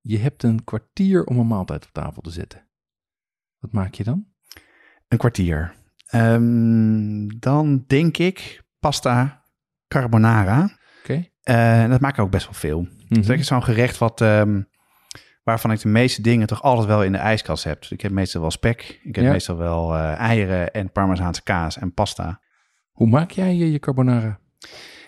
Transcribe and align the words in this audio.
je 0.00 0.18
hebt 0.18 0.42
een 0.42 0.64
kwartier 0.64 1.24
om 1.24 1.38
een 1.38 1.46
maaltijd 1.46 1.84
op 1.84 1.92
tafel 1.92 2.22
te 2.22 2.30
zetten. 2.30 2.68
Wat 3.58 3.72
maak 3.72 3.94
je 3.94 4.04
dan? 4.04 4.26
Een 5.08 5.18
kwartier. 5.18 5.74
Ehm, 6.06 7.28
dan 7.38 7.84
denk 7.86 8.16
ik 8.16 8.62
pasta 8.78 9.44
carbonara. 9.88 10.70
Oké. 11.02 11.28
Eh, 11.42 11.82
en 11.82 11.90
dat 11.90 12.00
maak 12.00 12.12
ik 12.12 12.20
ook 12.24 12.30
best 12.30 12.44
wel 12.44 12.54
veel. 12.54 12.80
Mhm. 13.08 13.20
Dat 13.20 13.38
is 13.38 13.46
zo'n 13.46 13.62
gerecht 13.64 13.98
wat, 13.98 14.20
ehm, 14.20 14.62
waarvan 15.42 15.72
ik 15.72 15.80
de 15.80 15.88
meeste 15.88 16.22
dingen 16.22 16.46
toch 16.46 16.62
altijd 16.62 16.86
wel 16.86 17.04
in 17.04 17.12
de 17.12 17.18
ijskast 17.18 17.64
heb. 17.64 17.80
Dus 17.80 17.90
ik 17.90 18.00
heb 18.00 18.12
meestal 18.12 18.40
wel 18.40 18.50
spek, 18.50 19.00
ik 19.02 19.14
heb 19.14 19.24
Ja. 19.24 19.30
meestal 19.30 19.56
wel 19.56 19.94
eh, 19.96 20.12
eieren 20.18 20.72
en 20.72 20.92
parmezaanse 20.92 21.42
kaas 21.42 21.78
en 21.78 21.94
pasta. 21.94 22.40
Hoe 22.90 23.08
maak 23.08 23.30
jij 23.30 23.54
je 23.56 23.78
carbonara? 23.78 24.38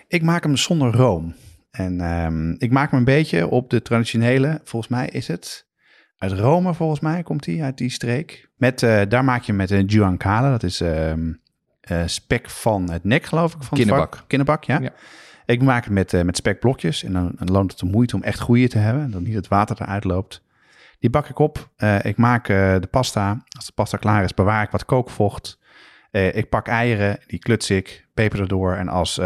Ik 0.07 0.21
maak 0.21 0.43
hem 0.43 0.55
zonder 0.57 0.91
room. 0.95 1.35
En 1.77 2.01
ehm, 2.01 2.51
ik 2.51 2.71
maak 2.71 2.89
hem 2.89 2.99
een 2.99 3.05
beetje 3.05 3.47
op 3.47 3.69
de 3.69 3.81
traditionele, 3.81 4.61
volgens 4.63 4.91
mij 4.91 5.07
is 5.07 5.27
het 5.27 5.67
uit 6.17 6.31
Rome, 6.31 6.73
volgens 6.73 6.99
mij 6.99 7.23
komt 7.23 7.45
hij 7.45 7.61
uit 7.61 7.77
die 7.77 7.89
streek. 7.89 8.49
Met, 8.55 8.83
eh, 8.83 9.01
daar 9.09 9.23
maak 9.23 9.43
je 9.43 9.53
met 9.53 9.71
een 9.71 9.89
giancale, 9.89 10.49
dat 10.49 10.63
is 10.63 10.81
ehm, 10.81 11.33
eh, 11.81 12.01
spek 12.05 12.49
van 12.49 12.89
het 12.91 13.03
nek, 13.03 13.25
geloof 13.25 13.53
ik. 13.53 13.63
Van 13.63 13.77
Kinderbak. 13.77 14.23
Kinderbak, 14.27 14.63
ja. 14.63 14.79
Ja. 14.79 14.93
Ik 15.45 15.61
maak 15.61 15.83
het 15.83 15.93
met, 15.93 16.13
eh, 16.13 16.21
met 16.21 16.37
spekblokjes 16.37 17.03
en 17.03 17.13
dan, 17.13 17.31
dan 17.35 17.51
loont 17.51 17.71
het 17.71 17.79
de 17.79 17.85
moeite 17.85 18.15
om 18.15 18.23
echt 18.23 18.39
goede 18.39 18.67
te 18.67 18.77
hebben, 18.77 19.11
dat 19.11 19.21
niet 19.21 19.35
het 19.35 19.47
water 19.47 19.81
eruit 19.81 20.03
loopt. 20.03 20.43
Die 20.99 21.09
bak 21.09 21.29
ik 21.29 21.39
op. 21.39 21.69
Ik 22.01 22.17
maak 22.17 22.47
de 22.47 22.87
pasta. 22.91 23.43
Als 23.57 23.65
de 23.65 23.71
pasta 23.75 23.97
klaar 23.97 24.23
is, 24.23 24.33
bewaar 24.33 24.63
ik 24.63 24.71
wat 24.71 24.85
kookvocht. 24.85 25.59
Eh, 26.13 26.35
ik 26.35 26.49
pak 26.49 26.67
eieren, 26.67 27.19
die 27.27 27.39
kluts 27.39 27.69
ik, 27.69 28.07
peper 28.13 28.39
erdoor. 28.39 28.75
En 28.75 28.87
als 28.87 29.17
eh, 29.17 29.25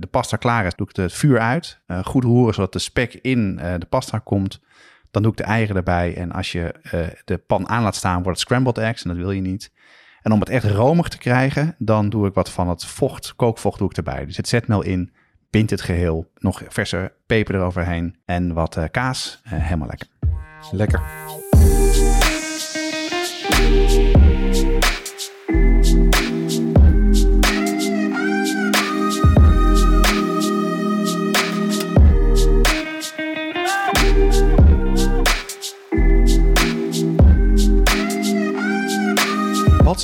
de 0.00 0.08
pasta 0.10 0.36
klaar 0.36 0.66
is, 0.66 0.74
doe 0.74 0.88
ik 0.88 0.96
het 0.96 1.12
vuur 1.12 1.38
uit. 1.38 1.80
Eh, 1.86 2.04
goed 2.04 2.24
roeren, 2.24 2.54
zodat 2.54 2.72
de 2.72 2.78
spek 2.78 3.14
in 3.14 3.56
de 3.56 3.86
pasta 3.88 4.18
komt. 4.18 4.60
Dan 5.10 5.22
doe 5.22 5.30
ik 5.30 5.36
de 5.36 5.44
eieren 5.44 5.76
erbij. 5.76 6.16
En 6.16 6.32
als 6.32 6.52
je 6.52 6.74
de 7.24 7.38
pan 7.38 7.68
aan 7.68 7.82
laat 7.82 7.96
staan, 7.96 8.22
wordt 8.22 8.38
het 8.38 8.48
scrambled 8.48 8.78
eggs. 8.78 9.02
En 9.02 9.08
dat 9.08 9.18
wil 9.18 9.30
je 9.30 9.40
niet. 9.40 9.72
En 10.22 10.32
om 10.32 10.40
het 10.40 10.48
echt 10.48 10.64
romig 10.64 11.08
te 11.08 11.18
krijgen, 11.18 11.74
dan 11.78 12.08
doe 12.08 12.26
ik 12.26 12.34
wat 12.34 12.50
van 12.50 12.68
het 12.68 12.84
vocht, 12.84 13.36
kookvocht 13.36 13.78
doe 13.78 13.90
ik 13.90 13.96
erbij. 13.96 14.26
Dus 14.26 14.36
het 14.36 14.48
zetmeel 14.48 14.82
in, 14.82 15.12
bind 15.50 15.70
het 15.70 15.80
geheel. 15.80 16.30
Nog 16.34 16.62
verse 16.68 17.12
peper 17.26 17.54
eroverheen. 17.54 18.16
En 18.24 18.52
wat 18.52 18.78
kaas. 18.90 19.40
Helemaal 19.42 19.88
lekker. 19.88 20.08
Lekker. 20.70 21.00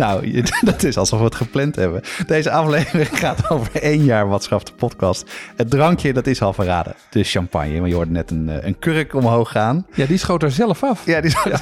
nou, 0.00 0.42
dat 0.70 0.82
is 0.82 0.96
alsof 0.96 1.18
we 1.18 1.24
het 1.24 1.34
gepland 1.34 1.76
hebben. 1.76 2.02
Deze 2.26 2.50
aflevering 2.50 3.18
gaat 3.24 3.50
over 3.50 3.82
één 3.82 4.04
jaar 4.04 4.28
Watschaf 4.28 4.62
de 4.62 4.72
podcast. 4.72 5.30
Het 5.56 5.70
drankje, 5.70 6.12
dat 6.12 6.26
is 6.26 6.42
al 6.42 6.52
verraden. 6.52 6.94
De 7.10 7.24
champagne, 7.24 7.78
want 7.78 7.88
je 7.88 7.94
hoorde 7.94 8.10
net 8.10 8.30
een, 8.30 8.48
eh, 8.48 8.66
een 8.66 8.78
kurk 8.78 9.14
omhoog 9.14 9.50
gaan. 9.50 9.86
Ja, 9.94 10.06
die 10.06 10.18
schoot 10.18 10.42
er 10.42 10.50
zelf 10.50 10.82
af. 10.82 11.06
Ja, 11.06 11.20
die 11.20 11.30
is... 11.30 11.44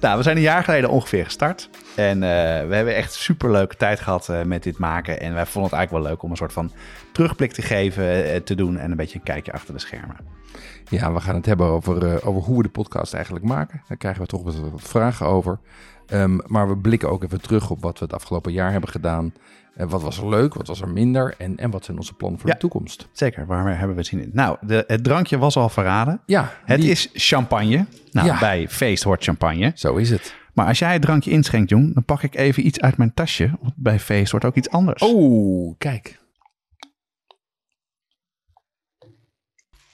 nou, 0.00 0.16
we 0.16 0.22
zijn 0.22 0.36
een 0.36 0.42
jaar 0.42 0.64
geleden 0.64 0.90
ongeveer 0.90 1.24
gestart. 1.24 1.68
En 1.94 2.22
eh, 2.22 2.68
we 2.68 2.74
hebben 2.74 2.94
echt 2.94 3.12
super 3.12 3.50
leuke 3.50 3.76
tijd 3.76 4.00
gehad 4.00 4.28
eh, 4.28 4.42
met 4.42 4.62
dit 4.62 4.78
maken. 4.78 5.20
En 5.20 5.34
wij 5.34 5.46
vonden 5.46 5.70
het 5.70 5.72
eigenlijk 5.72 6.04
wel 6.04 6.12
leuk 6.12 6.22
om 6.22 6.30
een 6.30 6.36
soort 6.36 6.52
van 6.52 6.72
terugblik 7.12 7.52
te 7.52 7.62
geven, 7.62 8.44
te 8.44 8.54
doen. 8.54 8.78
En 8.78 8.90
een 8.90 8.96
beetje 8.96 9.18
een 9.18 9.24
kijkje 9.24 9.52
achter 9.52 9.74
de 9.74 9.80
schermen. 9.80 10.16
Ja, 10.88 11.12
we 11.12 11.20
gaan 11.20 11.34
het 11.34 11.46
hebben 11.46 11.66
over, 11.66 12.24
over 12.26 12.42
hoe 12.42 12.56
we 12.56 12.62
de 12.62 12.68
podcast 12.68 13.14
eigenlijk 13.14 13.44
maken. 13.44 13.82
Daar 13.88 13.96
krijgen 13.96 14.22
we 14.22 14.28
toch 14.28 14.42
wat 14.42 14.60
vragen 14.76 15.26
over. 15.26 15.58
Ehm, 16.10 16.38
maar 16.46 16.68
we 16.68 16.76
blikken 16.76 17.10
ook 17.10 17.24
even 17.24 17.40
terug 17.40 17.70
op 17.70 17.82
wat 17.82 17.98
we 17.98 18.04
het 18.04 18.14
afgelopen 18.14 18.52
jaar 18.52 18.72
hebben 18.72 18.90
gedaan. 18.90 19.32
Eh, 19.74 19.86
wat 19.90 20.02
was 20.02 20.18
er 20.18 20.28
leuk, 20.28 20.54
wat 20.54 20.66
was 20.66 20.80
er 20.80 20.88
minder 20.88 21.34
en, 21.38 21.56
en 21.56 21.70
wat 21.70 21.84
zijn 21.84 21.96
onze 21.96 22.14
plannen 22.14 22.40
voor 22.40 22.48
Ja. 22.48 22.54
de 22.54 22.60
toekomst. 22.60 23.08
Zeker, 23.12 23.46
waar 23.46 23.78
hebben 23.78 23.96
we 23.96 24.02
zin 24.02 24.22
in? 24.22 24.30
Nou, 24.32 24.56
de, 24.60 24.84
het 24.86 25.04
drankje 25.04 25.38
was 25.38 25.56
al 25.56 25.68
verraden. 25.68 26.20
Ja, 26.26 26.52
Het 26.64 26.80
die- 26.80 26.90
is 26.90 27.10
champagne. 27.12 27.86
Nou, 28.12 28.26
Ja. 28.26 28.38
bij 28.38 28.68
feest 28.68 29.02
hoort 29.02 29.24
champagne. 29.24 29.72
Zo 29.74 29.96
is 29.96 30.10
het. 30.10 30.34
Maar 30.54 30.66
als 30.66 30.78
jij 30.78 30.92
het 30.92 31.02
drankje 31.02 31.30
inschenkt, 31.30 31.70
jong, 31.70 31.94
dan 31.94 32.04
pak 32.04 32.22
ik 32.22 32.34
even 32.34 32.66
iets 32.66 32.80
uit 32.80 32.96
mijn 32.96 33.14
tasje. 33.14 33.50
Want 33.60 33.74
bij 33.76 33.98
feest 33.98 34.32
hoort 34.32 34.44
ook 34.44 34.56
iets 34.56 34.70
anders. 34.70 35.02
Oh, 35.02 35.74
kijk. 35.78 36.19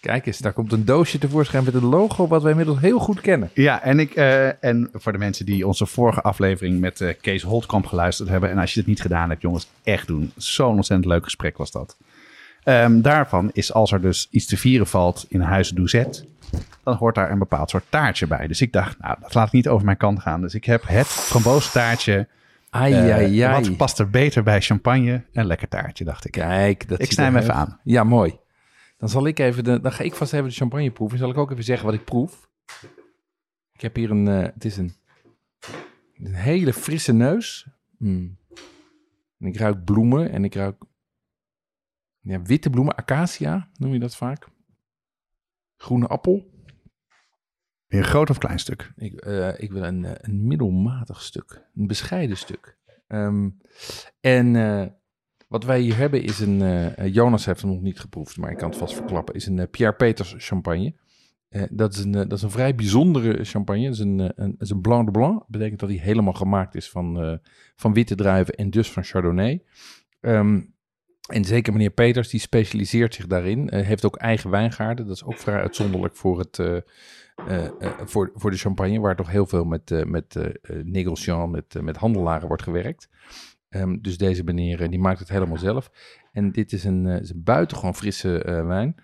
Kijk 0.06 0.27
eens, 0.27 0.39
daar 0.39 0.53
komt 0.53 0.72
een 0.72 0.84
doosje 0.84 1.19
tevoorschijn 1.19 1.65
met 1.65 1.75
een 1.75 1.84
logo 1.84 2.27
wat 2.27 2.43
wij 2.43 2.50
inmiddels 2.50 2.81
heel 2.81 2.99
goed 2.99 3.21
kennen. 3.21 3.50
Ja, 3.55 3.83
en, 3.83 3.99
ik, 4.00 4.15
eh, 4.15 4.65
en 4.65 4.89
voor 4.93 5.12
de 5.12 5.19
mensen 5.19 5.47
die 5.47 5.67
onze 5.67 5.87
vorige 5.87 6.21
aflevering 6.22 6.81
met 6.81 7.00
eh, 7.00 7.15
Kees 7.21 7.43
Holtkamp 7.43 7.87
geluisterd 7.87 8.28
hebben. 8.28 8.50
En 8.50 8.59
als 8.59 8.75
je 8.75 8.78
het 8.81 8.89
niet 8.89 9.00
gedaan 9.00 9.28
hebt, 9.31 9.43
jongens, 9.43 9.69
echt 9.83 10.06
doen. 10.06 10.33
Zo'n 10.37 10.75
ontzettend 10.77 11.09
leuk 11.12 11.25
gesprek 11.25 11.56
was 11.56 11.71
dat. 11.71 11.97
Ehm, 12.62 13.00
daarvan 13.00 13.50
is 13.53 13.72
als 13.72 13.93
er 13.93 14.00
dus 14.00 14.28
iets 14.31 14.47
te 14.47 14.56
vieren 14.56 14.87
valt 14.87 15.27
in 15.28 15.41
Huis 15.41 15.69
Douzet, 15.71 16.27
dan 16.84 16.95
hoort 16.97 17.15
daar 17.15 17.31
een 17.31 17.39
bepaald 17.39 17.71
soort 17.71 17.84
taartje 17.89 18.27
bij. 18.27 18.47
Dus 18.47 18.61
ik 18.61 18.72
dacht, 18.72 18.99
nou, 18.99 19.16
dat 19.21 19.34
laat 19.34 19.47
ik 19.47 19.53
niet 19.53 19.69
over 19.69 19.84
mijn 19.84 19.97
kant 19.97 20.21
gaan. 20.21 20.41
Dus 20.41 20.55
ik 20.55 20.65
heb 20.65 20.83
het 20.87 21.06
framboostataartje. 21.06 22.27
Ai, 22.71 22.93
Eh, 22.95 23.15
ai, 23.15 23.41
ai. 23.43 23.61
Wat 23.61 23.77
past 23.77 23.99
er 23.99 24.11
beter 24.11 24.43
bij 24.43 24.61
champagne? 24.61 25.22
Een 25.33 25.47
lekker 25.47 25.69
taartje, 25.69 26.05
dacht 26.05 26.25
ik. 26.27 26.33
Kijk, 26.33 26.89
dat 26.89 27.00
Ik 27.03 27.12
snij 27.12 27.25
hem 27.25 27.34
heel- 27.34 27.43
even 27.43 27.55
aan. 27.55 27.81
Ja, 27.84 28.05
mooi. 28.05 28.37
Dan 28.97 29.09
zal 29.09 29.27
ik 29.27 29.39
even 29.39 29.65
de, 29.65 29.81
dan 29.81 29.93
ga 29.93 30.05
ik 30.05 30.15
vast 30.15 30.33
even 30.33 30.49
de 30.49 30.55
champagne 30.55 30.91
proeven. 30.91 31.19
Zal 31.19 31.31
ik 31.31 31.37
ook 31.37 31.51
even 31.51 31.65
zeggen 31.65 31.87
wat 31.87 31.95
ik 31.95 32.05
proef. 32.05 32.51
Ik 33.73 33.81
heb 33.81 33.97
hier 33.97 34.11
een, 34.11 34.29
eh, 34.29 34.43
het 34.43 34.65
is 34.65 34.77
een, 34.77 34.95
een 36.15 36.34
hele 36.34 36.73
frisse 36.73 37.12
neus. 37.12 37.69
Mm. 37.99 38.39
En 39.39 39.47
ik 39.47 39.57
ruik 39.57 39.84
bloemen 39.84 40.31
en 40.31 40.45
ik 40.45 40.55
ruik 40.55 40.83
ja, 42.21 42.43
witte 42.43 42.71
bloemen, 42.71 42.97
acacia 42.97 43.71
noem 43.79 43.93
je 43.93 43.99
dat 43.99 44.17
vaak. 44.17 44.49
Groene 45.77 46.07
appel. 46.07 46.55
Weer 47.87 48.01
een 48.01 48.07
groot 48.07 48.31
of 48.31 48.39
klein 48.39 48.59
stuk? 48.59 48.93
Ik, 48.97 49.21
eh, 49.21 49.61
ik 49.61 49.73
wil 49.73 49.83
een, 49.83 50.04
eh, 50.04 50.13
een 50.16 50.47
middelmatig 50.47 51.22
stuk, 51.22 51.69
een 51.75 51.87
bescheiden 51.87 52.37
stuk. 52.37 52.78
Ehm, 53.07 53.51
en 54.21 54.54
wat 55.47 55.65
wij 55.65 55.81
hier 55.81 55.97
hebben 55.97 56.22
is 56.22 56.41
een, 56.41 56.63
eh, 56.63 57.15
Jonas 57.15 57.45
heeft 57.47 57.60
hem 57.60 57.71
nog 57.71 57.81
niet 57.81 58.01
geproefd, 58.01 58.37
maar 58.37 58.51
ik 58.51 58.57
kan 58.57 58.69
het 58.69 58.78
vast 58.78 58.95
verklappen, 58.95 59.34
is 59.34 59.47
een 59.47 59.59
eh, 59.59 59.71
Pierre 59.71 59.97
Peters 59.97 60.34
champagne. 60.39 60.95
Eh, 61.48 61.63
dat, 61.71 61.95
is 61.95 62.04
een, 62.04 62.15
eh, 62.15 62.21
dat 62.21 62.33
is 62.33 62.43
een 62.43 62.51
vrij 62.51 62.75
bijzondere 62.75 63.45
champagne. 63.45 63.84
Dat 63.84 63.93
is 63.93 63.98
een, 63.98 64.21
eh, 64.21 64.28
een, 64.34 64.54
is 64.59 64.71
een 64.71 64.81
Blanc 64.81 65.04
de 65.07 65.10
Blanc. 65.10 65.39
Dat 65.39 65.48
betekent 65.48 65.81
dat 65.81 65.89
hij 65.89 65.98
helemaal 65.98 66.33
gemaakt 66.33 66.75
is 66.75 66.91
van, 66.91 67.21
eh, 67.21 67.37
van 67.77 67.93
witte 67.93 68.15
druiven 68.15 68.54
en 68.54 68.71
dus 68.71 68.91
van 68.91 69.04
Chardonnay. 69.04 69.63
Ehm, 70.21 70.60
en 71.27 71.45
zeker 71.45 71.72
meneer 71.72 71.91
Peters, 71.91 72.28
die 72.28 72.41
specialiseert 72.41 73.15
zich 73.15 73.27
daarin. 73.27 73.69
Eh, 73.71 73.87
heeft 73.87 74.04
ook 74.04 74.16
eigen 74.16 74.51
wijngaarden. 74.51 75.07
Dat 75.07 75.15
is 75.16 75.25
ook 75.25 75.39
vrij 75.39 75.60
uitzonderlijk 75.60 76.16
voor, 76.16 76.39
het, 76.39 76.59
eh, 76.59 76.77
eh, 76.77 77.65
eh, 77.65 77.91
voor, 78.04 78.31
voor 78.34 78.51
de 78.51 78.57
champagne, 78.57 79.01
waar 79.01 79.16
toch 79.16 79.31
heel 79.31 79.47
veel 79.47 79.65
met, 79.65 79.91
eh 79.91 80.04
met 80.04 80.37
eh, 80.37 80.45
eh, 80.45 80.84
negociant, 80.84 81.53
met, 81.53 81.75
eh, 81.75 81.83
met 81.83 81.97
handelaren 81.97 82.48
wordt 82.48 82.63
gewerkt. 82.63 83.09
Ehm, 83.77 83.97
dus 84.01 84.19
deze 84.19 84.45
meneer, 84.45 84.83
eh, 84.83 84.89
die 84.89 84.99
maakt 84.99 85.19
het 85.19 85.28
helemaal 85.28 85.59
zelf. 85.59 85.91
En 86.33 86.53
dit 86.53 86.73
is 86.73 86.84
een, 86.84 87.07
eh, 87.07 87.21
is 87.21 87.31
een 87.31 87.43
buitengewoon 87.43 87.95
frisse 87.95 88.43
eh, 88.43 88.67
wijn. 88.67 88.95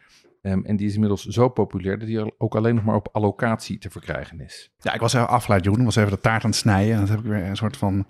Ehm, 0.43 0.61
en 0.65 0.77
die 0.77 0.87
is 0.87 0.95
inmiddels 0.95 1.25
zo 1.27 1.49
populair 1.49 1.99
dat 1.99 2.09
die 2.09 2.41
ook 2.41 2.55
alleen 2.55 2.75
nog 2.75 2.85
maar 2.85 2.95
op 2.95 3.09
allocatie 3.13 3.79
te 3.79 3.91
verkrijgen 3.91 4.41
is. 4.41 4.71
Ja, 4.79 4.93
ik 4.93 5.01
was 5.01 5.13
even 5.13 5.29
afgeleid, 5.29 5.65
Jeroen. 5.65 5.79
Ik 5.79 5.85
was 5.85 5.97
even 5.97 6.11
de 6.11 6.21
taart 6.21 6.45
aan 6.45 6.51
het 6.51 6.59
snijden. 6.59 6.93
En 6.93 7.01
dan 7.01 7.09
heb 7.09 7.19
ik 7.19 7.25
weer 7.25 7.45
een 7.45 7.57
soort 7.57 7.77
van 7.77 8.07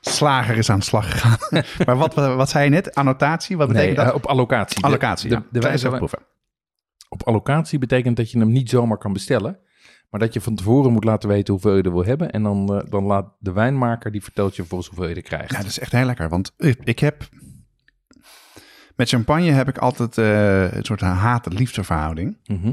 slager 0.00 0.56
is 0.56 0.70
aan 0.70 0.78
de 0.78 0.84
slag 0.84 1.10
gegaan. 1.12 1.62
maar 1.86 1.96
wat, 1.96 2.14
wat 2.14 2.50
zei 2.50 2.64
je 2.64 2.70
net? 2.70 2.94
Annotatie? 2.94 3.56
Wat 3.56 3.68
betekent 3.68 3.96
Nee, 3.96 4.06
dat? 4.06 4.14
op 4.14 4.26
allocatie. 4.26 4.84
Allocatie, 4.84 5.28
de, 5.28 5.34
ja. 5.34 5.44
de, 5.50 5.60
wijze 5.60 5.88
proeven. 5.88 6.18
op 7.08 7.22
allocatie 7.22 7.78
betekent 7.78 8.16
dat 8.16 8.30
je 8.30 8.38
hem 8.38 8.52
niet 8.52 8.70
zomaar 8.70 8.98
kan 8.98 9.12
bestellen. 9.12 9.58
Maar 10.12 10.20
dat 10.20 10.32
je 10.32 10.40
van 10.40 10.54
tevoren 10.54 10.92
moet 10.92 11.04
laten 11.04 11.28
weten 11.28 11.52
hoeveel 11.52 11.76
je 11.76 11.82
er 11.82 11.92
wil 11.92 12.04
hebben. 12.04 12.30
En 12.30 12.42
dan, 12.42 12.74
eh, 12.74 12.90
dan 12.90 13.04
laat 13.04 13.32
de 13.38 13.52
wijnmaker, 13.52 14.12
die 14.12 14.22
vertelt 14.22 14.50
je 14.56 14.60
vervolgens 14.60 14.90
hoeveel 14.90 15.08
je 15.08 15.14
er 15.14 15.22
krijgt. 15.22 15.50
Ja, 15.50 15.56
dat 15.56 15.66
is 15.66 15.78
echt 15.78 15.92
heel 15.92 16.04
lekker. 16.04 16.28
Want 16.28 16.52
ik, 16.56 16.78
ik 16.84 16.98
heb... 16.98 17.28
Met 18.96 19.08
champagne 19.08 19.50
heb 19.50 19.68
ik 19.68 19.78
altijd 19.78 20.18
eh, 20.18 20.72
een 20.72 20.84
soort 20.84 21.00
haat-liefde 21.00 21.84
verhouding. 21.84 22.36
Mhm. 22.46 22.72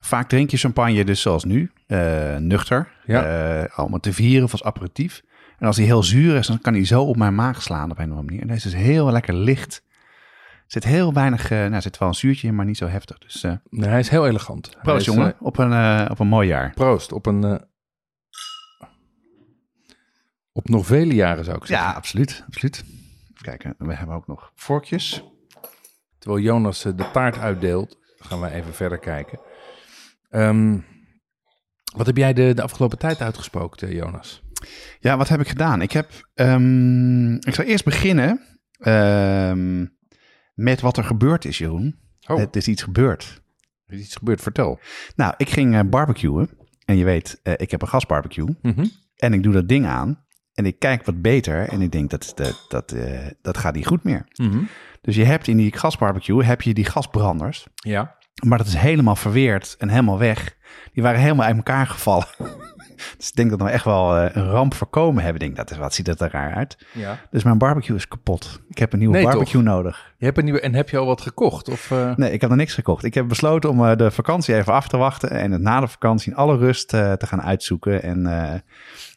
Vaak 0.00 0.28
drink 0.28 0.50
je 0.50 0.56
champagne 0.56 1.04
dus 1.04 1.20
zoals 1.20 1.44
nu, 1.44 1.70
eh, 1.86 2.36
nuchter. 2.36 2.88
Ja. 3.04 3.68
allemaal 3.74 4.00
te 4.00 4.12
vieren 4.12 4.44
of 4.44 4.52
als 4.52 4.62
aperitief. 4.64 5.22
En 5.58 5.66
als 5.66 5.76
hij 5.76 5.86
heel 5.86 6.02
zuur 6.02 6.36
is, 6.36 6.46
dan 6.46 6.60
kan 6.60 6.74
hij 6.74 6.84
zo 6.84 7.02
op 7.02 7.16
mijn 7.16 7.34
maag 7.34 7.62
slaan 7.62 7.90
op 7.90 7.98
een 7.98 8.04
of 8.04 8.10
andere 8.10 8.22
manier. 8.22 8.40
En 8.40 8.48
deze 8.48 8.66
is 8.66 8.74
heel 8.74 9.10
lekker 9.10 9.34
licht. 9.34 9.82
Er 10.70 10.82
zit 10.82 10.92
heel 10.92 11.12
weinig, 11.12 11.50
eh, 11.50 11.58
nou, 11.58 11.72
er 11.72 11.82
zit 11.82 11.98
wel 11.98 12.08
een 12.08 12.14
zuurtje 12.14 12.48
in, 12.48 12.54
maar 12.54 12.64
niet 12.64 12.76
zo 12.76 12.86
heftig. 12.86 13.18
Dus 13.18 13.42
eh, 13.42 13.52
Nee, 13.68 13.88
hij 13.88 13.98
is 13.98 14.08
heel 14.08 14.26
elegant. 14.26 14.76
Proost 14.82 15.08
is, 15.08 15.14
jongen, 15.14 15.34
eh, 15.34 15.42
op, 15.42 15.58
een, 15.58 16.10
op 16.10 16.18
een 16.18 16.26
mooi 16.26 16.48
jaar. 16.48 16.72
proost. 16.74 17.12
Op 17.12 17.26
een... 17.26 17.68
op 20.52 20.68
nog 20.68 20.86
vele 20.86 21.14
jaren 21.14 21.44
zou 21.44 21.56
ik 21.56 21.66
zeggen. 21.66 21.86
Ja, 21.86 21.92
absoluut, 21.92 22.44
absoluut. 22.46 22.84
Even 23.30 23.42
kijken, 23.42 23.74
we 23.78 23.94
hebben 23.94 24.16
ook 24.16 24.26
nog 24.26 24.52
vorkjes. 24.54 25.24
Terwijl 26.18 26.42
Jonas 26.42 26.82
de 26.82 27.10
taart 27.12 27.38
uitdeelt, 27.38 27.98
gaan 28.18 28.40
we 28.40 28.50
even 28.50 28.74
verder 28.74 28.98
kijken. 28.98 29.40
Ehm, 30.28 30.78
wat 31.96 32.06
heb 32.06 32.16
jij 32.16 32.32
de, 32.32 32.54
de 32.54 32.62
afgelopen 32.62 32.98
tijd 32.98 33.20
uitgespookt, 33.20 33.82
eh, 33.82 33.92
Jonas? 33.92 34.42
Ja, 35.00 35.16
wat 35.16 35.28
heb 35.28 35.40
ik 35.40 35.48
gedaan? 35.48 35.82
Ik 35.82 35.92
heb, 35.92 36.10
ehm, 36.34 37.34
ik 37.34 37.54
zal 37.54 37.64
eerst 37.64 37.84
beginnen 37.84 38.40
ehm, 38.78 39.86
met 40.54 40.80
wat 40.80 40.96
er 40.96 41.04
gebeurd 41.04 41.44
is, 41.44 41.58
Jeroen. 41.58 41.98
Oh, 42.26 42.38
Het 42.38 42.56
is 42.56 42.68
iets 42.68 42.82
gebeurd. 42.82 43.42
er 43.86 43.94
is 43.94 44.00
iets 44.00 44.16
gebeurd, 44.16 44.40
vertel. 44.40 44.78
Nou, 45.16 45.34
ik 45.36 45.50
ging 45.50 45.74
eh, 45.74 45.80
barbecuen. 45.86 46.50
En 46.84 46.96
je 46.96 47.04
weet, 47.04 47.40
eh, 47.42 47.52
ik 47.56 47.70
heb 47.70 47.82
een 47.82 47.88
gasbarbecue. 47.88 48.56
Mhm. 48.62 48.84
En 49.16 49.32
ik 49.32 49.42
doe 49.42 49.52
dat 49.52 49.68
ding 49.68 49.86
aan. 49.86 50.24
En 50.54 50.66
ik 50.66 50.78
kijk 50.78 51.04
wat 51.04 51.22
beter. 51.22 51.68
En 51.68 51.80
ik 51.80 51.92
denk, 51.92 52.10
dat, 52.10 52.32
dat, 52.34 52.64
dat, 52.68 52.92
eh, 52.92 53.26
dat 53.42 53.58
gaat 53.58 53.74
niet 53.74 53.86
goed 53.86 54.04
meer. 54.04 54.26
Mhm. 54.34 54.58
Dus 55.00 55.16
je 55.16 55.24
hebt 55.24 55.46
in 55.48 55.56
die 55.56 55.76
gasbarbecue, 55.76 56.44
heb 56.44 56.62
je 56.62 56.74
die 56.74 56.84
gasbranders. 56.84 57.66
Ja. 57.74 58.16
Maar 58.46 58.58
dat 58.58 58.66
is 58.66 58.74
helemaal 58.74 59.16
verweerd 59.16 59.74
en 59.78 59.88
helemaal 59.88 60.18
weg. 60.18 60.56
Die 60.92 61.02
waren 61.02 61.20
helemaal 61.20 61.46
uit 61.46 61.56
elkaar 61.56 61.86
gevallen. 61.86 62.26
dus 63.16 63.28
ik 63.28 63.36
denk 63.36 63.50
dat 63.50 63.62
we 63.62 63.68
echt 63.68 63.84
wel 63.84 64.16
eh, 64.16 64.36
een 64.36 64.48
ramp 64.50 64.74
voorkomen 64.74 65.22
hebben. 65.22 65.40
Ik 65.42 65.46
denk, 65.46 65.56
dat 65.56 65.70
is, 65.70 65.76
wat 65.82 65.94
ziet 65.94 66.06
het 66.06 66.20
er 66.20 66.30
raar 66.30 66.54
uit. 66.54 66.86
ja. 66.92 67.18
Dus 67.30 67.42
mijn 67.44 67.58
barbecue 67.58 67.96
is 67.96 68.08
kapot. 68.08 68.60
Ik 68.68 68.78
heb 68.78 68.92
een 68.92 68.98
nieuwe 68.98 69.14
Nee, 69.14 69.24
barbecue 69.24 69.62
nodig. 69.62 70.12
Je 70.18 70.24
hebt 70.24 70.38
een 70.38 70.44
nieuwe, 70.44 70.60
en 70.60 70.74
heb 70.74 70.88
je 70.88 70.96
al 70.98 71.06
wat 71.06 71.20
gekocht? 71.20 71.68
Of, 71.68 71.90
eh, 71.90 72.16
Nee, 72.16 72.32
ik 72.32 72.40
heb 72.40 72.50
er 72.50 72.56
niks 72.56 72.74
gekocht. 72.74 73.04
Ik 73.04 73.14
heb 73.14 73.28
besloten 73.28 73.70
om 73.70 73.84
eh, 73.86 73.96
de 73.96 74.10
vakantie 74.10 74.54
even 74.54 74.72
af 74.72 74.88
te 74.88 74.96
wachten. 74.96 75.30
En 75.30 75.52
het 75.52 75.60
na 75.60 75.80
de 75.80 75.88
vakantie 75.88 76.30
in 76.32 76.36
alle 76.38 76.56
rust 76.56 76.88
te 76.88 77.16
gaan 77.26 77.42
uitzoeken. 77.42 78.02
En 78.02 78.62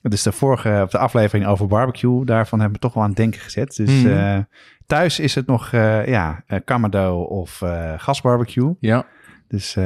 dus 0.01 0.23
de 0.23 0.31
vorige 0.31 0.79
op 0.83 0.91
de 0.91 0.97
aflevering 0.97 1.47
over 1.47 1.67
barbecue, 1.67 2.25
daarvan 2.25 2.59
hebben 2.59 2.75
we 2.79 2.83
toch 2.85 2.93
wel 2.93 3.03
aan 3.03 3.09
het 3.09 3.17
denken 3.17 3.39
gezet. 3.41 3.75
Dus 3.75 4.03
Mhm. 4.03 4.41
thuis 4.87 5.19
is 5.19 5.35
het 5.35 5.47
nog 5.47 5.71
ja, 6.05 6.43
Kamado 6.65 7.21
of 7.21 7.61
gasbarbecue. 7.97 8.75
Ja. 8.79 9.05
Dus 9.47 9.77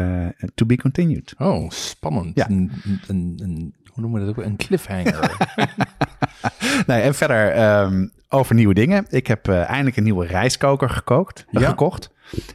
to 0.55 0.65
be 0.65 0.77
continued. 0.77 1.33
Oh, 1.37 1.69
spannend. 1.69 2.31
Ja. 2.35 2.49
Een, 2.49 2.71
een, 2.85 2.99
een, 3.07 3.39
een- 3.43 3.73
hoe 3.97 4.09
noemen 4.09 4.19
we 4.21 4.25
dat 4.33 4.37
ook? 4.37 4.43
Een 4.45 4.55
cliffhanger. 4.57 5.31
Nee, 6.87 7.01
en 7.01 7.15
verder 7.15 7.51
ehm, 7.51 8.07
over 8.29 8.55
nieuwe 8.55 8.73
dingen. 8.73 9.05
Ik 9.09 9.27
heb 9.27 9.47
eh, 9.47 9.69
eindelijk 9.69 9.97
een 9.97 10.03
nieuwe 10.03 10.25
rijstkoker 10.25 10.89
gekookt, 10.89 11.45
Ja. 11.51 11.67
gekocht. 11.69 12.11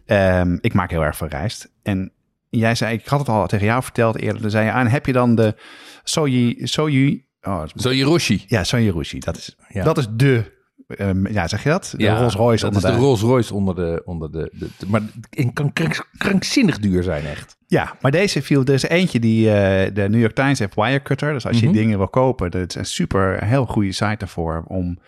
Ehm, 0.07 0.57
ik 0.61 0.75
maak 0.75 0.91
heel 0.91 1.03
erg 1.05 1.17
veel 1.17 1.27
rijst. 1.27 1.73
En 1.83 2.13
jij 2.49 2.75
zei, 2.75 2.95
ik 2.95 3.07
had 3.07 3.19
het 3.19 3.29
al 3.29 3.47
tegen 3.47 3.67
jou 3.67 3.83
verteld 3.83 4.19
eerder. 4.19 4.43
Dan 4.43 4.51
zei 4.51 4.65
je 4.65 4.71
aan, 4.71 4.87
heb 4.87 5.07
je 5.07 5.13
dan 5.13 5.35
de 5.35 5.55
soji, 6.03 6.67
soji, 6.67 7.25
oh, 7.43 7.63
Hiroshi. 7.75 8.45
ja, 8.47 8.65
sojirushi. 8.65 9.19
Dat 9.19 9.37
is, 9.37 9.57
Ja. 9.69 9.85
dat 9.85 9.99
is 9.99 10.07
de, 10.11 10.53
ehm, 10.87 11.27
ja, 11.33 11.49
zeg 11.49 11.63
je 11.63 11.69
dat? 11.69 11.95
De 11.97 12.09
Rolls 12.09 12.35
Royce 12.35 12.65
dat 12.65 12.75
onder 12.75 12.91
is 12.91 12.95
de 12.95 13.01
de- 13.01 13.07
Rolls 13.07 13.21
Royce 13.21 13.55
onder 13.55 13.75
de... 13.75 14.03
Onder 14.05 14.33
de, 14.33 14.51
de, 14.53 14.69
de- 14.79 14.87
maar 14.87 15.01
het 15.31 15.51
kan 15.53 15.73
krank- 15.73 16.09
krankzinnig 16.19 16.79
duur 16.79 17.03
zijn, 17.03 17.25
echt. 17.25 17.57
Ja, 17.67 17.95
maar 18.01 18.11
deze 18.11 18.43
viel, 18.43 18.65
er 18.65 18.73
is 18.75 18.83
eentje 18.83 19.19
die 19.21 19.51
eh, 19.51 19.95
de 19.95 20.09
New 20.09 20.21
York 20.21 20.35
Times 20.35 20.59
heeft 20.59 20.75
Wirecutter. 20.75 21.33
Dus 21.33 21.47
als 21.47 21.61
je 21.61 21.67
Mhm. 21.67 21.75
dingen 21.75 21.99
wil 21.99 22.09
kopen, 22.09 22.51
dat 22.51 22.69
is 22.69 22.75
een 22.75 22.85
super, 22.85 23.45
heel 23.45 23.67
goede 23.67 23.93
site 23.93 24.17
daarvoor 24.19 24.65
om 24.67 24.99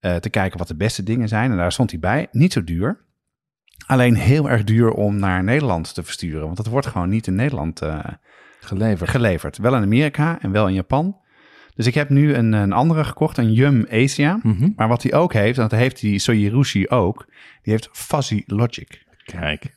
eh, 0.00 0.14
te 0.16 0.30
kijken 0.30 0.58
wat 0.58 0.68
de 0.68 0.76
beste 0.76 1.02
dingen 1.02 1.28
zijn. 1.28 1.50
En 1.50 1.56
daar 1.56 1.72
stond 1.72 1.90
hij 1.90 2.00
bij. 2.00 2.26
Niet 2.32 2.52
zo 2.52 2.64
duur. 2.64 3.04
Alleen 3.86 4.14
heel 4.14 4.50
erg 4.50 4.64
duur 4.64 4.90
om 4.90 5.16
naar 5.18 5.44
Nederland 5.44 5.94
te 5.94 6.02
versturen. 6.02 6.44
Want 6.44 6.56
dat 6.56 6.66
wordt 6.66 6.86
gewoon 6.86 7.08
niet 7.08 7.26
in 7.26 7.34
Nederland 7.34 7.82
eh, 7.82 7.98
Geleverd. 8.60 9.10
geleverd. 9.10 9.58
Wel 9.58 9.74
in 9.76 9.82
Amerika 9.82 10.38
en 10.40 10.50
wel 10.50 10.68
in 10.68 10.74
Japan. 10.74 11.16
Dus 11.76 11.86
ik 11.86 11.94
heb 11.94 12.08
nu 12.08 12.34
een, 12.34 12.52
een 12.52 12.72
andere 12.72 13.04
gekocht, 13.04 13.38
een 13.38 13.52
Yum 13.52 13.86
Asia. 13.90 14.40
Mhm. 14.42 14.68
Maar 14.76 14.88
wat 14.88 15.02
hij 15.02 15.14
ook 15.14 15.32
heeft, 15.32 15.58
en 15.58 15.68
dat 15.68 15.78
heeft 15.78 16.00
die 16.00 16.18
Sojirushi 16.18 16.88
ook, 16.88 17.26
die 17.62 17.72
heeft 17.72 17.88
Fuzzy 17.92 18.42
Logic. 18.46 19.04
Kijk. 19.24 19.74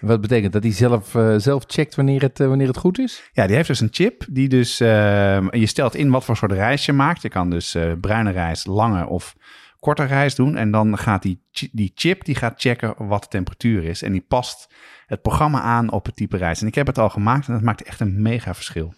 Wat 0.00 0.20
betekent 0.20 0.52
dat 0.52 0.62
hij 0.62 0.72
zelf, 0.72 1.14
eh, 1.14 1.34
zelf 1.36 1.64
checkt 1.66 1.94
wanneer 1.94 2.22
het, 2.22 2.40
eh, 2.40 2.46
wanneer 2.46 2.66
het 2.66 2.76
goed 2.76 2.98
is? 2.98 3.30
Ja, 3.32 3.46
die 3.46 3.56
heeft 3.56 3.68
dus 3.68 3.80
een 3.80 3.88
chip 3.90 4.24
die 4.30 4.48
dus... 4.48 4.80
eh, 4.80 5.50
je 5.50 5.66
stelt 5.66 5.94
in 5.94 6.10
wat 6.10 6.24
voor 6.24 6.36
soort 6.36 6.52
rijst 6.52 6.84
je 6.84 6.92
maakt. 6.92 7.22
Je 7.22 7.28
kan 7.28 7.50
dus 7.50 7.74
eh, 7.74 7.92
bruine 8.00 8.30
rijst, 8.30 8.66
lange 8.66 9.06
of 9.06 9.36
korte 9.78 10.04
rijst 10.04 10.36
doen. 10.36 10.56
En 10.56 10.70
dan 10.70 10.98
gaat 10.98 11.22
die, 11.22 11.42
die 11.72 11.92
chip 11.94 12.24
die 12.24 12.34
gaat 12.34 12.60
checken 12.60 12.94
wat 12.98 13.22
de 13.22 13.28
temperatuur 13.28 13.84
is. 13.84 14.02
En 14.02 14.12
die 14.12 14.24
past 14.28 14.74
het 15.06 15.22
programma 15.22 15.60
aan 15.60 15.90
op 15.90 16.06
het 16.06 16.16
type 16.16 16.36
rijst. 16.36 16.62
En 16.62 16.68
ik 16.68 16.74
heb 16.74 16.86
het 16.86 16.98
al 16.98 17.10
gemaakt 17.10 17.46
en 17.46 17.52
dat 17.52 17.62
maakt 17.62 17.82
echt 17.82 18.00
een 18.00 18.22
mega 18.22 18.54
verschil. 18.54 18.94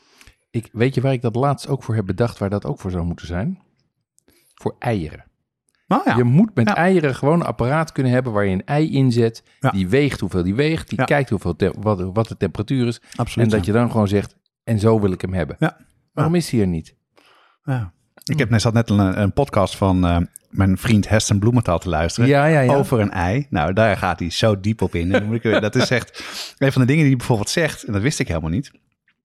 Ik, 0.50 0.68
weet 0.72 0.94
je 0.94 1.00
waar 1.00 1.12
ik 1.12 1.22
dat 1.22 1.34
laatst 1.36 1.68
ook 1.68 1.82
voor 1.82 1.94
heb 1.94 2.06
bedacht, 2.06 2.38
waar 2.38 2.50
dat 2.50 2.64
ook 2.66 2.80
voor 2.80 2.90
zou 2.90 3.04
moeten 3.04 3.26
zijn? 3.26 3.58
Voor 4.54 4.76
eieren. 4.78 5.24
Nou 5.86 6.02
ja, 6.04 6.16
Je 6.16 6.24
moet 6.24 6.54
met 6.54 6.68
Ja. 6.68 6.76
eieren 6.76 7.14
gewoon 7.14 7.40
een 7.40 7.46
apparaat 7.46 7.92
kunnen 7.92 8.12
hebben 8.12 8.32
waar 8.32 8.44
je 8.44 8.52
een 8.52 8.64
ei 8.64 8.92
in 8.92 9.12
zet. 9.12 9.42
Ja. 9.60 9.70
Die 9.70 9.88
weegt 9.88 10.20
hoeveel 10.20 10.42
die 10.42 10.54
weegt. 10.54 10.88
Die 10.88 11.04
kijkt 11.04 11.30
hoeveel 11.30 11.56
te- 11.56 11.74
wat, 11.78 12.00
wat 12.12 12.28
de 12.28 12.36
temperatuur 12.36 12.86
is. 12.86 13.00
absoluut. 13.16 13.50
en 13.50 13.56
dat 13.56 13.66
je 13.66 13.72
dan 13.72 13.90
gewoon 13.90 14.08
zegt, 14.08 14.36
en 14.64 14.78
zo 14.78 15.00
wil 15.00 15.12
ik 15.12 15.20
hem 15.20 15.32
hebben. 15.34 15.56
Ja. 15.58 15.76
Waarom 16.12 16.34
is 16.34 16.50
hij 16.50 16.60
er 16.60 16.66
niet? 16.66 16.94
Ja. 17.64 17.92
Ik 18.24 18.38
heb 18.38 18.50
net, 18.50 18.60
zat 18.60 18.72
net 18.72 18.90
een, 18.90 19.20
een 19.20 19.32
podcast 19.32 19.76
van 19.76 20.06
eh, 20.06 20.16
mijn 20.50 20.78
vriend 20.78 21.08
Heston 21.08 21.38
Bloementhal 21.38 21.78
te 21.78 21.88
luisteren. 21.88 22.28
Ja, 22.28 22.46
ja, 22.46 22.60
ja. 22.60 22.74
Over 22.74 23.00
een 23.00 23.10
ei. 23.10 23.46
Nou, 23.50 23.72
daar 23.72 23.96
gaat 23.96 24.18
hij 24.18 24.30
zo 24.30 24.60
diep 24.60 24.82
op 24.82 24.94
in. 24.94 25.08
Dat 25.60 25.74
is 25.74 25.90
echt 25.90 26.24
een 26.58 26.72
van 26.72 26.80
de 26.80 26.86
dingen 26.86 27.02
die 27.02 27.10
hij 27.10 27.16
bijvoorbeeld 27.16 27.50
zegt. 27.50 27.82
En 27.84 27.92
dat 27.92 28.02
wist 28.02 28.18
ik 28.18 28.28
helemaal 28.28 28.50
niet. 28.50 28.70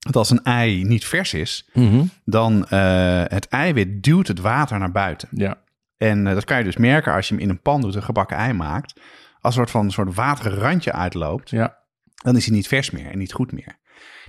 Dat 0.06 0.16
als 0.16 0.30
een 0.30 0.44
ei 0.44 0.84
niet 0.84 1.06
vers 1.06 1.34
is, 1.34 1.70
Mhm. 1.74 2.04
dan 2.26 2.68
uh, 2.70 3.24
het 3.28 3.48
eiwit 3.48 4.04
duwt 4.04 4.28
het 4.28 4.40
water 4.40 4.80
naar 4.80 4.92
buiten. 4.92 5.30
Ja. 5.32 5.58
En 5.98 6.26
uh, 6.26 6.34
dat 6.34 6.44
kan 6.44 6.58
je 6.58 6.64
dus 6.64 6.78
merken 6.78 7.14
als 7.14 7.28
je 7.28 7.34
hem 7.34 7.44
in 7.44 7.50
een 7.50 7.62
pan 7.62 7.82
doet, 7.82 7.96
een 7.96 8.04
gebakken 8.04 8.38
ei 8.38 8.54
maakt. 8.54 9.00
Als 9.40 9.56
een 9.56 9.62
soort 9.62 9.72
van 9.72 9.86
een 9.86 9.92
soort 9.92 10.16
waterig 10.16 10.60
randje 10.60 10.92
uitloopt, 10.92 11.50
ja. 11.50 11.78
dan 12.24 12.36
is 12.36 12.46
hij 12.46 12.56
niet 12.56 12.68
vers 12.68 12.92
meer 12.92 13.12
en 13.12 13.18
niet 13.18 13.34
goed 13.34 13.52
meer. 13.52 13.80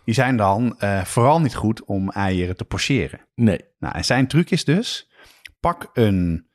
Die 0.05 0.15
zijn 0.15 0.37
dan 0.37 0.77
uh, 0.81 1.05
vooral 1.05 1.41
niet 1.41 1.55
goed 1.55 1.85
om 1.85 2.11
eieren 2.11 2.57
te 2.57 2.65
pocheren. 2.65 3.21
Nee. 3.35 3.61
Nou, 3.79 3.95
en 3.95 4.05
zijn 4.05 4.27
truc 4.27 4.51
is 4.51 4.65
dus, 4.65 5.11
pak 5.61 5.91
een, 5.93 6.47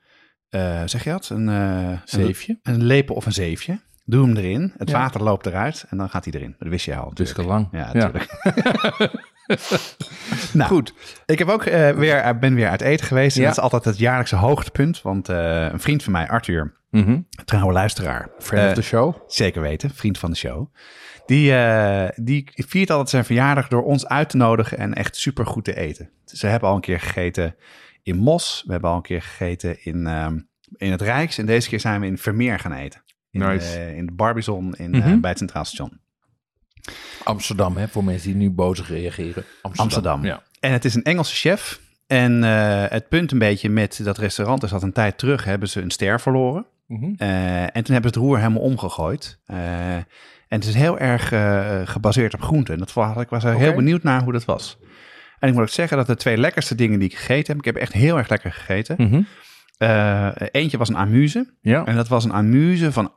zeg 0.85 1.03
je 1.03 1.09
dat? 1.09 1.29
Een 1.29 1.99
zeefje. 2.05 2.59
Een, 2.63 2.73
een, 2.73 2.83
lepel 2.83 3.15
of 3.15 3.25
een 3.25 3.33
zeefje. 3.33 3.79
Doe 4.05 4.25
hem 4.25 4.35
erin. 4.37 4.73
Het 4.77 4.89
Ja. 4.89 4.97
water 4.97 5.23
loopt 5.23 5.45
eruit 5.45 5.85
en 5.89 5.97
dan 5.97 6.09
gaat 6.09 6.25
hij 6.25 6.33
erin. 6.33 6.55
Dat 6.59 6.67
wist 6.67 6.85
je 6.85 6.95
al. 6.95 7.13
Dus 7.13 7.33
te 7.33 7.43
lang. 7.43 7.67
Ja, 7.71 7.89
Ja. 7.93 7.93
natuurlijk. 7.93 8.39
nou, 10.53 10.69
Goed. 10.69 10.93
Ik 11.25 11.39
heb 11.39 11.47
ook 11.49 11.65
uh, 11.65 11.89
weer, 11.89 12.37
ben 12.39 12.55
weer 12.55 12.69
uit 12.69 12.81
eten 12.81 13.05
geweest. 13.05 13.35
En 13.35 13.41
Ja. 13.41 13.47
dat 13.47 13.57
is 13.57 13.63
altijd 13.63 13.85
het 13.85 13.97
jaarlijkse 13.97 14.35
hoogtepunt. 14.35 15.01
Want 15.01 15.29
uh, 15.29 15.63
een 15.71 15.79
vriend 15.79 16.03
van 16.03 16.11
mij, 16.11 16.29
Arthur, 16.29 16.79
Mhm. 16.89 17.19
trouwe 17.45 17.73
luisteraar. 17.73 18.29
Friend 18.39 18.63
of 18.63 18.69
eh, 18.69 18.75
the 18.75 18.81
show. 18.81 19.15
Zeker 19.27 19.61
weten, 19.61 19.89
vriend 19.89 20.17
van 20.17 20.29
de 20.29 20.35
show. 20.37 20.73
Die, 21.25 21.51
uh, 21.51 22.07
die 22.15 22.49
viert 22.53 22.89
altijd 22.89 23.09
zijn 23.09 23.25
verjaardag 23.25 23.67
door 23.67 23.83
ons 23.83 24.07
uit 24.07 24.29
te 24.29 24.37
nodigen 24.37 24.77
en 24.77 24.93
echt 24.93 25.15
super 25.15 25.45
goed 25.45 25.63
te 25.63 25.75
eten. 25.75 26.09
Ze 26.25 26.47
hebben 26.47 26.69
al 26.69 26.75
een 26.75 26.81
keer 26.81 26.99
gegeten 26.99 27.55
in 28.03 28.17
Mos. 28.17 28.63
We 28.65 28.71
hebben 28.71 28.89
al 28.89 28.95
een 28.95 29.01
keer 29.01 29.21
gegeten 29.21 29.83
in, 29.85 30.07
um, 30.07 30.47
in 30.75 30.91
het 30.91 31.01
Rijks. 31.01 31.37
En 31.37 31.45
deze 31.45 31.69
keer 31.69 31.79
zijn 31.79 32.01
we 32.01 32.07
in 32.07 32.17
Vermeer 32.17 32.59
gaan 32.59 32.73
eten. 32.73 33.01
In, 33.31 33.39
Nice. 33.39 33.77
uh, 33.79 33.97
in 33.97 34.05
de 34.05 34.11
Barbizon 34.11 34.73
in, 34.75 34.89
Mhm. 34.89 35.19
bij 35.19 35.29
het 35.29 35.39
Centraal 35.39 35.65
Station. 35.65 35.99
Amsterdam, 37.23 37.77
hè, 37.77 37.87
voor 37.87 38.03
mensen 38.03 38.27
die 38.27 38.37
nu 38.37 38.49
boos 38.49 38.87
reageren. 38.87 39.43
Amsterdam. 39.61 39.83
Amsterdam. 39.83 40.25
Ja. 40.25 40.43
En 40.59 40.71
het 40.71 40.85
is 40.85 40.95
een 40.95 41.03
Engelse 41.03 41.35
chef. 41.35 41.81
En 42.07 42.43
uh, 42.43 42.83
het 42.87 43.09
punt 43.09 43.31
een 43.31 43.39
beetje 43.39 43.69
met 43.69 43.99
dat 44.03 44.17
restaurant 44.17 44.63
is 44.63 44.69
dat 44.69 44.83
een 44.83 44.91
tijd 44.91 45.17
terug 45.17 45.43
hebben 45.43 45.69
ze 45.69 45.81
een 45.81 45.91
ster 45.91 46.21
verloren. 46.21 46.65
Mhm. 46.87 47.13
Eh, 47.17 47.61
en 47.61 47.83
toen 47.83 47.93
hebben 47.93 48.13
ze 48.13 48.19
het 48.19 48.27
roer 48.27 48.37
helemaal 48.37 48.61
omgegooid. 48.61 49.39
Eh, 49.45 49.95
en 49.95 50.05
het 50.47 50.65
is 50.65 50.73
heel 50.73 50.99
erg 50.99 51.31
eh, 51.31 51.81
gebaseerd 51.85 52.33
op 52.33 52.41
groenten. 52.41 52.73
En 52.73 52.79
dat 52.79 52.93
was, 52.93 53.17
ik 53.17 53.29
was 53.29 53.43
heel 53.43 53.73
benieuwd 53.73 54.03
naar 54.03 54.23
hoe 54.23 54.33
dat 54.33 54.45
was. 54.45 54.77
En 55.39 55.47
ik 55.47 55.53
moet 55.53 55.63
ook 55.63 55.69
zeggen 55.69 55.97
dat 55.97 56.07
de 56.07 56.15
twee 56.15 56.37
lekkerste 56.37 56.75
dingen 56.75 56.99
die 56.99 57.09
ik 57.09 57.17
gegeten 57.17 57.47
heb... 57.47 57.57
Ik 57.57 57.73
heb 57.73 57.75
echt 57.83 57.93
heel 57.93 58.17
erg 58.17 58.29
lekker 58.29 58.51
gegeten. 58.51 58.95
Mhm. 58.97 59.21
Eh, 59.81 60.29
eentje 60.51 60.77
was 60.77 60.89
een 60.89 60.95
amuse. 60.97 61.53
Ja. 61.61 61.85
En 61.85 61.95
dat 61.95 62.07
was 62.07 62.23
een 62.23 62.33
amuse 62.33 62.91
van 62.91 63.13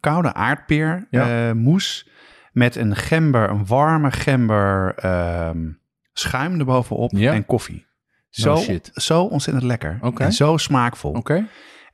koude 0.00 0.32
aardpeer 0.34 1.06
Ja. 1.10 1.48
eh, 1.48 1.54
moes. 1.54 2.08
Met 2.52 2.76
een 2.76 2.96
gember, 2.96 3.50
een 3.50 3.66
warme 3.66 4.10
gember 4.10 4.94
ehm, 4.94 5.70
schuim 6.12 6.58
erbovenop 6.58 7.10
Ja. 7.14 7.32
en 7.32 7.46
koffie. 7.46 7.86
Zo, 8.30 8.56
zo 8.92 9.22
ontzettend 9.22 9.66
lekker. 9.66 9.98
En 10.16 10.32
zo 10.32 10.56
smaakvol. 10.56 11.12
Oké. 11.12 11.34
En 11.34 11.46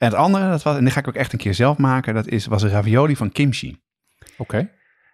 het 0.09 0.15
andere, 0.15 0.50
dat 0.50 0.62
was, 0.62 0.77
en 0.77 0.85
die 0.85 0.93
ga 0.93 1.00
ik 1.00 1.09
ook 1.09 1.15
echt 1.15 1.33
een 1.33 1.39
keer 1.39 1.55
zelf 1.55 1.77
maken, 1.79 2.15
dat 2.15 2.27
is, 2.29 2.47
was 2.47 2.62
een 2.62 2.71
ravioli 2.71 3.17
van 3.17 3.33
kimchi. 3.33 3.81
Oké. 4.37 4.71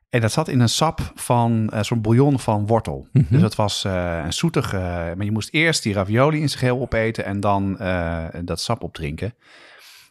En 0.09 0.21
dat 0.21 0.33
zat 0.33 0.49
in 0.49 0.61
een 0.61 0.69
sap 0.69 1.13
van 1.15 1.69
eh, 1.69 1.83
zo'n 1.83 2.01
bouillon 2.01 2.39
van 2.39 2.67
wortel. 2.67 3.09
Mhm. 3.13 3.25
Dus 3.31 3.41
dat 3.41 3.55
was 3.55 3.85
eh, 3.85 4.23
een 4.25 4.33
zoetig, 4.33 4.73
eh, 4.73 4.81
maar 4.81 5.25
je 5.25 5.33
moest 5.33 5.49
eerst 5.53 5.83
die 5.83 5.95
ravioli 5.95 6.41
in 6.41 6.49
zijn 6.49 6.61
geheel 6.61 6.81
opeten 6.81 7.25
en 7.25 7.41
dan 7.41 7.77
dat 8.45 8.61
sap 8.61 8.83
opdrinken. 8.83 9.35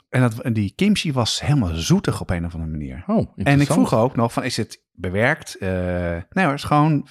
En, 0.09 0.21
dat, 0.21 0.55
die 0.55 0.73
kimchi 0.75 1.13
was 1.13 1.41
helemaal 1.41 1.75
zoetig 1.75 2.21
op 2.21 2.29
een 2.29 2.45
of 2.45 2.53
andere 2.53 2.71
manier. 2.71 3.03
Oh, 3.07 3.31
En 3.35 3.61
ik 3.61 3.71
vroeg 3.71 3.93
ook 3.93 4.15
nog 4.15 4.33
van, 4.33 4.43
is 4.43 4.57
het 4.57 4.83
bewerkt? 4.91 5.57
Nee 5.59 6.23
hoor, 6.29 6.43
het 6.43 6.53
is 6.53 6.63
gewoon 6.63 7.07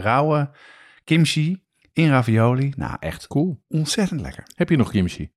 rauwe 0.00 0.50
kimchi 1.04 1.62
in 1.92 2.08
ravioli. 2.08 2.72
Nou, 2.76 2.96
echt 3.00 3.26
Cool. 3.26 3.62
ontzettend 3.68 4.20
lekker. 4.20 4.44
Heb 4.54 4.68
je 4.68 4.76
nog 4.76 4.90
kimchi? 4.90 5.30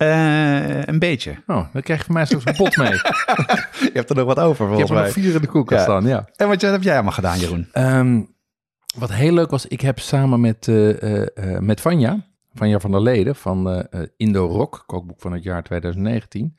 Eh, 0.00 0.82
een 0.82 0.98
beetje. 0.98 1.30
Oh, 1.46 1.72
dan 1.72 1.82
krijg 1.82 1.98
je 1.98 2.04
van 2.04 2.14
mij 2.14 2.24
straks 2.24 2.44
een 2.46 2.54
pot 2.56 2.76
mee. 2.76 2.90
Je 3.86 3.90
hebt 3.92 4.10
er 4.10 4.16
nog 4.16 4.24
wat 4.26 4.38
over 4.40 4.64
Ik 4.72 4.78
heb 4.78 4.86
volgens 4.86 4.90
er 4.90 4.94
nog 4.96 5.04
mij. 5.04 5.12
vier 5.12 5.34
in 5.34 5.40
de 5.40 5.46
koelkast 5.46 5.86
Ja. 5.86 5.90
staan, 5.98 6.06
ja. 6.06 6.28
En 6.36 6.48
wat 6.48 6.60
heb 6.60 6.82
jij 6.82 6.94
allemaal 6.94 7.12
gedaan, 7.12 7.38
Jeroen? 7.38 7.68
Ehm, 7.72 8.22
wat 8.96 9.12
heel 9.12 9.32
leuk 9.32 9.50
was, 9.50 9.66
ik 9.66 9.80
heb 9.80 9.98
samen 9.98 10.40
met, 10.40 10.68
eh, 10.68 11.02
eh, 11.02 11.26
eh, 11.54 11.60
met 11.60 11.80
Vanja, 11.80 12.26
Vanja 12.54 12.80
van 12.80 12.90
der 12.90 13.02
Leden 13.02 13.36
van 13.36 13.70
eh, 13.70 14.00
eh, 14.02 14.08
Indo 14.16 14.46
Rock, 14.46 14.82
kookboek 14.86 15.20
van 15.20 15.32
het 15.32 15.42
jaar 15.42 15.62
2019, 15.62 16.56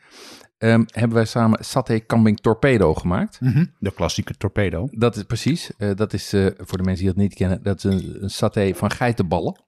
ehm, 0.57 0.83
hebben 0.87 1.13
wij 1.17 1.25
samen 1.25 1.63
Saté 1.65 1.99
Kambing 1.99 2.39
Torpedo 2.39 2.93
gemaakt. 2.93 3.39
De 3.79 3.91
klassieke 3.93 4.33
torpedo. 4.37 4.87
Dat 4.91 5.15
is 5.15 5.23
precies, 5.23 5.71
eh, 5.77 5.89
dat 5.95 6.13
is 6.13 6.33
eh, 6.33 6.45
voor 6.57 6.77
de 6.77 6.83
mensen 6.83 7.05
die 7.05 7.13
dat 7.13 7.23
niet 7.23 7.33
kennen, 7.33 7.63
dat 7.63 7.77
is 7.77 7.83
een, 7.83 8.17
een 8.23 8.29
saté 8.29 8.71
van 8.75 8.91
geitenballen. 8.91 9.59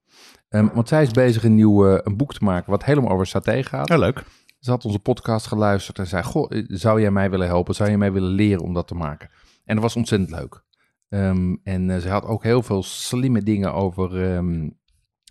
Ehm, 0.53 0.67
want 0.73 0.87
zij 0.87 1.01
is 1.01 1.11
bezig 1.11 1.43
een 1.43 1.55
nieuw 1.55 1.87
eh, 1.87 1.99
een 2.03 2.17
boek 2.17 2.33
te 2.33 2.43
maken 2.43 2.71
wat 2.71 2.83
helemaal 2.83 3.11
over 3.11 3.27
saté 3.27 3.63
gaat. 3.63 3.87
Ja, 3.87 3.97
leuk. 3.97 4.23
Ze 4.59 4.69
had 4.69 4.85
onze 4.85 4.99
podcast 4.99 5.47
geluisterd 5.47 5.99
en 5.99 6.07
zei: 6.07 6.23
Goh, 6.23 6.51
eh, 6.51 6.63
zou 6.67 7.01
jij 7.01 7.11
mij 7.11 7.29
willen 7.29 7.47
helpen? 7.47 7.75
Zou 7.75 7.89
je 7.89 7.97
mij 7.97 8.11
willen 8.11 8.29
leren 8.29 8.63
om 8.63 8.73
dat 8.73 8.87
te 8.87 8.95
maken? 8.95 9.29
En 9.65 9.75
dat 9.75 9.83
was 9.83 9.95
ontzettend 9.95 10.31
leuk. 10.31 10.63
Ehm, 11.09 11.55
en 11.63 11.89
eh, 11.89 11.97
ze 11.97 12.09
had 12.09 12.25
ook 12.25 12.43
heel 12.43 12.61
veel 12.61 12.83
slimme 12.83 13.43
dingen 13.43 13.73
over, 13.73 14.33
ehm, 14.33 14.69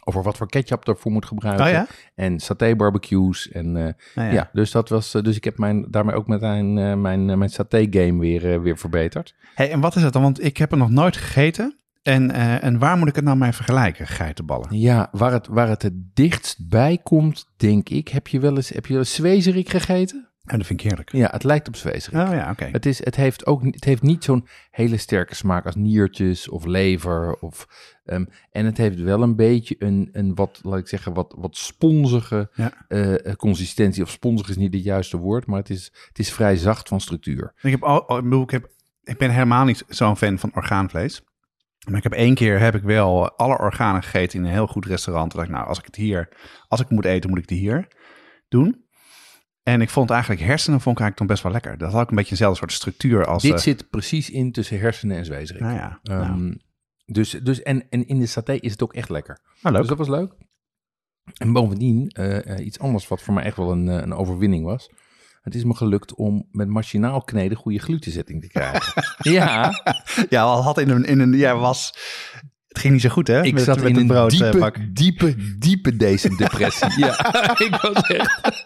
over 0.04 0.22
wat 0.22 0.36
voor 0.36 0.48
ketchup 0.48 0.88
ervoor 0.88 1.12
moet 1.12 1.26
gebruiken. 1.26 1.66
Oh 1.66 1.72
ja? 1.72 1.86
En 2.14 2.40
saté 2.40 2.76
barbecues. 2.76 3.50
En 3.50 3.72
Nou 3.72 4.32
ja. 4.32 4.50
dus 4.52 4.70
dat 4.70 4.88
was. 4.88 5.12
dus 5.12 5.36
ik 5.36 5.44
heb 5.44 5.58
mijn, 5.58 5.86
daarmee 5.90 6.14
ook 6.14 6.26
meteen 6.26 7.00
mijn, 7.00 7.38
mijn 7.38 7.50
saté 7.50 7.86
game 7.90 8.18
weer, 8.18 8.62
weer 8.62 8.78
verbeterd. 8.78 9.34
Hey, 9.54 9.70
en 9.70 9.80
wat 9.80 9.96
is 9.96 10.02
het 10.02 10.12
dan? 10.12 10.22
Want 10.22 10.44
ik 10.44 10.56
heb 10.56 10.72
er 10.72 10.78
nog 10.78 10.90
nooit 10.90 11.16
gegeten. 11.16 11.81
En, 12.02 12.30
eh, 12.30 12.64
en 12.64 12.78
waar 12.78 12.96
moet 12.98 13.08
ik 13.08 13.14
het 13.14 13.24
nou 13.24 13.36
mee 13.36 13.52
vergelijken, 13.52 14.06
geitenballen? 14.06 14.78
Ja, 14.80 15.08
waar 15.12 15.32
het, 15.32 15.46
waar 15.46 15.68
het 15.68 15.82
het 15.82 16.14
dichtst 16.16 16.68
bij 16.68 16.98
komt, 17.02 17.46
denk 17.56 17.88
ik. 17.88 18.08
Heb 18.08 18.26
je 18.28 18.40
wel 18.40 18.56
eens, 18.56 18.68
heb 18.68 18.86
je 18.86 18.92
wel 18.92 19.02
eens 19.02 19.14
zwezerik 19.14 19.68
gegeten? 19.68 20.26
En 20.44 20.58
dat 20.58 20.66
vind 20.66 20.80
ik 20.80 20.86
heerlijk. 20.86 21.12
Ja, 21.12 21.28
het 21.32 21.44
lijkt 21.44 21.68
op 21.68 21.76
zwezerik. 21.76 22.28
Oh 22.28 22.34
ja, 22.34 22.50
oké. 22.50 22.64
Het, 22.72 22.86
is, 22.86 23.04
het 23.04 23.16
heeft 23.16 23.46
ook 23.46 23.62
niet- 23.62 23.74
het 23.74 23.84
heeft 23.84 24.02
niet 24.02 24.24
zo'n 24.24 24.46
hele 24.70 24.96
sterke 24.96 25.34
smaak 25.34 25.66
als 25.66 25.74
niertjes 25.74 26.48
of 26.48 26.64
lever. 26.64 27.34
Of, 27.40 27.66
ehm, 28.04 28.24
en 28.50 28.66
het 28.66 28.76
heeft 28.76 29.00
wel 29.00 29.22
een 29.22 29.36
beetje 29.36 29.74
een, 29.78 30.08
een 30.12 30.34
wat, 30.34 30.60
laat 30.62 30.78
ik 30.78 30.88
zeggen, 30.88 31.14
wat, 31.14 31.34
wat 31.38 31.56
sponsige 31.56 32.50
Ja. 32.54 32.72
eh, 32.88 33.26
eh, 33.26 33.34
consistentie. 33.36 34.02
Of 34.02 34.10
sponsig 34.10 34.48
is 34.48 34.56
niet 34.56 34.74
het 34.74 34.84
juiste 34.84 35.16
woord, 35.16 35.46
maar 35.46 35.58
het 35.58 35.70
is, 35.70 35.92
het 36.08 36.18
is 36.18 36.32
vrij 36.32 36.56
zacht 36.56 36.88
van 36.88 37.00
structuur. 37.00 37.52
Ik, 37.62 37.70
heb, 37.70 37.82
al, 37.82 38.06
al- 38.08 38.16
ik, 38.18 38.22
bedoel, 38.24 38.42
ik, 38.42 38.50
heb, 38.50 38.70
ik 39.04 39.18
ben 39.18 39.30
helemaal 39.30 39.64
niet 39.64 39.84
zo'n 39.88 40.16
fan 40.16 40.38
van 40.38 40.50
orgaanvlees. 40.54 41.22
Maar 41.88 41.96
ik 41.96 42.02
heb 42.02 42.12
één 42.12 42.34
keer 42.34 42.58
heb 42.58 42.74
ik 42.74 42.82
wel 42.82 43.36
alle 43.36 43.58
organen 43.58 44.02
gegeten 44.02 44.38
in 44.38 44.44
een 44.44 44.52
heel 44.52 44.66
goed 44.66 44.86
restaurant. 44.86 45.30
Toen 45.30 45.38
dacht 45.38 45.50
ik, 45.50 45.56
nou, 45.56 45.68
als 45.68 45.78
ik 45.78 45.84
het 45.84 45.96
hier, 45.96 46.28
als 46.68 46.80
ik 46.80 46.90
moet 46.90 47.04
eten, 47.04 47.30
moet 47.30 47.38
ik 47.38 47.48
het 47.48 47.58
hier 47.58 47.88
doen. 48.48 48.84
En 49.62 49.80
ik 49.80 49.90
vond 49.90 50.10
eigenlijk 50.10 50.40
hersenen 50.40 50.80
vond 50.80 50.96
ik 50.98 51.02
eigenlijk 51.02 51.18
dan 51.18 51.26
best 51.26 51.42
wel 51.42 51.52
lekker. 51.52 51.78
Dat 51.78 51.92
had 51.92 52.02
ook 52.02 52.10
een 52.10 52.16
beetje 52.16 52.30
eenzelfde 52.30 52.58
soort 52.58 52.72
structuur 52.72 53.26
als... 53.26 53.42
Dit 53.42 53.52
eh, 53.52 53.58
zit 53.58 53.90
precies 53.90 54.30
in 54.30 54.52
tussen 54.52 54.80
hersenen 54.80 55.16
en 55.16 55.24
zwezerik. 55.24 55.62
nou 55.62 55.74
ja, 55.74 56.00
Ehm, 56.02 56.18
nou, 56.18 56.60
dus, 57.04 57.30
dus, 57.30 57.62
en, 57.62 57.88
en 57.88 58.06
in 58.06 58.18
de 58.18 58.26
saté 58.26 58.52
is 58.52 58.72
het 58.72 58.82
ook 58.82 58.94
echt 58.94 59.08
lekker. 59.08 59.40
nou, 59.60 59.74
leuk. 59.74 59.80
Dus 59.80 59.96
dat 59.96 59.98
was 59.98 60.08
leuk. 60.08 60.34
En 61.36 61.52
bovendien, 61.52 62.08
eh, 62.08 62.46
eh, 62.58 62.66
iets 62.66 62.78
anders 62.78 63.08
wat 63.08 63.22
voor 63.22 63.34
mij 63.34 63.44
echt 63.44 63.56
wel 63.56 63.70
een, 63.70 63.86
een 63.86 64.14
overwinning 64.14 64.64
was. 64.64 64.90
Het 65.42 65.54
is 65.54 65.64
me 65.64 65.74
gelukt 65.74 66.14
om 66.14 66.46
met 66.50 66.68
machinaal 66.68 67.22
kneden 67.22 67.56
goede 67.56 67.78
glutenzetting 67.78 68.40
te 68.42 68.48
krijgen. 68.48 69.02
ja, 69.32 69.72
Ja, 70.28 70.42
al 70.42 70.62
had 70.62 70.78
in 70.78 70.88
een, 70.90 71.04
in 71.04 71.20
een 71.20 71.32
ja, 71.32 71.56
was. 71.56 71.94
Het 72.68 72.80
ging 72.80 72.92
niet 72.92 73.02
zo 73.02 73.08
goed, 73.08 73.26
hè? 73.26 73.42
ik 73.42 73.54
met, 73.54 73.62
zat 73.62 73.76
met 73.80 73.86
in 73.86 73.96
een 73.96 74.06
brood, 74.06 74.32
eh, 74.32 74.38
diepe, 74.38 74.58
bakken. 74.58 74.94
diepe, 74.94 75.34
diepe 75.58 75.96
depressie. 75.96 76.98
ja, 77.04 77.34
ik 77.66 77.78
was 77.82 78.02
echt... 78.02 78.64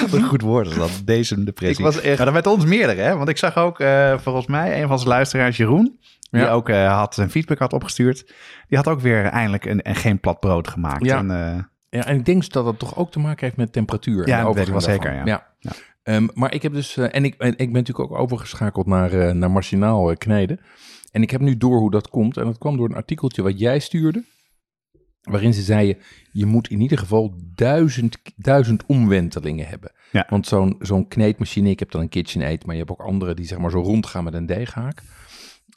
Wat 0.00 0.12
een 0.12 0.22
goed 0.24 0.42
woord 0.42 0.66
is 0.68 0.74
dat, 0.74 1.02
deze 1.04 1.44
depressie. 1.44 1.78
Ik 1.86 1.92
was 1.92 2.00
echt- 2.00 2.16
Maar 2.16 2.26
dat 2.26 2.34
met 2.34 2.46
ons 2.46 2.64
meerdere, 2.64 3.00
hè? 3.00 3.16
Want 3.16 3.28
ik 3.28 3.36
zag 3.36 3.56
ook, 3.56 3.80
eh, 3.80 4.18
volgens 4.18 4.46
mij, 4.46 4.74
een 4.76 4.82
van 4.82 4.90
onze 4.92 5.08
luisteraars, 5.08 5.56
Jeroen, 5.56 5.98
die 6.30 6.40
Ja. 6.40 6.50
ook 6.50 6.68
eh, 6.68 6.96
had 6.98 7.14
zijn 7.14 7.30
feedback 7.30 7.58
had 7.58 7.72
opgestuurd, 7.72 8.26
die 8.68 8.76
had 8.78 8.88
ook 8.88 9.00
weer 9.00 9.24
eindelijk 9.24 9.64
een, 9.64 9.80
een 9.88 9.96
geen 9.96 10.20
plat 10.20 10.40
brood 10.40 10.68
gemaakt. 10.68 11.04
Ja. 11.04 11.18
En, 11.18 11.30
eh, 11.30 11.62
Ja, 11.90 12.06
en 12.06 12.16
ik 12.16 12.24
denk 12.24 12.50
dat 12.52 12.64
dat 12.64 12.78
toch 12.78 12.96
ook 12.96 13.10
te 13.10 13.18
maken 13.18 13.44
heeft 13.44 13.56
met 13.56 13.72
temperatuur. 13.72 14.28
Ja, 14.28 14.38
en 14.38 14.44
dat 14.44 14.54
weet 14.54 14.66
ik 14.66 14.72
wel 14.72 14.80
zeker, 14.80 15.26
ja. 15.26 15.48
Ehm, 16.02 16.26
maar 16.34 16.54
ik 16.54 16.62
heb 16.62 16.72
dus, 16.72 16.96
eh, 16.96 17.14
en 17.14 17.24
ik, 17.24 17.34
en 17.34 17.50
ik 17.50 17.56
ben 17.56 17.72
natuurlijk 17.72 18.10
ook 18.10 18.18
overgeschakeld 18.18 18.86
naar, 18.86 19.12
eh, 19.12 19.34
naar 19.34 19.50
machinaal 19.50 20.10
eh, 20.10 20.16
kneden. 20.16 20.60
En 21.12 21.22
ik 21.22 21.30
heb 21.30 21.40
nu 21.40 21.56
door 21.56 21.78
hoe 21.78 21.90
dat 21.90 22.08
komt. 22.08 22.36
En 22.36 22.44
dat 22.44 22.58
kwam 22.58 22.76
door 22.76 22.88
een 22.88 22.96
artikeltje 22.96 23.42
wat 23.42 23.58
jij 23.58 23.78
stuurde. 23.78 24.24
Waarin 25.20 25.54
ze 25.54 25.62
zeiden, 25.62 25.98
je 26.32 26.46
moet 26.46 26.68
in 26.68 26.80
ieder 26.80 26.98
geval 26.98 27.34
duizend, 27.54 28.18
duizend 28.36 28.86
omwentelingen 28.86 29.66
hebben. 29.66 29.92
Ja. 30.12 30.26
Want 30.28 30.46
zo'n 30.46 30.76
zo'n 30.78 31.08
kneedmachine, 31.08 31.70
ik 31.70 31.78
heb 31.78 31.90
dan 31.90 32.00
een 32.00 32.08
KitchenAid, 32.08 32.66
maar 32.66 32.74
je 32.74 32.80
hebt 32.80 32.92
ook 32.92 33.06
andere 33.06 33.34
die 33.34 33.46
zeg 33.46 33.58
maar 33.58 33.70
zo 33.70 33.80
rondgaan 33.80 34.24
met 34.24 34.34
een 34.34 34.46
deeghaak. 34.46 35.02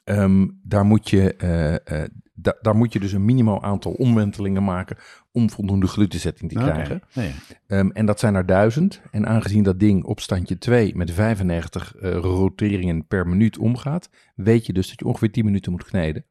Ehm, 0.03 0.47
daar, 0.63 0.85
moet 0.85 1.09
je, 1.09 1.35
eh, 1.35 1.73
eh, 2.03 2.09
da- 2.33 2.57
daar 2.61 2.75
moet 2.75 2.93
je 2.93 2.99
dus 2.99 3.11
een 3.11 3.25
minimaal 3.25 3.63
aantal 3.63 3.91
omwentelingen 3.91 4.63
maken 4.63 4.97
om 5.31 5.49
voldoende 5.49 5.87
glutenzetting 5.87 6.51
te 6.51 6.57
krijgen. 6.59 7.01
Nee, 7.13 7.31
Ehm, 7.67 7.89
en 7.89 8.05
dat 8.05 8.19
zijn 8.19 8.35
er 8.35 8.45
duizend. 8.45 9.01
En 9.11 9.27
aangezien 9.27 9.63
dat 9.63 9.79
ding 9.79 10.03
op 10.03 10.19
standje 10.19 10.57
2 10.57 10.95
met 10.95 11.11
95 11.11 11.95
eh, 11.95 12.11
roteringen 12.11 13.07
per 13.07 13.27
minuut 13.27 13.57
omgaat, 13.57 14.09
weet 14.35 14.65
je 14.65 14.73
dus 14.73 14.87
dat 14.89 14.99
je 14.99 15.05
ongeveer 15.05 15.31
10 15.31 15.45
minuten 15.45 15.71
moet 15.71 15.83
kneden. 15.85 16.25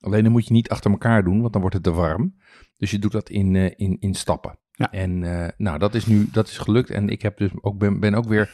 Alleen 0.00 0.22
dan 0.22 0.32
moet 0.32 0.46
je 0.46 0.52
niet 0.52 0.68
achter 0.68 0.90
elkaar 0.90 1.24
doen, 1.24 1.40
want 1.40 1.52
dan 1.52 1.60
wordt 1.60 1.76
het 1.76 1.84
te 1.84 1.92
warm. 1.92 2.34
Dus 2.76 2.90
je 2.90 2.98
doet 2.98 3.12
dat 3.12 3.30
in, 3.30 3.56
in, 3.76 3.96
in 4.00 4.14
stappen. 4.14 4.58
Ja. 4.72 4.90
En 4.92 5.18
nou, 5.56 5.78
dat 5.78 5.94
is 5.94 6.06
nu 6.06 6.28
dat 6.32 6.48
is 6.48 6.58
gelukt. 6.58 6.90
En 6.90 7.08
ik 7.08 7.22
heb 7.22 7.36
dus 7.38 7.50
ook, 7.60 7.78
ben, 7.78 8.00
ben 8.00 8.14
ook 8.14 8.28
weer. 8.28 8.50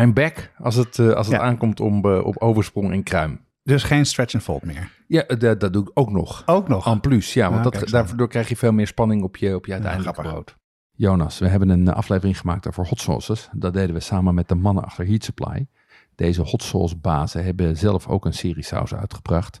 I'm 0.00 0.12
back 0.12 0.52
als 0.58 0.74
het, 0.74 0.98
als 0.98 1.26
het 1.26 1.36
Ja. 1.36 1.42
aankomt 1.42 1.80
om, 1.80 2.04
op 2.06 2.36
oversprong 2.38 2.92
en 2.92 3.02
kruim. 3.02 3.40
Dus 3.64 3.82
geen 3.82 4.06
stretch 4.06 4.34
and 4.34 4.42
fold 4.42 4.62
meer. 4.62 4.90
Ja, 5.06 5.26
eh, 5.26 5.38
dat, 5.38 5.60
dat 5.60 5.72
doe 5.72 5.82
ik 5.82 5.90
ook 5.94 6.10
nog. 6.10 6.42
Ook 6.46 6.68
nog. 6.68 6.86
En 6.86 7.00
plus, 7.00 7.34
ja, 7.34 7.50
want 7.50 7.66
Ah, 7.66 7.72
dat, 7.80 7.88
daardoor 7.88 8.28
krijg 8.28 8.48
je 8.48 8.56
veel 8.56 8.72
meer 8.72 8.86
spanning 8.86 9.22
op 9.22 9.36
je, 9.36 9.54
op 9.54 9.66
je 9.66 9.72
uiteindelijke 9.72 10.22
brood. 10.22 10.56
Jonas, 10.92 11.38
we 11.38 11.48
hebben 11.48 11.68
een 11.68 11.88
eh, 11.88 11.94
aflevering 11.94 12.38
gemaakt 12.38 12.68
over 12.68 12.86
hot 12.86 13.00
sauces. 13.00 13.48
Dat 13.52 13.72
deden 13.72 13.94
we 13.94 14.00
samen 14.00 14.34
met 14.34 14.48
de 14.48 14.54
mannen 14.54 14.84
achter 14.84 15.06
Heat 15.06 15.24
Supply. 15.24 15.66
Deze 16.14 16.42
hot 16.42 16.62
sauce 16.62 16.96
bazen 16.96 17.44
hebben 17.44 17.76
zelf 17.76 18.08
ook 18.08 18.24
een 18.24 18.34
serie 18.34 18.64
sausen 18.64 18.98
uitgebracht. 18.98 19.60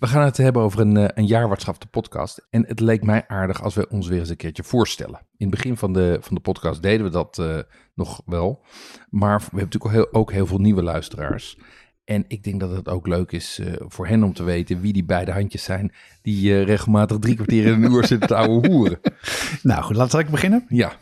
We 0.00 0.06
gaan 0.06 0.24
het 0.24 0.36
hebben 0.36 0.62
over 0.62 0.80
een, 0.80 0.96
uh, 0.96 1.08
een 1.14 1.26
jaarwaardschap, 1.26 1.80
de 1.80 1.86
podcast. 1.86 2.46
En 2.50 2.64
het 2.66 2.80
leek 2.80 3.02
mij 3.02 3.24
aardig 3.26 3.62
als 3.62 3.74
we 3.74 3.88
ons 3.88 4.08
weer 4.08 4.18
eens 4.18 4.28
een 4.28 4.36
keertje 4.36 4.62
voorstellen. 4.62 5.20
In 5.36 5.46
het 5.46 5.50
begin 5.50 5.76
van 5.76 5.92
de, 5.92 6.18
van 6.20 6.34
de 6.34 6.40
podcast 6.40 6.82
deden 6.82 7.04
we 7.04 7.12
dat 7.12 7.38
uh, 7.40 7.58
nog 7.94 8.22
wel. 8.26 8.64
Maar 9.10 9.38
we 9.38 9.42
hebben 9.42 9.58
natuurlijk 9.58 9.84
ook 9.84 9.92
heel, 9.92 10.20
ook 10.20 10.32
heel 10.32 10.46
veel 10.46 10.58
nieuwe 10.58 10.82
luisteraars. 10.82 11.58
En 12.04 12.24
ik 12.28 12.44
denk 12.44 12.60
dat 12.60 12.70
het 12.70 12.88
ook 12.88 13.06
leuk 13.06 13.32
is 13.32 13.58
uh, 13.58 13.72
voor 13.78 14.06
hen 14.06 14.22
om 14.22 14.32
te 14.32 14.42
weten 14.42 14.80
wie 14.80 14.92
die 14.92 15.04
beide 15.04 15.32
handjes 15.32 15.64
zijn 15.64 15.92
die 16.22 16.50
uh, 16.50 16.64
regelmatig 16.64 17.18
drie 17.18 17.34
kwartier 17.34 17.66
in 17.66 17.82
een 17.82 17.92
uur 17.92 18.06
zitten 18.06 18.28
te 18.28 18.36
ouwe 18.36 18.68
hoeren. 18.68 19.00
Nou 19.62 19.82
goed, 19.82 19.96
laten 19.96 20.24
we 20.24 20.30
beginnen. 20.30 20.64
Ja. 20.68 20.92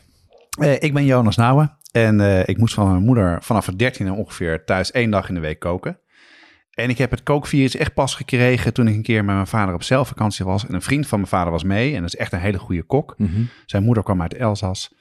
Ik 0.78 0.94
ben 0.94 1.04
Jonas 1.04 1.36
Nouwen 1.36 1.76
en 1.92 2.20
ik 2.46 2.58
moest 2.58 2.74
van 2.74 2.88
mijn 2.88 3.02
moeder 3.02 3.42
vanaf 3.42 3.66
het 3.66 3.78
dertiende 3.78 4.12
ongeveer 4.12 4.64
thuis 4.64 4.90
één 4.90 5.10
dag 5.10 5.28
in 5.28 5.34
de 5.34 5.40
week 5.40 5.58
koken. 5.58 5.98
En 6.78 6.90
ik 6.90 6.98
heb 6.98 7.10
het 7.10 7.22
kookvirus 7.22 7.76
echt 7.76 7.94
pas 7.94 8.14
gekregen 8.14 8.72
toen 8.72 8.88
ik 8.88 8.94
een 8.94 9.02
keer 9.02 9.24
met 9.24 9.34
mijn 9.34 9.46
vader 9.46 9.74
op 9.74 9.82
zelfvakantie 9.82 10.44
was. 10.44 10.66
En 10.66 10.74
een 10.74 10.82
vriend 10.82 11.06
van 11.06 11.18
mijn 11.18 11.30
vader 11.30 11.52
was 11.52 11.64
mee 11.64 11.94
en 11.94 12.00
dat 12.00 12.12
is 12.12 12.16
echt 12.16 12.32
een 12.32 12.40
hele 12.40 12.58
goede 12.58 12.82
kok. 12.82 13.14
Mm 13.16 13.26
-hmm. 13.26 13.48
Zijn 13.66 13.82
moeder 13.82 14.02
kwam 14.02 14.22
uit 14.22 14.34
Elzas. 14.34 14.94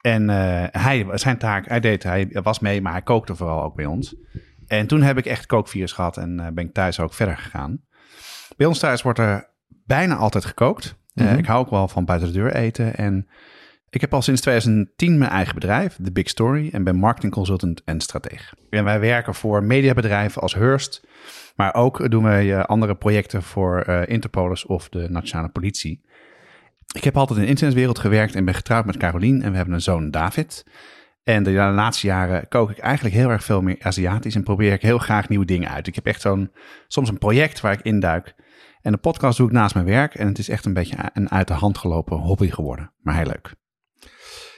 En 0.00 0.28
hij, 0.70 1.06
zijn 1.14 1.38
taak, 1.38 1.68
hij 1.68 1.80
deed, 1.80 2.02
hij 2.02 2.28
was 2.42 2.58
mee, 2.58 2.80
maar 2.80 2.92
hij 2.92 3.02
kookte 3.02 3.34
vooral 3.34 3.62
ook 3.62 3.74
bij 3.74 3.86
ons. 3.86 4.14
En 4.66 4.86
toen 4.86 5.02
heb 5.02 5.18
ik 5.18 5.26
echt 5.26 5.46
kookvirus 5.46 5.92
gehad 5.92 6.16
en 6.16 6.38
uh, 6.40 6.46
ben 6.52 6.64
ik 6.64 6.72
thuis 6.72 7.00
ook 7.00 7.14
verder 7.14 7.36
gegaan. 7.36 7.80
Bij 8.56 8.66
ons 8.66 8.78
thuis 8.78 9.02
wordt 9.02 9.18
er 9.18 9.50
bijna 9.68 10.16
altijd 10.16 10.44
gekookt. 10.44 10.96
Mm 11.14 11.24
-hmm. 11.24 11.32
uh, 11.32 11.38
ik 11.38 11.46
hou 11.46 11.60
ook 11.60 11.70
wel 11.70 11.88
van 11.88 12.04
buiten 12.04 12.32
de 12.32 12.38
deur 12.38 12.54
eten. 12.54 12.96
En 12.96 13.28
ik 13.90 14.00
heb 14.00 14.14
al 14.14 14.22
sinds 14.22 14.40
2010 14.40 15.18
mijn 15.18 15.30
eigen 15.30 15.54
bedrijf, 15.54 15.98
The 16.02 16.12
Big 16.12 16.28
Story, 16.28 16.68
en 16.72 16.84
ben 16.84 16.96
marketing 16.96 17.32
consultant 17.32 17.82
en 17.84 18.00
strateeg. 18.00 18.54
En 18.70 18.84
wij 18.84 19.00
werken 19.00 19.34
voor 19.34 19.64
mediabedrijven 19.64 20.42
als 20.42 20.54
Hearst, 20.54 21.06
maar 21.54 21.74
ook 21.74 22.10
doen 22.10 22.22
wij 22.22 22.46
uh, 22.46 22.64
andere 22.64 22.94
projecten 22.94 23.42
voor 23.42 23.84
uh, 23.88 24.02
Interpolis 24.06 24.66
of 24.66 24.88
de 24.88 25.08
Nationale 25.10 25.48
Politie. 25.48 26.04
Ik 26.94 27.04
heb 27.04 27.16
altijd 27.16 27.38
in 27.38 27.44
de 27.44 27.50
internetwereld 27.50 27.98
gewerkt 27.98 28.34
en 28.34 28.44
ben 28.44 28.54
getrouwd 28.54 28.86
met 28.86 28.96
Carolien 28.96 29.42
en 29.42 29.50
we 29.50 29.56
hebben 29.56 29.74
een 29.74 29.80
zoon 29.80 30.10
David. 30.10 30.64
En 31.22 31.42
de 31.42 31.52
laatste 31.52 32.06
jaren 32.06 32.48
kook 32.48 32.70
ik 32.70 32.78
eigenlijk 32.78 33.14
heel 33.14 33.30
erg 33.30 33.44
veel 33.44 33.60
meer 33.60 33.76
Aziatisch 33.80 34.34
en 34.34 34.42
probeer 34.42 34.72
ik 34.72 34.82
heel 34.82 34.98
graag 34.98 35.28
nieuwe 35.28 35.44
dingen 35.44 35.70
uit. 35.70 35.86
Ik 35.86 35.94
heb 35.94 36.06
echt 36.06 36.20
zo'n, 36.20 36.50
soms 36.88 37.08
een 37.08 37.18
project 37.18 37.60
waar 37.60 37.72
ik 37.72 37.82
induik. 37.82 38.34
En 38.80 38.92
de 38.92 38.98
podcast 38.98 39.36
doe 39.38 39.46
ik 39.46 39.52
naast 39.52 39.74
mijn 39.74 39.86
werk 39.86 40.14
en 40.14 40.26
het 40.26 40.38
is 40.38 40.48
echt 40.48 40.64
een 40.64 40.72
beetje 40.72 40.96
een 41.12 41.30
uit 41.30 41.48
de 41.48 41.54
hand 41.54 41.78
gelopen 41.78 42.16
hobby 42.16 42.50
geworden. 42.50 42.92
Maar 43.00 43.16
heel 43.16 43.26
leuk. 43.26 43.54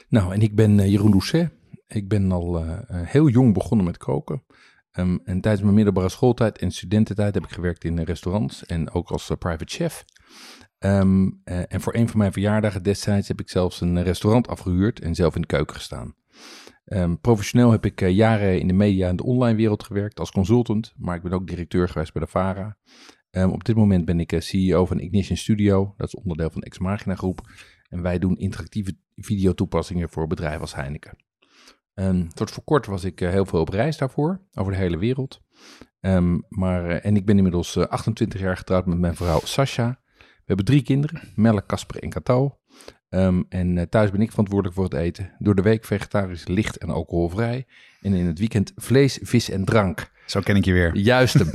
Nou, 0.09 0.33
en 0.33 0.41
ik 0.41 0.55
ben 0.55 0.79
uh, 0.79 0.91
Jeroen 0.91 1.11
Doucet. 1.11 1.51
Ik 1.87 2.07
ben 2.07 2.31
al 2.31 2.65
heel 2.91 3.27
jong 3.27 3.53
begonnen 3.53 3.85
met 3.85 3.97
koken. 3.97 4.43
Um, 4.99 5.19
en 5.23 5.41
tijdens 5.41 5.63
mijn 5.63 5.75
middelbare 5.75 6.09
schooltijd 6.09 6.57
en 6.57 6.71
studententijd 6.71 7.33
heb 7.33 7.43
ik 7.43 7.51
gewerkt 7.51 7.83
in 7.83 7.99
restaurants 7.99 8.65
en 8.65 8.91
ook 8.91 9.09
als 9.09 9.29
uh, 9.29 9.37
private 9.37 9.73
chef. 9.73 10.05
Um, 10.79 11.41
en 11.43 11.81
voor 11.81 11.95
een 11.95 12.09
van 12.09 12.17
mijn 12.17 12.31
verjaardagen 12.31 12.83
destijds 12.83 13.27
heb 13.27 13.39
ik 13.39 13.49
zelfs 13.49 13.81
een 13.81 14.03
restaurant 14.03 14.47
afgehuurd 14.47 14.99
en 14.99 15.15
zelf 15.15 15.35
in 15.35 15.41
de 15.41 15.47
keuken 15.47 15.75
gestaan. 15.75 16.15
Um, 16.85 17.19
professioneel 17.19 17.71
heb 17.71 17.85
ik 17.85 18.01
uh, 18.01 18.09
jaren 18.09 18.59
in 18.59 18.67
de 18.67 18.73
media 18.73 19.07
en 19.07 19.15
de 19.15 19.23
online 19.23 19.57
wereld 19.57 19.83
gewerkt 19.83 20.19
als 20.19 20.31
consultant, 20.31 20.93
maar 20.97 21.15
ik 21.15 21.21
ben 21.21 21.31
ook 21.31 21.47
directeur 21.47 21.89
geweest 21.89 22.13
bij 22.13 22.21
de 22.21 22.31
VARA. 22.31 22.77
Op 23.31 23.63
dit 23.63 23.75
moment 23.75 24.05
ben 24.05 24.19
ik 24.19 24.35
CEO 24.37 24.85
van 24.85 24.99
Ignition 24.99 25.37
Studio, 25.37 25.93
dat 25.97 26.07
is 26.07 26.15
onderdeel 26.15 26.49
van 26.49 26.61
Ex 26.61 26.79
Machina 26.79 27.15
Groep. 27.15 27.51
En 27.89 28.01
wij 28.01 28.19
doen 28.19 28.37
interactieve 28.37 28.97
videotoepassingen 29.15 30.09
voor 30.09 30.27
bedrijven 30.27 30.61
als 30.61 30.75
Heineken. 30.75 31.26
Um, 31.99 32.33
tot 32.33 32.51
voor 32.51 32.63
kort 32.63 32.85
was 32.85 33.03
ik 33.03 33.21
uh, 33.21 33.29
heel 33.29 33.45
veel 33.45 33.59
op 33.59 33.69
reis 33.69 33.97
daarvoor, 33.97 34.41
over 34.53 34.71
de 34.71 34.77
hele 34.77 34.97
wereld. 34.97 35.41
maar, 36.49 36.89
en 36.89 37.15
ik 37.15 37.25
ben 37.25 37.37
inmiddels 37.37 37.77
28 37.77 38.39
jaar 38.39 38.57
getrouwd 38.57 38.85
met 38.85 38.97
mijn 38.97 39.15
vrouw 39.15 39.39
Sasha. 39.43 39.99
We 40.17 40.53
hebben 40.53 40.65
drie 40.65 40.81
kinderen, 40.81 41.21
Melle, 41.35 41.65
Casper 41.65 42.03
en 42.03 42.09
Kato. 42.09 42.57
Um, 43.09 43.45
en 43.49 43.89
thuis 43.89 44.11
ben 44.11 44.21
ik 44.21 44.29
verantwoordelijk 44.29 44.75
voor 44.75 44.83
het 44.85 44.93
eten. 44.93 45.31
Door 45.39 45.55
de 45.55 45.61
week 45.61 45.85
vegetarisch, 45.85 46.47
licht 46.47 46.77
en 46.77 46.89
alcoholvrij. 46.89 47.65
En 48.01 48.13
in 48.13 48.25
het 48.25 48.39
weekend 48.39 48.71
vlees, 48.75 49.19
vis 49.21 49.49
en 49.49 49.65
drank. 49.65 50.11
Zo 50.25 50.39
ken 50.39 50.55
ik 50.55 50.65
je 50.65 50.73
weer. 50.73 50.95
Juist 50.95 51.33
hem. 51.33 51.49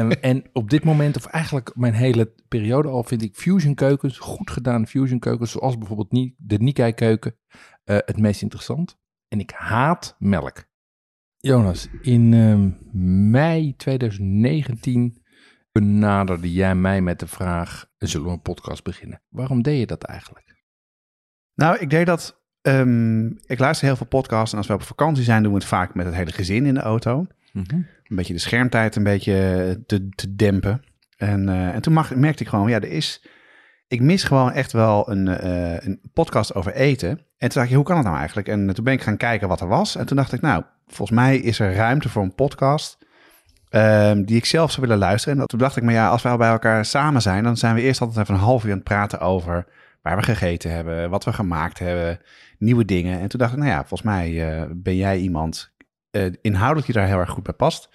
um, 0.00 0.10
en 0.30 0.44
op 0.52 0.70
dit 0.70 0.84
moment, 0.84 1.16
of 1.16 1.26
eigenlijk 1.26 1.72
mijn 1.74 1.94
hele 1.94 2.32
periode 2.48 2.88
al, 2.88 3.04
vind 3.04 3.22
ik 3.22 3.34
fusion 3.34 3.74
keukens, 3.74 4.18
goed 4.18 4.50
gedaan 4.50 4.86
fusion 4.86 5.18
keukens, 5.18 5.50
zoals 5.50 5.78
bijvoorbeeld 5.78 6.34
de 6.36 6.58
Nikkei 6.58 6.92
keuken, 6.92 7.36
uh, 7.84 7.96
het 8.04 8.18
meest 8.18 8.42
interessant. 8.42 9.00
En 9.32 9.40
ik 9.40 9.50
haat 9.50 10.16
melk. 10.18 10.64
Jonas, 11.36 11.88
in 12.00 12.32
um, 12.32 12.78
mei 13.30 13.76
2019 13.76 15.22
benaderde 15.70 16.52
jij 16.52 16.74
mij 16.74 17.00
met 17.00 17.18
de 17.18 17.26
vraag, 17.26 17.86
zullen 17.98 18.26
we 18.26 18.32
een 18.32 18.42
podcast 18.42 18.84
beginnen? 18.84 19.22
Waarom 19.28 19.62
deed 19.62 19.78
je 19.78 19.86
dat 19.86 20.02
eigenlijk? 20.02 20.64
Nou, 21.54 21.78
ik 21.78 21.90
deed 21.90 22.06
dat. 22.06 22.42
Um, 22.62 23.38
ik 23.46 23.58
luister 23.58 23.86
heel 23.86 23.96
veel 23.96 24.06
podcasts 24.06 24.52
en 24.52 24.58
als 24.58 24.66
we 24.66 24.74
op 24.74 24.82
vakantie 24.82 25.24
zijn, 25.24 25.42
doen 25.42 25.52
we 25.52 25.58
het 25.58 25.68
vaak 25.68 25.94
met 25.94 26.06
het 26.06 26.14
hele 26.14 26.32
gezin 26.32 26.66
in 26.66 26.74
de 26.74 26.80
auto. 26.80 27.26
Mm 27.52 27.64
-hmm. 27.68 27.86
Een 28.04 28.16
beetje 28.16 28.32
de 28.32 28.38
schermtijd 28.38 28.96
een 28.96 29.02
beetje 29.02 29.82
te, 29.86 30.08
te 30.08 30.34
dempen. 30.34 30.84
En, 31.16 31.48
uh, 31.48 31.74
en 31.74 31.82
toen 31.82 31.92
mag, 31.92 32.14
merkte 32.14 32.42
ik 32.42 32.48
gewoon, 32.48 32.68
ja, 32.68 32.80
er 32.80 32.90
is. 32.90 33.26
Ik 33.92 34.00
mis 34.00 34.24
gewoon 34.24 34.52
echt 34.52 34.72
wel 34.72 35.10
een, 35.10 35.26
uh, 35.26 35.80
een 35.80 36.00
podcast 36.12 36.54
over 36.54 36.74
eten. 36.74 37.08
En 37.10 37.48
toen 37.48 37.60
dacht 37.60 37.68
ik, 37.68 37.74
hoe 37.74 37.84
kan 37.84 37.96
het 37.96 38.04
nou 38.04 38.16
eigenlijk? 38.18 38.48
En 38.48 38.74
toen 38.74 38.84
ben 38.84 38.92
ik 38.92 39.02
gaan 39.02 39.16
kijken 39.16 39.48
wat 39.48 39.60
er 39.60 39.68
was. 39.68 39.96
En 39.96 40.06
toen 40.06 40.16
dacht 40.16 40.32
ik, 40.32 40.40
nou, 40.40 40.62
volgens 40.86 41.18
mij 41.18 41.36
is 41.36 41.58
er 41.58 41.74
ruimte 41.74 42.08
voor 42.08 42.22
een 42.22 42.34
podcast. 42.34 42.98
Um, 43.70 44.24
die 44.24 44.36
ik 44.36 44.44
zelf 44.44 44.70
zou 44.70 44.86
willen 44.86 45.02
luisteren. 45.02 45.40
En 45.40 45.46
toen 45.46 45.58
dacht 45.58 45.76
ik, 45.76 45.82
maar 45.82 45.94
ja, 45.94 46.08
als 46.08 46.22
we 46.22 46.28
al 46.28 46.36
bij 46.36 46.50
elkaar 46.50 46.84
samen 46.84 47.22
zijn, 47.22 47.44
dan 47.44 47.56
zijn 47.56 47.74
we 47.74 47.80
eerst 47.80 48.00
altijd 48.00 48.18
even 48.18 48.34
een 48.34 48.40
half 48.40 48.64
uur 48.64 48.70
aan 48.70 48.76
het 48.76 48.84
praten 48.84 49.20
over 49.20 49.66
waar 50.02 50.16
we 50.16 50.22
gegeten 50.22 50.70
hebben, 50.70 51.10
wat 51.10 51.24
we 51.24 51.32
gemaakt 51.32 51.78
hebben, 51.78 52.20
nieuwe 52.58 52.84
dingen. 52.84 53.20
En 53.20 53.28
toen 53.28 53.40
dacht 53.40 53.52
ik, 53.52 53.58
nou 53.58 53.70
ja, 53.70 53.78
volgens 53.78 54.02
mij 54.02 54.30
uh, 54.30 54.70
ben 54.74 54.96
jij 54.96 55.18
iemand 55.18 55.72
uh, 56.10 56.32
inhoudelijk 56.40 56.86
die 56.86 56.94
daar 56.94 57.06
heel 57.06 57.18
erg 57.18 57.30
goed 57.30 57.42
bij 57.42 57.54
past. 57.54 57.90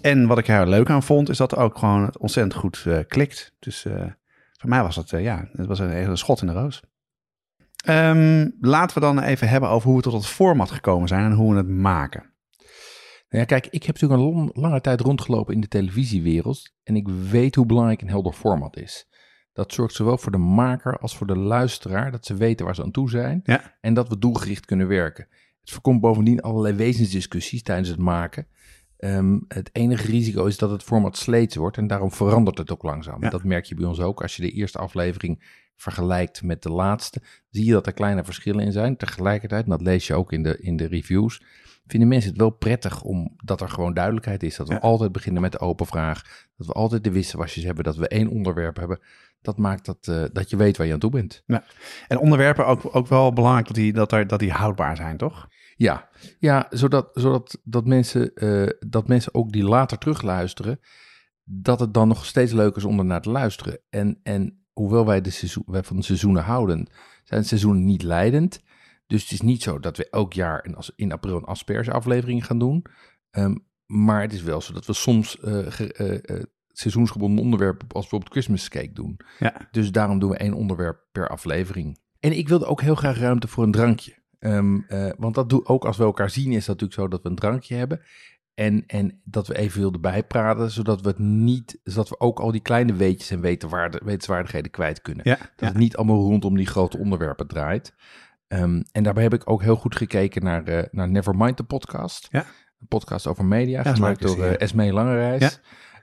En 0.00 0.26
wat 0.26 0.38
ik 0.38 0.48
er 0.48 0.56
heel 0.56 0.66
leuk 0.66 0.90
aan 0.90 1.02
vond, 1.02 1.28
is 1.28 1.36
dat 1.36 1.56
ook 1.56 1.78
gewoon 1.78 2.14
ontzettend 2.18 2.54
goed 2.54 2.86
klikt. 3.08 3.52
Dus 3.58 3.86
voor 4.60 4.68
mij 4.68 4.82
was 4.82 4.96
het, 4.96 5.10
ja, 5.10 5.48
het 5.52 5.66
was 5.66 5.78
een 5.78 5.90
hele 5.90 6.16
schot 6.16 6.40
in 6.40 6.46
de 6.46 6.52
roos. 6.52 6.82
Um, 7.88 8.56
laten 8.60 8.94
we 8.94 9.00
dan 9.00 9.20
even 9.20 9.48
hebben 9.48 9.68
over 9.68 9.88
hoe 9.88 9.96
we 9.96 10.02
tot 10.02 10.12
het 10.12 10.26
format 10.26 10.70
gekomen 10.70 11.08
zijn 11.08 11.24
en 11.24 11.32
hoe 11.32 11.50
we 11.50 11.56
het 11.56 11.68
maken. 11.68 12.20
Nou 13.28 13.42
ja, 13.42 13.44
kijk, 13.44 13.66
ik 13.66 13.82
heb 13.82 13.94
natuurlijk 13.94 14.20
een 14.20 14.34
long, 14.34 14.56
lange 14.56 14.80
tijd 14.80 15.00
rondgelopen 15.00 15.54
in 15.54 15.60
de 15.60 15.68
televisiewereld 15.68 16.72
en 16.82 16.96
ik 16.96 17.08
weet 17.08 17.54
hoe 17.54 17.66
belangrijk 17.66 18.02
een 18.02 18.08
helder 18.08 18.32
format 18.32 18.76
is. 18.76 19.08
Dat 19.52 19.72
zorgt 19.72 19.94
zowel 19.94 20.18
voor 20.18 20.32
de 20.32 20.38
maker 20.38 20.98
als 20.98 21.16
voor 21.16 21.26
de 21.26 21.38
luisteraar 21.38 22.10
dat 22.10 22.26
ze 22.26 22.34
weten 22.34 22.64
waar 22.66 22.74
ze 22.74 22.82
aan 22.82 22.90
toe 22.90 23.10
zijn 23.10 23.40
ja. 23.44 23.76
en 23.80 23.94
dat 23.94 24.08
we 24.08 24.18
doelgericht 24.18 24.66
kunnen 24.66 24.88
werken. 24.88 25.26
Het 25.60 25.70
voorkomt 25.70 26.00
bovendien 26.00 26.40
allerlei 26.40 26.74
wezensdiscussies 26.74 27.62
tijdens 27.62 27.88
het 27.88 27.98
maken. 27.98 28.46
Um, 29.04 29.44
het 29.48 29.70
enige 29.72 30.06
risico 30.06 30.44
is 30.44 30.58
dat 30.58 30.70
het 30.70 30.82
format 30.82 31.16
sleets 31.16 31.56
wordt 31.56 31.76
en 31.76 31.86
daarom 31.86 32.12
verandert 32.12 32.58
het 32.58 32.70
ook 32.72 32.82
langzaam. 32.82 33.22
Ja. 33.22 33.30
Dat 33.30 33.44
merk 33.44 33.64
je 33.64 33.74
bij 33.74 33.84
ons 33.84 34.00
ook. 34.00 34.22
Als 34.22 34.36
je 34.36 34.42
de 34.42 34.50
eerste 34.50 34.78
aflevering 34.78 35.58
vergelijkt 35.76 36.42
met 36.42 36.62
de 36.62 36.70
laatste, 36.70 37.20
zie 37.50 37.64
je 37.64 37.72
dat 37.72 37.86
er 37.86 37.92
kleine 37.92 38.24
verschillen 38.24 38.64
in 38.64 38.72
zijn. 38.72 38.96
Tegelijkertijd, 38.96 39.64
en 39.64 39.70
dat 39.70 39.80
lees 39.80 40.06
je 40.06 40.14
ook 40.14 40.32
in 40.32 40.42
de, 40.42 40.58
in 40.60 40.76
de 40.76 40.86
reviews, 40.86 41.42
vinden 41.86 42.08
mensen 42.08 42.30
het 42.30 42.38
wel 42.40 42.50
prettig 42.50 43.02
omdat 43.02 43.60
er 43.60 43.68
gewoon 43.68 43.94
duidelijkheid 43.94 44.42
is. 44.42 44.56
Dat 44.56 44.68
we 44.68 44.74
Ja. 44.74 44.80
altijd 44.80 45.12
beginnen 45.12 45.42
met 45.42 45.52
de 45.52 45.58
open 45.60 45.86
vraag. 45.86 46.48
Dat 46.56 46.66
we 46.66 46.72
altijd 46.72 47.04
de 47.04 47.10
wisselwasjes 47.12 47.64
hebben. 47.64 47.84
Dat 47.84 47.96
we 47.96 48.08
één 48.08 48.28
onderwerp 48.28 48.76
hebben. 48.76 49.00
Dat 49.42 49.58
maakt 49.58 49.84
dat, 49.84 50.08
eh, 50.08 50.24
dat 50.32 50.50
je 50.50 50.56
weet 50.56 50.76
waar 50.76 50.86
je 50.86 50.92
aan 50.92 50.98
toe 50.98 51.10
bent. 51.10 51.42
En 52.08 52.18
onderwerpen 52.18 52.66
ook, 52.66 52.96
ook 52.96 53.06
wel 53.06 53.32
belangrijk 53.32 53.66
dat 53.66 53.76
die, 53.76 53.92
dat, 53.92 54.12
er, 54.12 54.26
dat 54.26 54.38
die 54.38 54.52
houdbaar 54.52 54.96
zijn, 54.96 55.16
toch? 55.16 55.48
Ja, 55.82 56.08
ja 56.38 56.66
zodat, 56.70 57.10
zodat 57.12 57.60
dat 57.64 57.86
mensen, 57.86 58.34
eh, 58.34 58.66
dat 58.88 59.08
mensen 59.08 59.34
ook 59.34 59.52
die 59.52 59.64
later 59.64 59.98
terugluisteren, 59.98 60.80
dat 61.44 61.80
het 61.80 61.94
dan 61.94 62.08
nog 62.08 62.24
steeds 62.26 62.52
leuk 62.52 62.76
is 62.76 62.84
om 62.84 62.98
ernaar 62.98 63.20
te 63.20 63.30
luisteren. 63.30 63.78
En, 63.90 64.20
en 64.22 64.64
hoewel 64.72 65.06
wij, 65.06 65.20
de 65.20 65.30
seizoen, 65.30 65.62
wij 65.66 65.82
van 65.82 65.96
de 65.96 66.02
seizoenen 66.02 66.42
houden, 66.42 66.88
zijn 67.24 67.44
seizoenen 67.44 67.84
niet 67.84 68.02
leidend. 68.02 68.60
Dus 69.06 69.22
het 69.22 69.32
is 69.32 69.40
niet 69.40 69.62
zo 69.62 69.78
dat 69.78 69.96
we 69.96 70.10
elk 70.10 70.32
jaar 70.32 70.64
in, 70.64 70.76
in 70.96 71.12
april 71.12 71.36
een 71.36 71.44
asperge-aflevering 71.44 72.46
gaan 72.46 72.58
doen. 72.58 72.84
Ehm, 73.30 73.54
maar 73.86 74.20
het 74.22 74.32
is 74.32 74.42
wel 74.42 74.60
zo 74.60 74.72
dat 74.72 74.86
we 74.86 74.92
soms 74.92 75.36
ge- 75.40 75.92
eh, 75.92 76.36
eh, 76.36 76.42
seizoensgebonden 76.68 77.44
onderwerpen 77.44 77.86
als 77.88 78.00
bijvoorbeeld 78.00 78.32
Christmas 78.32 78.68
cake 78.68 78.92
doen. 78.92 79.20
Ja. 79.38 79.68
Dus 79.70 79.92
daarom 79.92 80.18
doen 80.18 80.30
we 80.30 80.36
één 80.36 80.54
onderwerp 80.54 81.06
per 81.12 81.28
aflevering. 81.28 81.98
En 82.18 82.36
ik 82.36 82.48
wilde 82.48 82.66
ook 82.66 82.80
heel 82.80 82.94
graag 82.94 83.18
ruimte 83.18 83.48
voor 83.48 83.64
een 83.64 83.70
drankje. 83.70 84.18
Ehm, 84.40 84.78
eh, 84.88 85.10
want 85.16 85.34
dat 85.34 85.48
doe 85.48 85.64
ook 85.66 85.84
als 85.84 85.96
we 85.96 86.04
elkaar 86.04 86.30
zien, 86.30 86.52
is 86.52 86.64
dat 86.66 86.80
natuurlijk 86.80 87.00
zo 87.00 87.08
dat 87.08 87.22
we 87.22 87.28
een 87.28 87.34
drankje 87.36 87.74
hebben. 87.76 88.00
En, 88.54 88.84
en 88.86 89.20
dat 89.24 89.46
we 89.46 89.58
even 89.58 89.80
wilden 89.80 90.00
bijpraten, 90.00 90.70
zodat 90.70 91.00
we 91.00 91.08
het 91.08 91.18
niet, 91.18 91.80
zodat 91.84 92.08
we 92.08 92.20
ook 92.20 92.40
al 92.40 92.50
die 92.52 92.60
kleine 92.60 92.92
weetjes 92.94 93.30
en 93.30 93.40
wetenswaardigheden 94.04 94.70
kwijt 94.70 95.00
kunnen. 95.00 95.28
Ja, 95.28 95.36
Dat 95.36 95.48
ja. 95.56 95.66
het 95.66 95.76
niet 95.76 95.96
allemaal 95.96 96.20
rondom 96.20 96.56
die 96.56 96.66
grote 96.66 96.98
onderwerpen 96.98 97.46
draait. 97.46 97.94
Ehm, 98.48 98.82
en 98.92 99.02
daarbij 99.02 99.22
heb 99.22 99.34
ik 99.34 99.50
ook 99.50 99.62
heel 99.62 99.76
goed 99.76 99.96
gekeken 99.96 100.44
naar, 100.44 100.64
eh 100.64 100.84
naar 100.90 101.08
Nevermind, 101.10 101.56
de 101.56 101.62
podcast. 101.64 102.28
Ja. 102.30 102.44
Een 102.80 102.88
podcast 102.88 103.26
over 103.26 103.44
media, 103.44 103.82
gemaakt 103.82 104.22
door 104.22 104.44
eh, 104.44 104.60
Esmee 104.60 104.92
Langereis. 104.92 105.40
Ja. 105.40 105.50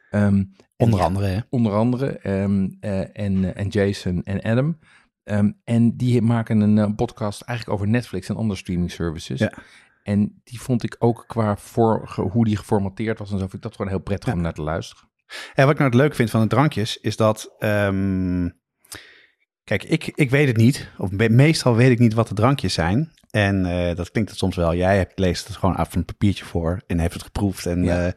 Ehm, 0.10 0.44
Onder 0.76 1.02
andere? 1.02 1.46
Onder 1.50 1.74
andere. 1.74 2.18
ehm, 2.18 2.68
eh, 2.80 3.00
en, 3.18 3.56
en 3.56 3.68
Jason 3.68 4.24
en 4.24 4.42
Adam. 4.42 4.78
Ehm, 5.28 5.52
en 5.64 5.98
die 5.98 6.22
maken 6.22 6.60
een 6.60 6.78
eh, 6.78 6.96
podcast 6.96 7.42
eigenlijk 7.42 7.78
over 7.80 7.92
Netflix 7.92 8.30
en 8.30 8.36
andere 8.36 8.60
streaming 8.60 8.92
services. 8.92 9.40
Ja. 9.40 9.54
En 10.04 10.42
die 10.44 10.62
vond 10.62 10.84
ik 10.84 10.96
ook 11.00 11.24
qua 11.28 11.58
voor, 11.58 12.10
hoe 12.32 12.46
die 12.46 12.58
geformateerd 12.58 13.20
was 13.20 13.28
en 13.32 13.34
zo, 13.38 13.42
vind 13.42 13.54
ik 13.54 13.62
dat 13.62 13.76
gewoon 13.76 13.92
heel 13.92 14.00
prettig 14.02 14.34
om 14.34 14.42
naar 14.42 14.54
te 14.54 14.62
luisteren. 14.62 15.10
En 15.54 15.64
wat 15.64 15.74
ik 15.74 15.80
nou 15.80 15.92
het 15.92 16.00
leuk 16.00 16.16
vind 16.16 16.30
van 16.30 16.42
de 16.42 16.48
drankjes, 16.48 16.98
is 16.98 17.16
dat... 17.16 17.56
ehm, 17.60 18.50
kijk, 19.64 19.84
ik, 19.84 20.12
ik 20.16 20.30
weet 20.30 20.48
het 20.48 20.58
niet. 20.58 20.90
Of 20.98 21.12
me- 21.12 21.30
meestal 21.30 21.76
weet 21.76 21.92
ik 21.92 22.00
niet 22.00 22.14
wat 22.14 22.28
de 22.28 22.34
drankjes 22.34 22.74
zijn. 22.74 23.12
En 23.32 23.66
eh, 23.66 23.96
dat 23.96 24.12
klinkt 24.12 24.30
het 24.30 24.40
soms 24.40 24.56
wel. 24.56 24.76
Jij 24.76 24.98
hebt, 24.98 25.20
leest 25.20 25.48
het 25.48 25.58
gewoon 25.58 25.76
af 25.76 25.90
van 25.90 25.98
een 26.00 26.06
papiertje 26.06 26.46
voor 26.46 26.82
en 26.88 27.00
heeft 27.00 27.14
het 27.14 27.24
geproefd. 27.24 27.66
En, 27.66 27.84
Ja. 27.84 28.06
eh, 28.08 28.14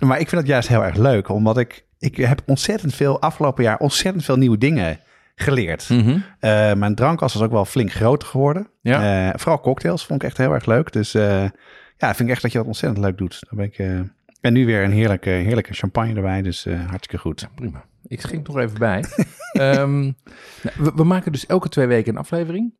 maar 0.08 0.20
ik 0.20 0.28
vind 0.28 0.40
het 0.40 0.50
juist 0.50 0.68
heel 0.68 0.84
erg 0.84 0.96
leuk, 0.96 1.28
omdat 1.28 1.58
ik... 1.58 1.86
Ik 1.98 2.16
heb 2.16 2.42
ontzettend 2.46 2.94
veel, 2.94 3.20
afgelopen 3.20 3.64
jaar, 3.64 3.78
ontzettend 3.78 4.24
veel 4.24 4.36
nieuwe 4.36 4.58
dingen 4.58 5.00
geleerd. 5.38 5.88
Mhm. 5.88 6.18
Eh, 6.38 6.72
mijn 6.72 6.94
drankkast 6.94 7.34
is 7.34 7.40
ook 7.40 7.50
wel 7.50 7.64
flink 7.64 7.92
groter 7.92 8.28
geworden. 8.28 8.70
Ja. 8.80 9.28
Eh, 9.28 9.38
vooral 9.38 9.60
cocktails 9.60 10.06
vond 10.06 10.22
ik 10.22 10.28
echt 10.28 10.38
heel 10.38 10.52
erg 10.52 10.66
leuk. 10.66 10.92
Dus 10.92 11.14
eh, 11.14 11.48
ja, 11.96 12.14
vind 12.14 12.20
ik 12.20 12.28
echt 12.28 12.42
dat 12.42 12.52
je 12.52 12.58
dat 12.58 12.66
ontzettend 12.66 13.04
leuk 13.04 13.18
doet. 13.18 13.40
Daar 13.40 13.54
ben 13.54 13.64
ik, 13.64 14.08
en 14.40 14.52
nu 14.52 14.66
weer 14.66 14.84
een 14.84 14.92
heerlijke, 14.92 15.30
heerlijke 15.30 15.74
champagne 15.74 16.14
erbij. 16.14 16.42
Dus 16.42 16.64
hartstikke 16.64 17.18
goed. 17.18 17.40
Ja, 17.40 17.48
prima. 17.54 17.84
Ik 18.06 18.20
schenk 18.20 18.46
nog 18.46 18.58
even 18.58 18.78
bij. 18.78 19.04
Ehm, 19.52 20.00
nou, 20.00 20.74
we, 20.76 20.92
we 20.94 21.04
maken 21.04 21.32
dus 21.32 21.46
elke 21.46 21.68
twee 21.68 21.86
weken 21.86 22.12
een 22.12 22.20
aflevering. 22.20 22.74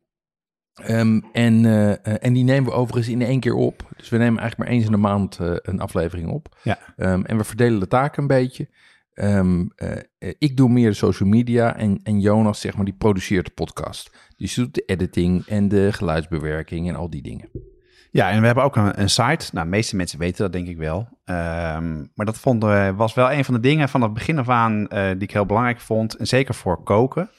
Ehm, 0.73 1.19
en, 1.31 1.65
en 2.03 2.33
die 2.33 2.43
nemen 2.43 2.69
we 2.69 2.77
overigens 2.77 3.13
in 3.13 3.21
één 3.21 3.39
keer 3.39 3.53
op. 3.53 3.89
Dus 3.97 4.09
we 4.09 4.17
nemen 4.17 4.39
eigenlijk 4.39 4.69
maar 4.69 4.77
eens 4.77 4.85
in 4.85 4.91
de 4.91 4.97
maand 4.97 5.37
een 5.39 5.79
aflevering 5.79 6.29
op. 6.29 6.57
Ja. 6.63 6.77
Ehm, 6.97 7.21
en 7.23 7.37
we 7.37 7.43
verdelen 7.43 7.79
de 7.79 7.87
taken 7.87 8.21
een 8.21 8.27
beetje. 8.27 8.69
Ehm, 9.19 9.65
eh, 9.75 10.31
ik 10.37 10.57
doe 10.57 10.69
meer 10.69 10.89
de 10.89 10.95
social 10.95 11.29
media 11.29 11.75
en, 11.75 11.99
en 12.03 12.19
Jonas, 12.19 12.59
zeg 12.59 12.75
maar, 12.75 12.85
die 12.85 12.93
produceert 12.97 13.45
de 13.45 13.51
podcast. 13.51 14.11
Dus 14.37 14.53
die 14.53 14.63
doet 14.63 14.73
de 14.73 14.83
editing 14.85 15.45
en 15.45 15.67
de 15.67 15.93
geluidsbewerking 15.93 16.87
en 16.89 16.95
al 16.95 17.09
die 17.09 17.21
dingen. 17.21 17.49
Ja, 18.11 18.29
en 18.29 18.39
we 18.39 18.45
hebben 18.45 18.63
ook 18.63 18.75
een, 18.75 19.01
een 19.01 19.09
site. 19.09 19.49
Nou, 19.51 19.65
de 19.65 19.71
meeste 19.71 19.95
mensen 19.95 20.19
weten 20.19 20.37
dat 20.43 20.51
denk 20.53 20.67
ik 20.67 20.77
wel. 20.77 21.07
Ehm, 21.25 21.97
maar 22.13 22.25
dat 22.25 22.37
vond, 22.37 22.63
eh, 22.63 22.89
was 22.95 23.13
wel 23.13 23.31
een 23.31 23.45
van 23.45 23.53
de 23.53 23.59
dingen 23.59 23.89
van 23.89 24.01
het 24.01 24.13
begin 24.13 24.37
af 24.39 24.49
aan 24.49 24.87
eh, 24.87 25.09
die 25.11 25.21
ik 25.23 25.31
heel 25.31 25.45
belangrijk 25.45 25.79
vond. 25.79 26.15
En 26.15 26.27
zeker 26.27 26.53
voor 26.55 26.83
koken. 26.83 27.29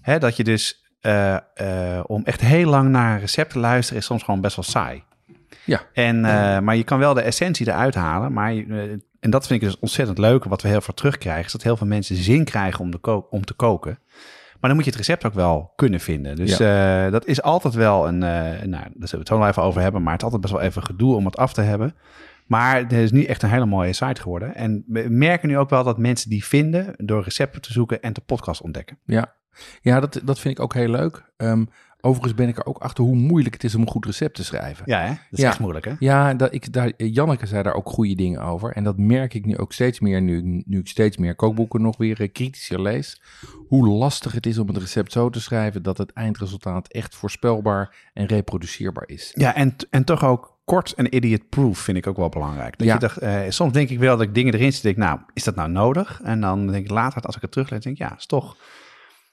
Hè, 0.00 0.18
dat 0.18 0.36
je 0.36 0.44
dus 0.44 0.80
om 2.06 2.24
echt 2.24 2.40
heel 2.40 2.68
lang 2.70 2.88
naar 2.90 3.14
een 3.14 3.20
recept 3.20 3.50
te 3.52 3.58
luisteren 3.58 4.00
is 4.00 4.06
soms 4.06 4.22
gewoon 4.22 4.40
best 4.40 4.56
wel 4.56 4.64
saai. 4.64 5.02
Ja. 5.64 5.80
En, 5.92 6.20
maar 6.64 6.76
je 6.76 6.84
kan 6.84 6.98
wel 6.98 7.14
de 7.14 7.20
essentie 7.22 7.68
eruit 7.68 7.94
halen. 7.94 8.32
Maar, 8.32 8.52
je- 8.52 9.10
en 9.22 9.30
dat 9.30 9.46
vind 9.46 9.62
ik 9.62 9.68
dus 9.68 9.78
ontzettend 9.78 10.18
leuk. 10.18 10.44
Wat 10.44 10.62
we 10.62 10.68
heel 10.68 10.80
veel 10.80 10.94
terugkrijgen, 10.94 11.44
is 11.44 11.52
dat 11.52 11.62
heel 11.62 11.76
veel 11.76 11.86
mensen 11.86 12.16
zin 12.16 12.44
krijgen 12.44 12.80
om, 12.80 12.90
de 12.90 12.98
ko- 12.98 13.26
om 13.30 13.44
te 13.44 13.54
koken. 13.54 13.98
Maar 14.60 14.70
dan 14.70 14.74
moet 14.74 14.84
je 14.84 14.90
het 14.90 14.98
recept 14.98 15.24
ook 15.24 15.34
wel 15.34 15.72
kunnen 15.76 16.00
vinden. 16.00 16.36
Dus 16.36 16.60
eh, 16.60 17.10
dat 17.10 17.26
is 17.26 17.42
altijd 17.42 17.74
wel 17.74 18.08
een, 18.08 18.22
eh, 18.22 18.30
nou, 18.30 18.70
daar 18.70 18.80
zullen 18.92 19.10
we 19.10 19.16
het 19.16 19.28
zo 19.28 19.38
wel 19.38 19.48
even 19.48 19.62
over 19.62 19.80
hebben. 19.82 20.02
Maar 20.02 20.12
het 20.12 20.20
is 20.20 20.24
altijd 20.24 20.42
best 20.42 20.54
wel 20.54 20.62
even 20.62 20.82
gedoe 20.82 21.14
om 21.14 21.24
het 21.24 21.36
af 21.36 21.52
te 21.52 21.60
hebben. 21.60 21.94
Maar 22.46 22.76
het 22.76 22.92
is 22.92 23.12
niet 23.12 23.26
echt 23.26 23.42
een 23.42 23.50
hele 23.50 23.66
mooie 23.66 23.92
site 23.92 24.20
geworden. 24.20 24.54
En 24.54 24.84
we 24.86 25.06
merken 25.08 25.48
nu 25.48 25.58
ook 25.58 25.70
wel 25.70 25.84
dat 25.84 25.98
mensen 25.98 26.30
die 26.30 26.44
vinden 26.44 26.94
door 26.96 27.22
recepten 27.22 27.60
te 27.60 27.72
zoeken 27.72 28.02
en 28.02 28.12
de 28.12 28.20
podcast 28.20 28.60
ontdekken. 28.60 28.98
Ja, 29.04 29.34
ja 29.80 30.00
dat, 30.00 30.20
dat 30.24 30.38
vind 30.38 30.54
ik 30.58 30.62
ook 30.64 30.74
heel 30.74 30.88
leuk. 30.88 31.32
Ehm, 31.36 31.64
overigens 32.04 32.34
ben 32.34 32.48
ik 32.48 32.56
er 32.58 32.66
ook 32.66 32.78
achter 32.78 33.04
hoe 33.04 33.14
moeilijk 33.16 33.54
het 33.54 33.64
is 33.64 33.74
om 33.74 33.80
een 33.80 33.88
goed 33.90 34.04
recept 34.04 34.34
te 34.34 34.44
schrijven. 34.44 34.82
Ja, 34.86 35.00
hè? 35.00 35.06
dat 35.08 35.18
is 35.30 35.38
Ja. 35.40 35.48
echt 35.48 35.58
moeilijk, 35.58 35.84
hè? 35.84 35.92
Ja, 35.98 36.34
dat 36.34 36.54
ik, 36.54 36.72
daar, 36.72 36.92
Janneke 36.96 37.46
zei 37.46 37.62
daar 37.62 37.74
ook 37.74 37.88
goede 37.88 38.14
dingen 38.14 38.40
over. 38.42 38.72
En 38.72 38.84
dat 38.84 38.98
merk 38.98 39.34
ik 39.34 39.46
nu 39.46 39.56
ook 39.58 39.72
steeds 39.72 40.00
meer, 40.00 40.22
nu, 40.22 40.62
nu 40.66 40.78
ik 40.78 40.88
steeds 40.88 41.16
meer 41.16 41.34
kookboeken 41.34 41.82
nog 41.82 41.96
weer 41.96 42.20
eh, 42.20 42.32
kritischer 42.32 42.82
lees. 42.82 43.22
Hoe 43.68 43.88
lastig 43.88 44.32
het 44.32 44.46
is 44.46 44.58
om 44.58 44.66
het 44.68 44.76
recept 44.76 45.12
zo 45.12 45.30
te 45.30 45.40
schrijven 45.40 45.82
dat 45.82 45.98
het 45.98 46.12
eindresultaat 46.12 46.88
echt 46.88 47.14
voorspelbaar 47.14 47.94
en 48.14 48.26
reproduceerbaar 48.26 49.08
is. 49.08 49.32
Ja, 49.34 49.54
en, 49.54 49.74
en 49.90 50.04
toch 50.04 50.24
ook 50.24 50.50
kort 50.64 50.92
en 50.92 51.14
idiot-proof 51.16 51.78
vind 51.78 51.96
ik 51.96 52.06
ook 52.06 52.16
wel 52.16 52.28
belangrijk. 52.28 52.78
Dat 52.78 52.86
Ja. 52.86 52.92
je 52.92 52.98
dacht, 53.00 53.16
eh, 53.18 53.40
soms 53.48 53.72
denk 53.72 53.88
ik 53.88 53.98
wel 53.98 54.16
dat 54.16 54.26
ik 54.26 54.34
dingen 54.34 54.54
erin 54.54 54.72
zit, 54.72 54.82
denk 54.82 54.96
nou, 54.96 55.20
is 55.32 55.44
dat 55.44 55.54
nou 55.54 55.70
nodig? 55.70 56.20
En 56.24 56.40
dan 56.40 56.66
denk 56.66 56.84
ik 56.84 56.90
later, 56.90 57.22
als 57.22 57.36
ik 57.36 57.42
het 57.42 57.52
teruglees, 57.52 57.80
denk 57.82 57.96
ik, 57.98 58.02
ja, 58.02 58.16
is 58.16 58.26
toch... 58.26 58.56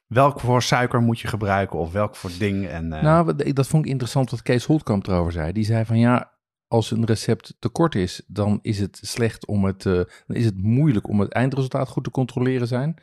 Welk 0.10 0.40
voor 0.40 0.62
suiker 0.62 1.02
moet 1.02 1.20
je 1.20 1.28
gebruiken 1.28 1.80
of 1.80 1.92
welk 1.92 2.16
voor 2.16 2.32
ding? 2.40 2.68
En, 2.68 2.94
eh, 2.94 3.04
Nou, 3.04 3.54
dat 3.54 3.68
vond 3.68 3.86
ik 3.86 3.92
interessant 3.92 4.30
wat 4.30 4.42
Kees 4.42 4.66
Holtkamp 4.66 5.08
erover 5.08 5.32
zei. 5.32 5.52
Die 5.52 5.66
zei 5.66 5.86
van 5.86 6.00
ja, 6.00 6.32
als 6.68 6.92
een 6.92 7.06
recept 7.06 7.56
te 7.60 7.70
kort 7.70 7.96
is, 7.96 8.22
dan 8.28 8.60
is 8.62 8.80
het 8.80 9.00
slecht 9.02 9.46
om 9.48 9.66
het, 9.66 9.86
eh, 9.86 9.94
dan 9.94 10.36
is 10.36 10.46
het 10.46 10.62
moeilijk 10.62 11.08
om 11.08 11.20
het 11.20 11.32
eindresultaat 11.32 11.88
goed 11.90 12.04
te 12.04 12.12
controleren 12.12 12.68
zijn. 12.68 12.96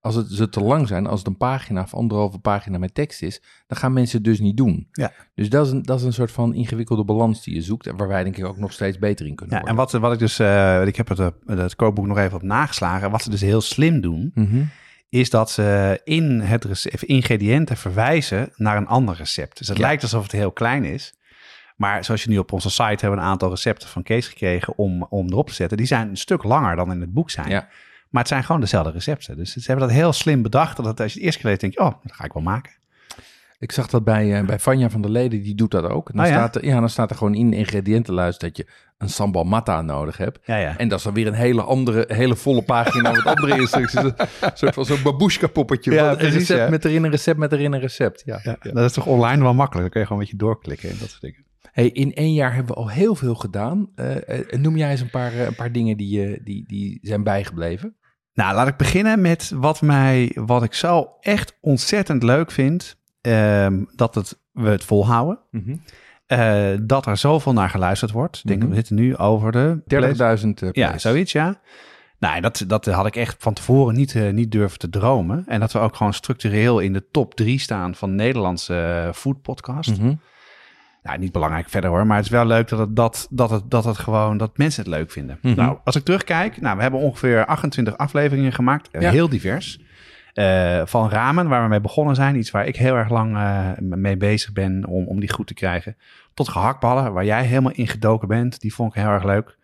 Als 0.00 0.14
het 0.14 0.30
ze 0.30 0.48
te 0.48 0.60
lang 0.60 0.88
zijn, 0.88 1.06
als 1.06 1.18
het 1.18 1.28
een 1.28 1.36
pagina 1.36 1.82
of 1.82 1.94
anderhalve 1.94 2.38
pagina 2.38 2.78
met 2.78 2.94
tekst 2.94 3.22
is, 3.22 3.42
dan 3.66 3.78
gaan 3.78 3.92
mensen 3.92 4.16
het 4.16 4.26
dus 4.26 4.40
niet 4.40 4.56
doen. 4.56 4.88
Ja. 4.92 5.12
Dus 5.34 5.48
dat 5.50 5.66
is, 5.66 5.72
een, 5.72 5.82
dat 5.82 5.98
is 5.98 6.04
een 6.04 6.12
soort 6.12 6.32
van 6.32 6.54
ingewikkelde 6.54 7.04
balans 7.04 7.42
die 7.44 7.54
je 7.54 7.62
zoekt 7.62 7.86
en 7.86 7.96
waar 7.96 8.08
wij 8.08 8.22
denk 8.22 8.36
ik 8.36 8.44
ook 8.44 8.58
nog 8.58 8.72
steeds 8.72 8.98
beter 8.98 9.26
in 9.26 9.34
kunnen 9.34 9.58
ja, 9.58 9.64
en 9.64 9.74
wat, 9.74 9.92
wat 9.92 10.12
ik 10.12 10.18
dus, 10.18 10.38
eh, 10.38 10.86
ik 10.86 10.96
heb 10.96 11.08
het, 11.08 11.32
het 11.46 11.76
kookboek 11.76 12.06
nog 12.06 12.18
even 12.18 12.36
op 12.36 12.42
nageslagen. 12.42 13.10
Wat 13.10 13.22
ze 13.22 13.30
dus 13.30 13.40
heel 13.40 13.60
slim 13.60 14.00
doen, 14.00 14.30
Mhm. 14.34 14.62
Is 15.10 15.30
dat 15.30 15.50
ze 15.50 16.00
in 16.04 16.40
het 16.40 16.64
recept, 16.64 17.02
ingrediënten 17.02 17.76
verwijzen 17.76 18.52
naar 18.56 18.76
een 18.76 18.86
ander 18.86 19.16
recept. 19.16 19.58
Dus 19.58 19.68
het 19.68 19.76
Ja. 19.76 19.82
lijkt 19.82 20.02
alsof 20.02 20.22
het 20.22 20.32
heel 20.32 20.52
klein 20.52 20.84
is. 20.84 21.14
Maar 21.76 22.04
zoals 22.04 22.22
je 22.22 22.30
nu 22.30 22.38
op 22.38 22.52
onze 22.52 22.70
site 22.70 22.82
hebben 22.84 23.10
we 23.10 23.16
een 23.16 23.22
aantal 23.30 23.50
recepten 23.50 23.88
van 23.88 24.02
Kees 24.02 24.28
gekregen 24.28 24.78
om, 24.78 25.02
om 25.02 25.28
erop 25.28 25.48
te 25.48 25.54
zetten. 25.54 25.76
Die 25.76 25.86
zijn 25.86 26.08
een 26.08 26.16
stuk 26.16 26.42
langer 26.42 26.76
dan 26.76 26.92
in 26.92 27.00
het 27.00 27.12
boek 27.12 27.30
zijn. 27.30 27.48
Ja. 27.48 27.68
Maar 28.08 28.20
het 28.22 28.30
zijn 28.30 28.44
gewoon 28.44 28.60
dezelfde 28.60 28.90
recepten. 28.92 29.36
Dus 29.36 29.52
ze 29.52 29.62
hebben 29.66 29.86
dat 29.88 29.96
heel 29.96 30.12
slim 30.12 30.42
bedacht. 30.42 30.76
Dat 30.76 31.00
als 31.00 31.12
je 31.12 31.26
het 31.26 31.42
eerst 31.42 31.60
denk 31.60 31.72
je, 31.72 31.80
oh, 31.80 31.92
dat 32.02 32.12
ga 32.12 32.24
ik 32.24 32.32
wel 32.32 32.42
maken. 32.42 32.72
Ik 33.60 33.72
zag 33.72 33.86
dat 33.86 34.04
bij, 34.04 34.38
eh, 34.38 34.46
bij 34.46 34.58
Vanja 34.58 34.90
van 34.90 35.00
der 35.02 35.10
Leden, 35.10 35.42
die 35.42 35.54
doet 35.54 35.70
dat 35.70 35.84
ook. 35.84 36.08
En 36.08 36.16
dan, 36.16 36.24
Oh 36.24 36.30
ja? 36.30 36.36
staat 36.36 36.56
er, 36.56 36.64
ja, 36.64 36.80
dan 36.80 36.88
staat 36.88 37.10
er 37.10 37.16
gewoon 37.16 37.34
in 37.34 37.50
de 37.50 37.56
ingrediëntenlijst 37.56 38.40
dat 38.40 38.56
je 38.56 38.66
een 38.98 39.08
sambal 39.08 39.44
mata 39.44 39.82
nodig 39.82 40.16
hebt. 40.16 40.38
Ja, 40.44 40.56
ja. 40.56 40.78
En 40.78 40.88
dat 40.88 40.98
is 40.98 41.04
dan 41.04 41.14
weer 41.14 41.26
een 41.26 41.32
hele 41.34 41.62
andere, 41.62 42.04
hele 42.08 42.36
volle 42.36 42.62
pagina 42.62 43.10
met 43.10 43.24
andere 43.24 43.58
instructies. 43.60 44.02
Een 44.02 44.14
soort 44.54 44.74
van 44.74 44.84
zo'n 44.84 45.02
babushka 45.02 45.46
poppetje. 45.46 45.92
Ja, 45.92 46.10
een 46.10 46.30
recept 46.30 46.70
met 46.70 46.84
erin 46.84 47.04
een 47.04 47.10
recept 47.10 47.38
met 47.38 47.52
erin 47.52 47.72
een 47.72 47.80
recept. 47.80 48.22
Ja. 48.24 48.40
Ja, 48.42 48.56
Dat 48.60 48.84
is 48.84 48.92
toch 48.92 49.06
online 49.06 49.42
wel 49.42 49.54
makkelijk? 49.54 49.80
Dan 49.82 49.90
kun 49.90 50.00
je 50.00 50.06
gewoon 50.06 50.22
een 50.22 50.28
beetje 50.28 50.44
doorklikken 50.44 50.90
en 50.90 50.96
dat 51.00 51.08
soort 51.08 51.20
dingen. 51.20 51.44
Hey, 51.72 51.88
in 51.88 52.14
één 52.14 52.34
jaar 52.34 52.54
hebben 52.54 52.74
we 52.74 52.80
al 52.80 52.90
heel 52.90 53.14
veel 53.14 53.34
gedaan. 53.34 53.88
Eh, 53.94 54.38
eh, 54.38 54.60
noem 54.60 54.76
jij 54.76 54.90
eens 54.90 55.00
een 55.00 55.10
paar, 55.10 55.34
een 55.34 55.54
paar 55.54 55.72
dingen 55.72 55.96
die, 55.96 56.42
die, 56.42 56.64
die 56.66 56.98
zijn 57.02 57.22
bijgebleven? 57.22 57.96
Nou, 58.34 58.54
laat 58.54 58.68
ik 58.68 58.76
beginnen 58.76 59.20
met 59.20 59.52
wat, 59.54 59.82
mij, 59.82 60.32
wat 60.34 60.62
ik 60.62 60.74
zo 60.74 61.08
echt 61.20 61.58
ontzettend 61.60 62.22
leuk 62.22 62.50
vind. 62.50 62.98
Ehm, 63.20 63.84
dat 63.94 64.14
het, 64.14 64.40
we 64.52 64.68
het 64.68 64.84
volhouden. 64.84 65.38
Eh, 66.26 66.68
dat 66.82 67.06
er 67.06 67.16
zoveel 67.16 67.52
naar 67.52 67.70
geluisterd 67.70 68.10
wordt. 68.10 68.36
Ik 68.36 68.46
denk, 68.46 68.60
Mhm. 68.60 68.68
we 68.68 68.74
zitten 68.74 68.94
nu 68.94 69.16
over 69.16 69.52
de... 69.52 69.82
30.000 69.86 70.62
eh, 70.62 70.68
Ja, 70.72 70.98
zoiets, 70.98 71.32
ja. 71.32 71.60
Nou, 72.18 72.40
dat, 72.40 72.64
dat 72.66 72.86
had 72.86 73.06
ik 73.06 73.16
echt 73.16 73.36
van 73.38 73.52
tevoren 73.54 73.94
niet, 73.94 74.14
eh, 74.14 74.30
niet 74.32 74.50
durven 74.52 74.78
te 74.78 74.88
dromen. 74.88 75.44
En 75.46 75.60
dat 75.60 75.72
we 75.72 75.78
ook 75.78 75.96
gewoon 75.96 76.14
structureel 76.14 76.78
in 76.78 76.92
de 76.92 77.06
top 77.10 77.34
drie 77.34 77.58
staan 77.58 77.94
van 77.94 78.14
Nederlandse 78.14 79.10
food 79.14 79.42
podcast. 79.42 79.98
Mhm. 80.00 80.14
Nou, 81.02 81.18
niet 81.18 81.32
belangrijk 81.32 81.68
verder 81.68 81.90
hoor, 81.90 82.06
maar 82.06 82.16
het 82.16 82.24
is 82.24 82.30
wel 82.30 82.46
leuk 82.46 82.68
dat 82.68 82.78
het, 82.78 82.96
dat, 82.96 83.26
dat 83.30 83.50
het, 83.50 83.70
dat 83.70 83.84
het 83.84 83.98
gewoon, 83.98 84.36
dat 84.36 84.58
mensen 84.58 84.82
het 84.84 84.92
leuk 84.92 85.10
vinden. 85.10 85.38
Mhm. 85.42 85.54
Nou, 85.56 85.78
als 85.84 85.96
ik 85.96 86.04
terugkijk, 86.04 86.60
nou, 86.60 86.76
we 86.76 86.82
hebben 86.82 87.00
ongeveer 87.00 87.46
28 87.46 87.96
afleveringen 87.96 88.52
gemaakt, 88.52 88.88
Ja. 88.92 89.10
heel 89.10 89.28
divers. 89.28 89.80
Eh, 90.34 90.82
van 90.84 91.08
ramen, 91.08 91.48
waar 91.48 91.62
we 91.62 91.68
mee 91.68 91.80
begonnen 91.80 92.14
zijn, 92.14 92.36
iets 92.36 92.50
waar 92.50 92.66
ik 92.66 92.76
heel 92.76 92.94
erg 92.94 93.10
lang 93.10 93.36
eh, 93.36 93.70
mee 93.78 94.16
bezig 94.16 94.52
ben 94.52 94.86
om, 94.86 95.06
om 95.06 95.20
die 95.20 95.32
goed 95.32 95.46
te 95.46 95.54
krijgen. 95.54 95.96
Tot 96.34 96.48
gehaktballen, 96.48 97.12
waar 97.12 97.24
jij 97.24 97.44
helemaal 97.44 97.72
in 97.72 97.88
gedoken 97.88 98.28
bent, 98.28 98.60
die 98.60 98.74
vond 98.74 98.94
ik 98.94 99.02
heel 99.02 99.10
erg 99.10 99.24
leuk. 99.24 99.58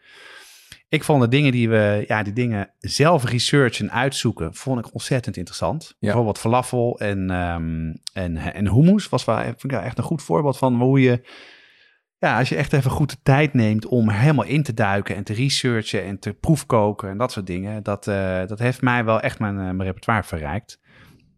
Ik 0.88 1.05
vond 1.05 1.22
de 1.22 1.29
dingen 1.29 1.52
die 1.52 1.68
we, 1.68 2.05
ja, 2.07 2.22
die 2.22 2.33
dingen 2.33 2.70
zelf 2.79 3.24
researchen, 3.24 3.92
uitzoeken, 3.92 4.55
vond 4.55 4.79
ik 4.79 4.94
ontzettend 4.94 5.37
interessant. 5.37 5.96
Bijvoorbeeld 6.00 6.38
falafel 6.38 6.98
en, 7.00 7.31
ehm, 7.31 7.94
en, 8.12 8.37
en 8.37 8.70
hummus 8.72 9.09
was 9.09 9.24
wel 9.24 9.37
vind 9.37 9.64
ik 9.64 9.70
wel 9.70 9.81
echt 9.81 9.98
een 9.98 10.05
goed 10.05 10.22
voorbeeld 10.22 10.59
van 10.59 10.74
hoe 10.81 11.00
je, 11.00 11.20
ja, 12.18 12.38
als 12.38 12.48
je 12.48 12.57
echt 12.57 12.72
even 12.72 12.90
goed 12.90 13.11
de 13.11 13.16
tijd 13.22 13.55
neemt 13.55 13.87
om 13.87 14.09
helemaal 14.11 14.44
in 14.44 14.62
te 14.62 14.74
duiken 14.74 15.16
en 15.16 15.24
te 15.24 15.33
researchen 15.33 16.05
en 16.05 16.18
te 16.18 16.33
proefkoken 16.33 17.09
en 17.09 17.18
dat 17.18 17.33
soort 17.33 17.46
dingen, 17.46 17.83
dat, 17.83 18.07
eh, 18.07 18.46
dat 18.46 18.59
heeft 18.59 18.83
mij 18.83 19.05
wel 19.05 19.20
echt 19.20 19.38
mijn, 19.38 19.55
eh, 19.59 19.62
mijn 19.64 19.83
repertoire 19.83 20.22
verrijkt. 20.22 20.81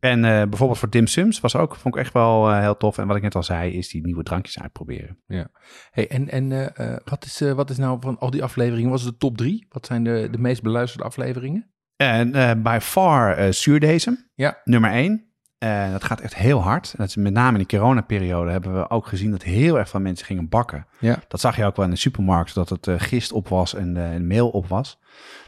En 0.01 0.25
eh, 0.25 0.49
bijvoorbeeld 0.49 0.79
voor 0.79 0.91
dim 0.91 1.07
sums 1.07 1.41
was 1.41 1.57
ook, 1.57 1.75
vond 1.77 1.95
ik 1.95 2.01
echt 2.01 2.12
wel 2.12 2.59
heel 2.59 2.77
tof. 2.77 2.99
En 2.99 3.07
wat 3.07 3.17
ik 3.17 3.23
net 3.23 3.35
al 3.35 3.43
zei, 3.43 3.73
is 3.73 3.88
die 3.88 4.05
nieuwe 4.05 4.23
drankjes 4.23 4.61
uitproberen. 4.61 5.19
Ja. 5.27 5.49
Hey, 5.91 6.09
en 6.09 6.29
en 6.29 6.73
wat, 7.05 7.25
is, 7.25 7.41
wat 7.41 7.71
is 7.71 7.77
nou 7.77 7.99
van 8.01 8.19
al 8.19 8.31
die 8.31 8.43
afleveringen, 8.43 8.91
was 8.91 9.03
het 9.03 9.11
de 9.12 9.19
top 9.19 9.37
drie? 9.37 9.67
Wat 9.69 9.87
zijn 9.87 10.05
de, 10.05 10.29
de 10.31 10.38
meest 10.38 10.62
beluisterde 10.62 11.05
afleveringen? 11.05 11.71
En 11.97 12.33
by 12.62 12.79
far 12.81 13.55
zuurdesem, 13.55 14.31
Ja. 14.35 14.61
nummer 14.64 14.91
één. 14.91 15.28
Eh, 15.59 15.90
dat 15.90 16.05
gaat 16.05 16.21
echt 16.21 16.35
heel 16.35 16.62
hard. 16.62 16.87
En 16.87 16.94
dat 16.99 17.09
is 17.09 17.16
met 17.16 17.33
name 17.33 17.59
in 17.59 17.64
de 17.68 17.77
coronaperiode 17.77 18.51
hebben 18.51 18.75
we 18.75 18.90
ook 18.90 19.07
gezien 19.07 19.31
dat 19.31 19.42
heel 19.42 19.79
erg 19.79 19.88
veel 19.88 20.01
mensen 20.01 20.27
gingen 20.27 20.49
bakken. 20.49 20.87
Ja. 20.99 21.18
Dat 21.29 21.40
zag 21.40 21.57
je 21.57 21.64
ook 21.64 21.77
wel 21.77 21.85
in 21.85 21.90
de 21.90 21.97
supermarkt, 21.97 22.55
dat 22.55 22.68
het 22.68 22.87
eh, 22.87 22.94
gist 22.99 23.33
op 23.33 23.49
was 23.49 23.75
en, 23.75 23.97
en 23.97 24.27
meel 24.27 24.49
op 24.49 24.66
was. 24.66 24.99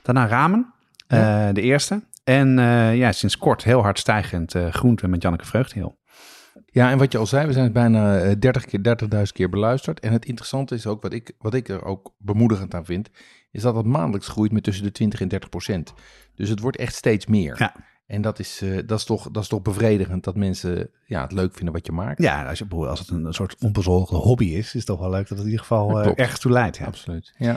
Daarna 0.03 0.27
ramen. 0.27 0.73
Eh, 1.07 1.49
de 1.53 1.61
eerste. 1.61 2.09
En 2.25 2.49
ja, 2.97 3.13
sinds 3.13 3.39
kort 3.39 3.65
heel 3.65 3.83
hard 3.83 3.99
stijgend 3.99 4.55
groente 4.71 5.09
met 5.09 5.23
Janneke 5.23 5.47
Vreugdeheel. 5.47 5.99
Ja, 6.73 6.91
en 6.91 6.99
wat 6.99 7.13
je 7.13 7.19
al 7.19 7.27
zei, 7.27 7.47
we 7.47 7.53
zijn 7.53 7.73
bijna 7.73 8.21
eh, 8.21 8.33
30 8.39 8.65
keer, 8.65 8.99
30.000 9.17 9.23
keer 9.33 9.49
beluisterd. 9.49 10.01
En 10.01 10.13
het 10.13 10.25
interessante 10.25 10.75
is 10.75 10.87
ook, 10.87 11.03
wat 11.03 11.13
ik, 11.13 11.33
wat 11.39 11.55
ik 11.55 11.69
er 11.69 11.85
ook 11.85 12.15
bemoedigend 12.19 12.75
aan 12.75 12.85
vind, 12.85 13.11
is 13.51 13.63
dat 13.63 13.75
het 13.75 13.87
maandelijks 13.87 14.29
groeit 14.29 14.53
met 14.53 14.63
tussen 14.63 14.85
de 14.85 14.93
20 14.93 15.21
en 15.21 15.29
30 15.29 15.49
procent. 15.49 15.93
Dus 16.35 16.49
het 16.49 16.61
wordt 16.61 16.77
echt 16.77 16.95
steeds 16.95 17.27
meer. 17.27 17.55
Ja. 17.59 17.75
En 18.11 18.23
dat 18.23 18.39
is, 18.39 18.61
eh, 18.63 18.79
dat, 18.87 18.99
is 18.99 19.05
toch, 19.05 19.31
dat 19.31 19.43
is 19.43 19.49
toch 19.49 19.63
bevredigend 19.63 20.25
dat 20.25 20.37
mensen 20.37 20.91
ja, 21.07 21.23
het 21.23 21.33
leuk 21.33 21.55
vinden 21.55 21.75
wat 21.75 21.87
je 21.87 21.93
maakt. 21.93 22.23
Ja, 22.23 22.49
als, 22.49 22.59
je, 22.59 22.67
als 22.69 22.99
het 22.99 23.09
een, 23.09 23.25
een 23.25 23.33
soort 23.35 23.57
onbezorgde 23.61 24.17
hobby 24.17 24.45
is, 24.45 24.67
is 24.67 24.73
het 24.73 24.87
toch 24.87 24.99
wel 25.01 25.11
leuk 25.11 25.29
dat 25.29 25.39
het 25.39 25.39
in 25.39 25.45
ieder 25.53 25.61
geval 25.61 26.01
klopt. 26.03 26.19
ergens 26.19 26.41
toe 26.41 26.53
leidt. 26.53 26.77
Ja. 26.77 26.87
Absoluut. 26.87 27.33
Ja. 27.37 27.57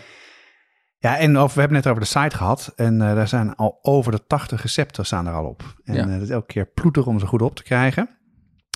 Ja, 0.97 1.17
en 1.17 1.37
over, 1.37 1.53
we 1.53 1.59
hebben 1.59 1.77
het 1.77 1.85
net 1.85 1.95
over 1.95 2.13
de 2.13 2.19
site 2.19 2.35
gehad. 2.37 2.73
En 2.75 3.01
eh, 3.01 3.15
daar 3.15 3.27
zijn 3.27 3.55
al 3.55 3.79
over 3.81 4.11
de 4.11 4.25
80 4.27 4.61
recepten 4.61 5.05
staan 5.05 5.27
er 5.27 5.33
al 5.33 5.45
op. 5.45 5.63
En 5.83 5.95
Ja. 5.95 6.05
dat 6.05 6.21
is 6.21 6.29
elke 6.29 6.45
keer 6.53 6.65
ploeter 6.65 7.07
om 7.07 7.19
ze 7.19 7.25
goed 7.25 7.41
op 7.41 7.55
te 7.55 7.63
krijgen. 7.63 8.09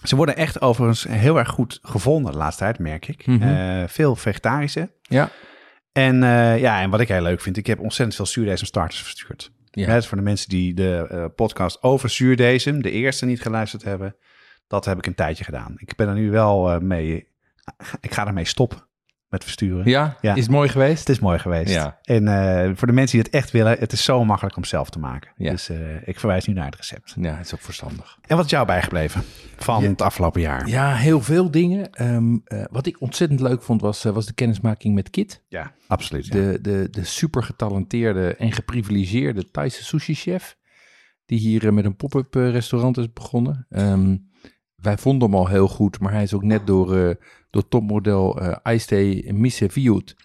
Ze 0.03 0.15
worden 0.15 0.35
echt 0.35 0.61
overigens 0.61 1.03
heel 1.03 1.37
erg 1.37 1.49
goed 1.49 1.79
gevonden 1.81 2.31
de 2.31 2.37
laatste 2.37 2.63
tijd, 2.63 2.79
merk 2.79 3.07
ik. 3.07 3.27
Mhm. 3.27 3.87
Veel 3.87 4.15
vegetarische. 4.15 4.91
Ja. 5.01 5.29
En, 5.91 6.15
ja, 6.59 6.81
en 6.81 6.89
wat 6.89 6.99
ik 6.99 7.07
heel 7.07 7.21
leuk 7.21 7.41
vind, 7.41 7.57
ik 7.57 7.67
heb 7.67 7.79
ontzettend 7.79 8.15
veel 8.15 8.25
zuurdesem 8.25 8.67
starters 8.67 9.01
verstuurd. 9.01 9.51
Ja. 9.71 10.01
Voor 10.01 10.17
de 10.17 10.23
mensen 10.23 10.49
die 10.49 10.73
de 10.73 11.07
eh, 11.09 11.25
podcast 11.35 11.83
over 11.83 12.09
zuurdesem, 12.09 12.81
de 12.81 12.91
eerste 12.91 13.25
niet 13.25 13.41
geluisterd 13.41 13.83
hebben, 13.83 14.15
dat 14.67 14.85
heb 14.85 14.97
ik 14.97 15.05
een 15.05 15.15
tijdje 15.15 15.43
gedaan. 15.43 15.73
Ik 15.77 15.95
ben 15.95 16.07
er 16.07 16.13
nu 16.13 16.31
wel 16.31 16.71
eh, 16.71 16.79
mee, 16.79 17.27
ik 18.01 18.13
ga 18.13 18.27
ermee 18.27 18.45
stoppen 18.45 18.86
met 19.29 19.43
versturen. 19.43 19.89
Ja? 19.89 20.17
Ja. 20.21 20.35
is 20.35 20.41
het 20.41 20.51
mooi 20.51 20.69
geweest? 20.69 20.99
Het 20.99 21.09
is 21.09 21.19
mooi 21.19 21.39
geweest. 21.39 21.73
Ja. 21.73 21.99
En 22.03 22.27
eh, 22.27 22.71
voor 22.75 22.87
de 22.87 22.93
mensen 22.93 23.17
die 23.17 23.25
het 23.25 23.35
echt 23.35 23.51
willen, 23.51 23.77
het 23.79 23.91
is 23.91 24.03
zo 24.03 24.25
makkelijk 24.25 24.55
om 24.57 24.63
zelf 24.63 24.89
te 24.89 24.99
maken. 24.99 25.31
Ja. 25.35 25.51
Dus 25.51 25.69
eh, 25.69 26.07
ik 26.07 26.19
verwijs 26.19 26.45
nu 26.45 26.53
naar 26.53 26.65
het 26.65 26.75
recept. 26.75 27.15
Ja, 27.19 27.35
het 27.35 27.45
is 27.45 27.53
ook 27.53 27.61
verstandig. 27.61 28.17
En 28.21 28.35
wat 28.35 28.45
is 28.45 28.51
jou 28.51 28.65
bijgebleven 28.65 29.23
van 29.57 29.83
Ja. 29.83 29.89
het 29.89 30.01
afgelopen 30.01 30.41
jaar? 30.41 30.67
Ja, 30.67 30.95
heel 30.95 31.21
veel 31.21 31.51
dingen. 31.51 31.91
Ehm, 31.91 32.37
eh, 32.43 32.63
wat 32.71 32.85
ik 32.85 33.01
ontzettend 33.01 33.39
leuk 33.39 33.61
vond, 33.61 33.81
was, 33.81 34.03
was 34.03 34.25
de 34.25 34.33
kennismaking 34.33 34.95
met 34.95 35.09
Kit. 35.09 35.43
Ja, 35.47 35.71
absoluut. 35.87 36.31
De, 36.31 36.59
de, 36.61 36.87
de 36.91 37.03
super 37.03 37.43
getalenteerde 37.43 38.35
en 38.35 38.51
geprivilegeerde 38.51 39.51
Thaise 39.51 39.83
sushi-chef. 39.83 40.55
Die 41.25 41.39
hier 41.39 41.73
met 41.73 41.85
een 41.85 41.95
pop-up 41.95 42.33
restaurant 42.33 42.97
is 42.97 43.13
begonnen. 43.13 43.65
Ehm, 43.69 44.17
wij 44.75 44.97
vonden 44.97 45.29
hem 45.29 45.37
al 45.37 45.47
heel 45.47 45.67
goed, 45.67 45.99
maar 45.99 46.11
hij 46.11 46.23
is 46.23 46.33
ook 46.33 46.43
net 46.43 46.67
door, 46.67 47.17
door 47.49 47.67
topmodel 47.67 48.39
eh 48.41 48.55
Aiste 48.63 49.23
Miseviut 49.33 50.15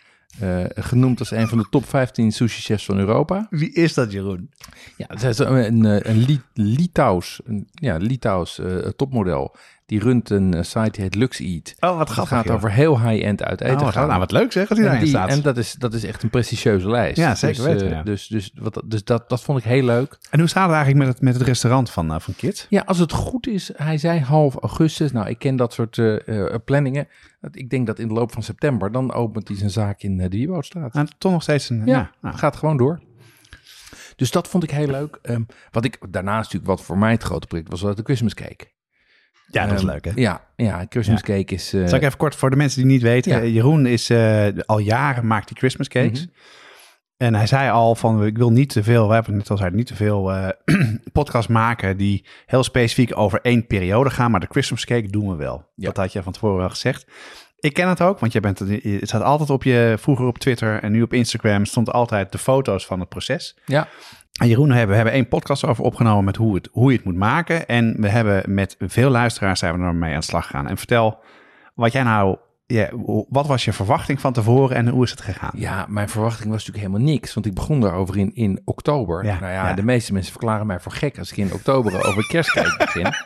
eh 0.41 0.65
genoemd 0.75 1.19
als 1.19 1.31
een 1.31 1.49
van 1.49 1.59
de 1.59 1.67
top 1.71 1.85
15 1.89 2.33
sushi-chefs 2.33 2.85
van 2.85 2.99
Europa. 2.99 3.47
Wie 3.51 3.73
is 3.73 3.95
dat, 3.95 4.13
Jeroen? 4.13 4.51
Ja, 4.97 5.07
het 5.09 5.23
is 5.23 5.39
een, 5.39 5.55
een, 5.55 5.85
eh, 6.03 6.11
een 6.13 6.19
Li- 6.19 6.41
Litouws, 6.55 7.41
een, 7.45 7.69
ja, 7.73 7.97
Litouws 7.97 8.59
eh, 8.59 8.77
topmodel. 8.77 9.55
Die 9.93 10.01
runt 10.01 10.31
een 10.31 10.55
eh, 10.55 10.63
site 10.63 10.91
die 10.91 11.03
heet 11.03 11.15
Lux 11.15 11.39
Eat. 11.41 11.75
Oh, 11.81 11.91
wat 11.91 11.99
Het 11.99 12.09
grappig. 12.09 12.37
gaat 12.37 12.45
joh. 12.45 12.55
over 12.55 12.73
heel 12.73 13.01
high-end 13.01 13.43
uit 13.43 13.61
eten 13.61 13.77
Oh, 13.77 13.83
wat, 13.83 13.93
gaan. 13.93 14.07
nou, 14.07 14.19
wat 14.19 14.31
leuk 14.31 14.53
zeg, 14.53 14.69
als 14.69 14.79
En, 14.79 14.85
daarin 14.85 15.01
die- 15.03 15.09
staat. 15.11 15.29
en 15.29 15.43
dat, 15.43 15.57
is, 15.57 15.73
dat 15.73 15.95
is 15.95 16.05
echt 16.05 16.23
een 16.23 16.31
prestigieuze 16.31 16.89
lijst. 16.91 17.17
Ja, 17.17 17.35
zeker 17.35 17.57
dus, 17.57 17.65
weten, 17.67 17.87
eh, 17.87 17.93
ja. 17.93 18.03
Dus, 18.03 18.27
dus, 18.27 18.53
wat, 18.55 18.83
dus 18.85 19.05
dat, 19.05 19.29
dat 19.29 19.43
vond 19.43 19.59
ik 19.59 19.65
heel 19.65 19.83
leuk. 19.85 20.19
En 20.31 20.39
hoe 20.39 20.49
staat 20.49 20.67
het 20.67 20.75
eigenlijk 20.75 21.05
met 21.05 21.15
het, 21.15 21.23
met 21.25 21.35
het 21.35 21.43
restaurant 21.43 21.91
van, 21.91 22.13
eh, 22.13 22.21
van 22.21 22.35
Kit? 22.37 22.67
Ja, 22.69 22.83
als 22.87 22.99
het 22.99 23.13
goed 23.13 23.47
is, 23.47 23.71
hij 23.77 23.99
zei 23.99 24.21
half 24.21 24.57
augustus. 24.57 25.13
Nou, 25.13 25.29
ik 25.29 25.39
ken 25.39 25.57
dat 25.57 25.73
soort 25.73 26.01
planningen. 26.65 27.09
Ik 27.51 27.71
denk 27.71 27.87
dat 27.87 27.99
in 27.99 28.09
de 28.09 28.15
loop 28.15 28.33
van 28.33 28.43
september, 28.43 28.93
dan 28.93 29.13
opent 29.13 29.49
hij 29.49 29.57
zijn 29.57 29.71
zaak 29.71 30.03
in 30.03 30.17
de 30.17 30.29
Wieboudstraat. 30.29 30.93
Nou, 30.93 31.07
toch 31.19 31.33
nog 31.33 31.43
steeds 31.43 31.71
een... 31.71 31.83
Ja, 31.87 31.93
Ja, 31.97 32.11
nou, 32.21 32.37
gaat 32.37 32.57
gewoon 32.57 32.77
door. 32.77 33.01
Dus 34.17 34.31
dat 34.31 34.49
vond 34.49 34.63
ik 34.63 34.71
heel 34.71 34.87
leuk. 34.89 35.19
Ehm, 35.23 35.43
wat 35.71 35.85
ik 35.85 35.99
daarnaast 36.11 36.43
natuurlijk, 36.43 36.67
wat 36.79 36.83
voor 36.83 36.99
mij 36.99 37.11
het 37.11 37.23
grote 37.23 37.47
project 37.47 37.69
was, 37.71 37.81
was 37.81 37.97
de 37.97 38.03
Christmas 38.03 38.35
cake. 38.35 38.71
Ja, 39.51 39.67
dat 39.67 39.75
is 39.75 39.81
Ehm, 39.83 39.91
leuk, 39.91 40.05
hè? 40.05 40.11
Ja, 40.15 40.45
ja 40.57 40.87
Christmas 40.89 41.23
cake 41.23 41.55
is... 41.55 41.73
eh, 41.73 41.87
Zal 41.87 41.99
ik 41.99 42.05
even 42.05 42.17
kort 42.19 42.35
voor 42.35 42.51
de 42.51 42.57
mensen 42.57 42.83
die 42.83 42.91
niet 42.91 43.03
weten. 43.03 43.33
Ja. 43.33 43.41
eh, 43.41 43.55
Jeroen 43.55 43.87
is 43.87 44.11
eh, 44.11 44.47
al 44.67 44.79
jaren 44.79 45.27
maakt 45.27 45.49
die 45.49 45.57
Christmas 45.57 45.89
cakes. 45.89 46.21
Mhm. 46.27 46.35
En 47.17 47.35
hij 47.35 47.47
zei 47.47 47.71
al 47.71 47.95
van, 47.95 48.25
ik 48.27 48.37
wil 48.37 48.51
niet 48.53 48.69
te 48.69 48.83
veel, 48.83 49.09
we 49.09 49.15
hebben 49.15 49.33
het 49.33 49.41
net 49.43 49.51
al 49.51 49.57
zei, 49.57 49.71
niet 49.75 49.87
te 49.87 49.95
veel 49.97 50.33
eh 50.33 50.49
podcasts 51.13 51.51
maken 51.51 51.97
die 51.97 52.27
heel 52.47 52.63
specifiek 52.63 53.17
over 53.19 53.41
één 53.43 53.67
periode 53.67 54.11
gaan. 54.11 54.31
Maar 54.31 54.41
de 54.41 54.47
Christmas 54.51 54.85
cake 54.85 55.11
doen 55.11 55.29
we 55.31 55.37
wel. 55.37 55.71
Ja. 55.75 55.87
Dat 55.87 55.97
had 55.97 56.13
je 56.13 56.23
van 56.23 56.33
tevoren 56.33 56.63
al 56.63 56.71
gezegd. 56.71 57.07
Ik 57.59 57.73
ken 57.73 57.89
het 57.89 58.01
ook, 58.01 58.19
want 58.19 58.33
jij 58.33 58.41
bent, 58.41 58.59
het 58.59 59.09
staat 59.09 59.23
altijd 59.23 59.51
op 59.51 59.63
je, 59.63 59.95
vroeger 59.99 60.27
op 60.27 60.39
Twitter 60.39 60.83
en 60.83 60.93
nu 60.93 61.03
op 61.03 61.13
Instagram, 61.13 61.65
stond 61.65 61.91
altijd 61.93 62.33
de 62.33 62.39
foto's 62.39 62.87
van 62.87 63.01
het 63.01 63.09
proces. 63.09 63.59
ja, 63.67 63.89
En 64.41 64.49
Jeroen, 64.49 64.71
hebben, 64.71 64.89
we 64.89 64.95
hebben 64.95 65.13
één 65.13 65.29
podcast 65.29 65.65
over 65.65 65.85
opgenomen 65.85 66.25
met 66.25 66.37
hoe, 66.37 66.55
het, 66.55 66.69
hoe 66.73 66.91
je 66.91 66.97
het 66.97 67.07
moet 67.07 67.17
maken. 67.17 67.69
En 67.69 68.01
we 68.01 68.09
hebben 68.09 68.55
met 68.55 68.77
veel 68.79 69.11
luisteraars 69.11 69.59
zijn 69.59 69.79
we 69.79 69.85
ermee 69.85 70.13
aan 70.13 70.21
de 70.21 70.27
slag 70.27 70.47
gegaan. 70.47 70.69
En 70.69 70.77
vertel 70.77 71.19
wat 71.75 71.93
jij 71.93 72.03
nou, 72.03 72.37
ja, 72.73 72.91
wat 73.29 73.47
was 73.47 73.65
je 73.65 73.73
verwachting 73.73 74.21
van 74.21 74.33
tevoren 74.33 74.77
en 74.77 74.89
hoe 74.89 75.05
is 75.05 75.11
het 75.11 75.21
gegaan? 75.21 75.51
ja, 75.55 75.87
mijn 75.89 76.09
verwachting 76.09 76.51
was 76.51 76.67
natuurlijk 76.67 76.85
helemaal 76.87 77.13
niks. 77.13 77.35
Want 77.35 77.47
ik 77.47 77.55
begon 77.55 77.81
daarover 77.81 78.19
in, 78.19 78.35
in 78.35 78.61
oktober. 78.65 79.25
Ja, 79.25 79.41
nou 79.41 79.53
ja, 79.53 79.69
ja. 79.69 79.75
de 79.75 79.83
meeste 79.83 80.13
mensen 80.13 80.33
verklaren 80.33 80.67
mij 80.67 80.81
voor 80.81 80.93
gek 80.93 81.19
als 81.19 81.31
ik 81.31 81.37
in 81.37 81.53
oktober 81.53 81.93
over 82.09 82.27
kerstcake 82.27 82.75
begin. 82.79 83.13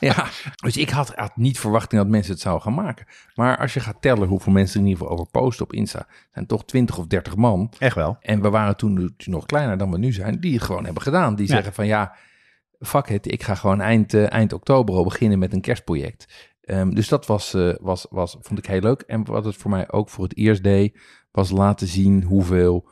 Ja, 0.00 0.26
dus 0.62 0.76
ik 0.76 0.90
had, 0.90 1.14
had 1.14 1.36
niet 1.36 1.58
verwachting 1.58 2.00
dat 2.02 2.10
mensen 2.10 2.32
het 2.32 2.40
zouden 2.40 2.64
gaan 2.64 2.74
maken. 2.74 3.06
Maar 3.34 3.58
als 3.58 3.74
je 3.74 3.80
gaat 3.80 3.96
tellen 4.00 4.28
hoeveel 4.28 4.52
mensen 4.52 4.74
er 4.74 4.80
in 4.80 4.86
ieder 4.90 5.02
geval 5.02 5.18
over 5.18 5.30
posten 5.30 5.64
op 5.64 5.72
Insta, 5.72 6.06
zijn 6.32 6.46
toch 6.46 6.64
20 6.64 6.98
of 6.98 7.06
30 7.06 7.36
man. 7.36 7.72
Echt 7.78 7.94
wel. 7.94 8.16
En 8.20 8.42
we 8.42 8.50
waren 8.50 8.76
toen 8.76 9.14
nog 9.24 9.46
kleiner 9.46 9.78
dan 9.78 9.90
we 9.90 9.98
nu 9.98 10.12
zijn, 10.12 10.40
die 10.40 10.54
het 10.54 10.62
gewoon 10.62 10.84
hebben 10.84 11.02
gedaan. 11.02 11.34
Die 11.34 11.46
Ja. 11.46 11.54
zeggen 11.54 11.72
van 11.72 11.86
ja, 11.86 12.14
fuck 12.80 13.08
it, 13.08 13.32
ik 13.32 13.42
ga 13.42 13.54
gewoon 13.54 13.80
eind, 13.80 14.14
eh, 14.14 14.32
eind 14.32 14.52
oktober 14.52 14.94
al 14.94 15.04
beginnen 15.04 15.38
met 15.38 15.52
een 15.52 15.60
kerstproject. 15.60 16.52
Ehm, 16.64 16.90
dus 16.90 17.08
dat 17.08 17.26
was, 17.26 17.54
eh, 17.54 17.74
was, 17.80 18.06
was, 18.10 18.36
vond 18.40 18.58
ik 18.58 18.66
heel 18.66 18.80
leuk. 18.80 19.00
En 19.00 19.24
wat 19.24 19.44
het 19.44 19.56
voor 19.56 19.70
mij 19.70 19.90
ook 19.90 20.08
voor 20.08 20.24
het 20.24 20.36
eerst 20.36 20.62
deed, 20.62 20.98
was 21.30 21.50
laten 21.50 21.86
zien 21.86 22.22
hoeveel, 22.22 22.88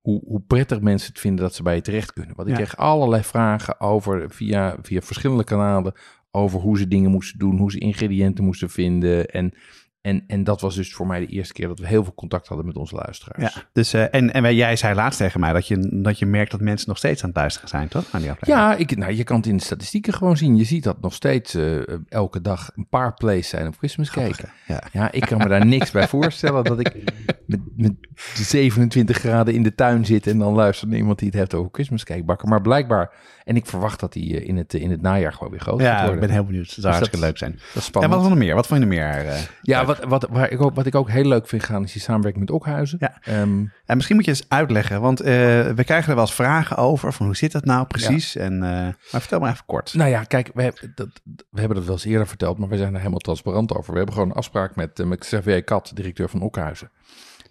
hoe, 0.00 0.22
hoe 0.26 0.40
prettig 0.46 0.80
mensen 0.80 1.08
het 1.08 1.20
vinden 1.20 1.44
dat 1.44 1.54
ze 1.54 1.62
bij 1.62 1.74
je 1.74 1.80
terecht 1.80 2.12
kunnen. 2.12 2.36
Want 2.36 2.48
ik 2.48 2.54
Ja. 2.56 2.60
kreeg 2.60 2.76
allerlei 2.76 3.22
vragen 3.22 3.80
over, 3.80 4.30
via, 4.30 4.76
via 4.82 5.00
verschillende 5.00 5.44
kanalen, 5.44 5.92
over 6.30 6.60
hoe 6.60 6.78
ze 6.78 6.88
dingen 6.88 7.10
moesten 7.10 7.38
doen, 7.38 7.58
hoe 7.58 7.70
ze 7.70 7.78
ingrediënten 7.78 8.44
moesten 8.44 8.70
vinden. 8.70 9.26
En, 9.28 9.54
en, 10.02 10.24
en 10.26 10.44
dat 10.44 10.60
was 10.60 10.74
dus 10.74 10.94
voor 10.94 11.06
mij 11.06 11.20
de 11.20 11.26
eerste 11.26 11.52
keer 11.52 11.68
dat 11.68 11.78
we 11.78 11.86
heel 11.86 12.04
veel 12.04 12.14
contact 12.14 12.48
hadden 12.48 12.66
met 12.66 12.76
onze 12.76 12.94
luisteraars. 12.94 13.54
Ja, 13.54 13.62
dus, 13.72 13.92
eh, 13.92 14.14
en, 14.14 14.32
en 14.32 14.54
jij 14.54 14.76
zei 14.76 14.94
laatst 14.94 15.18
tegen 15.18 15.40
mij 15.40 15.52
dat 15.52 15.66
je, 15.66 16.00
dat 16.02 16.18
je 16.18 16.26
merkt 16.26 16.50
dat 16.50 16.60
mensen 16.60 16.88
nog 16.88 16.98
steeds 16.98 17.22
aan 17.22 17.28
het 17.28 17.38
luisteren 17.38 17.68
zijn, 17.68 17.88
toch? 17.88 18.04
Aan 18.10 18.20
die. 18.20 18.30
Ja, 18.40 18.74
ik, 18.74 18.96
nou, 18.96 19.12
je 19.12 19.24
kan 19.24 19.36
het 19.36 19.46
in 19.46 19.56
de 19.56 19.62
statistieken 19.62 20.12
gewoon 20.12 20.36
zien. 20.36 20.56
Je 20.56 20.64
ziet 20.64 20.84
dat 20.84 21.00
nog 21.00 21.14
steeds 21.14 21.54
eh, 21.54 21.80
elke 22.08 22.40
dag 22.40 22.70
een 22.76 22.88
paar 22.88 23.14
plays 23.14 23.48
zijn 23.48 23.66
op 23.66 23.76
Christmas 23.78 24.10
Cake. 24.10 24.44
Ja. 24.66 24.82
Ja, 24.92 25.12
ik 25.12 25.22
kan 25.22 25.38
me 25.38 25.48
daar 25.48 25.66
niks 25.66 25.90
bij 25.90 26.08
voorstellen 26.08 26.64
dat 26.64 26.80
ik 26.80 26.94
met, 27.46 27.60
met 27.76 27.94
27 28.34 29.18
graden 29.18 29.54
in 29.54 29.62
de 29.62 29.74
tuin 29.74 30.06
zit 30.06 30.26
en 30.26 30.38
dan 30.38 30.54
luistert 30.54 30.90
naar 30.90 30.98
iemand 30.98 31.18
die 31.18 31.28
het 31.28 31.36
heeft 31.36 31.54
over 31.54 31.68
Christmas 31.72 32.04
Cake 32.04 32.24
bakken. 32.24 32.48
Maar 32.48 32.60
blijkbaar, 32.60 33.10
en 33.44 33.56
ik 33.56 33.66
verwacht 33.66 34.00
dat 34.00 34.12
die 34.12 34.40
eh, 34.40 34.48
in 34.48 34.56
het, 34.56 34.74
in 34.74 34.90
het 34.90 35.02
najaar 35.02 35.32
gewoon 35.32 35.50
weer 35.50 35.60
groot 35.60 35.80
gaat 35.82 36.06
Ja, 36.06 36.12
ik 36.12 36.20
ben 36.20 36.30
heel 36.30 36.44
benieuwd. 36.44 36.68
Zou 36.68 36.80
dat- 36.82 36.92
hartstikke 36.94 37.26
leuk 37.26 37.38
zijn. 37.38 37.50
Dat 37.52 37.60
is 37.64 37.74
En 37.74 37.82
spannend. 37.82 38.12
wat 38.14 38.22
was 38.22 38.30
er 38.32 38.36
nog 38.36 38.46
meer? 38.46 38.54
Wat 38.54 38.66
vond 38.66 38.80
je 38.80 38.86
er 38.86 38.92
meer? 38.92 39.26
eh? 39.26 39.40
ja, 39.62 39.84
wat, 39.84 40.04
wat, 40.04 40.26
waar 40.30 40.50
ik 40.50 40.60
ook, 40.62 40.74
wat 40.74 40.86
ik 40.86 40.94
ook 40.94 41.10
heel 41.10 41.24
leuk 41.24 41.48
vind 41.48 41.62
gaan 41.64 41.84
is 41.84 41.92
die 41.92 42.02
samenwerking 42.02 42.44
met 42.44 42.54
Okhuizen. 42.54 42.96
Ja. 43.00 43.18
Ehm, 43.22 43.64
En 43.86 43.96
misschien 43.96 44.16
moet 44.16 44.24
je 44.24 44.30
eens 44.30 44.44
uitleggen, 44.48 45.00
want 45.00 45.20
eh, 45.20 45.26
we 45.70 45.82
krijgen 45.84 46.08
er 46.08 46.14
wel 46.14 46.24
eens 46.24 46.34
vragen 46.34 46.76
over 46.76 47.12
van 47.12 47.26
hoe 47.26 47.36
zit 47.36 47.52
dat 47.52 47.64
nou 47.64 47.86
precies? 47.86 48.36
En, 48.36 48.52
eh, 48.52 48.70
maar 48.70 49.20
vertel 49.20 49.40
maar 49.40 49.52
even 49.52 49.64
kort. 49.66 49.94
Nou 49.94 50.10
ja, 50.10 50.24
kijk, 50.24 50.50
we, 50.54 50.62
hebben 50.62 50.92
dat, 50.94 51.08
we 51.50 51.58
hebben 51.58 51.76
dat 51.76 51.86
wel 51.86 51.94
eens 51.94 52.04
eerder 52.04 52.26
verteld, 52.26 52.58
maar 52.58 52.68
we 52.68 52.76
zijn 52.76 52.92
er 52.92 52.98
helemaal 52.98 53.18
transparant 53.18 53.74
over. 53.76 53.90
We 53.90 53.96
hebben 53.96 54.14
gewoon 54.14 54.30
een 54.30 54.36
afspraak 54.36 54.76
met, 54.76 55.00
eh, 55.00 55.06
met 55.06 55.18
Xavier 55.18 55.64
Kat, 55.64 55.90
directeur 55.94 56.28
van 56.28 56.40
Okhuizen, 56.42 56.90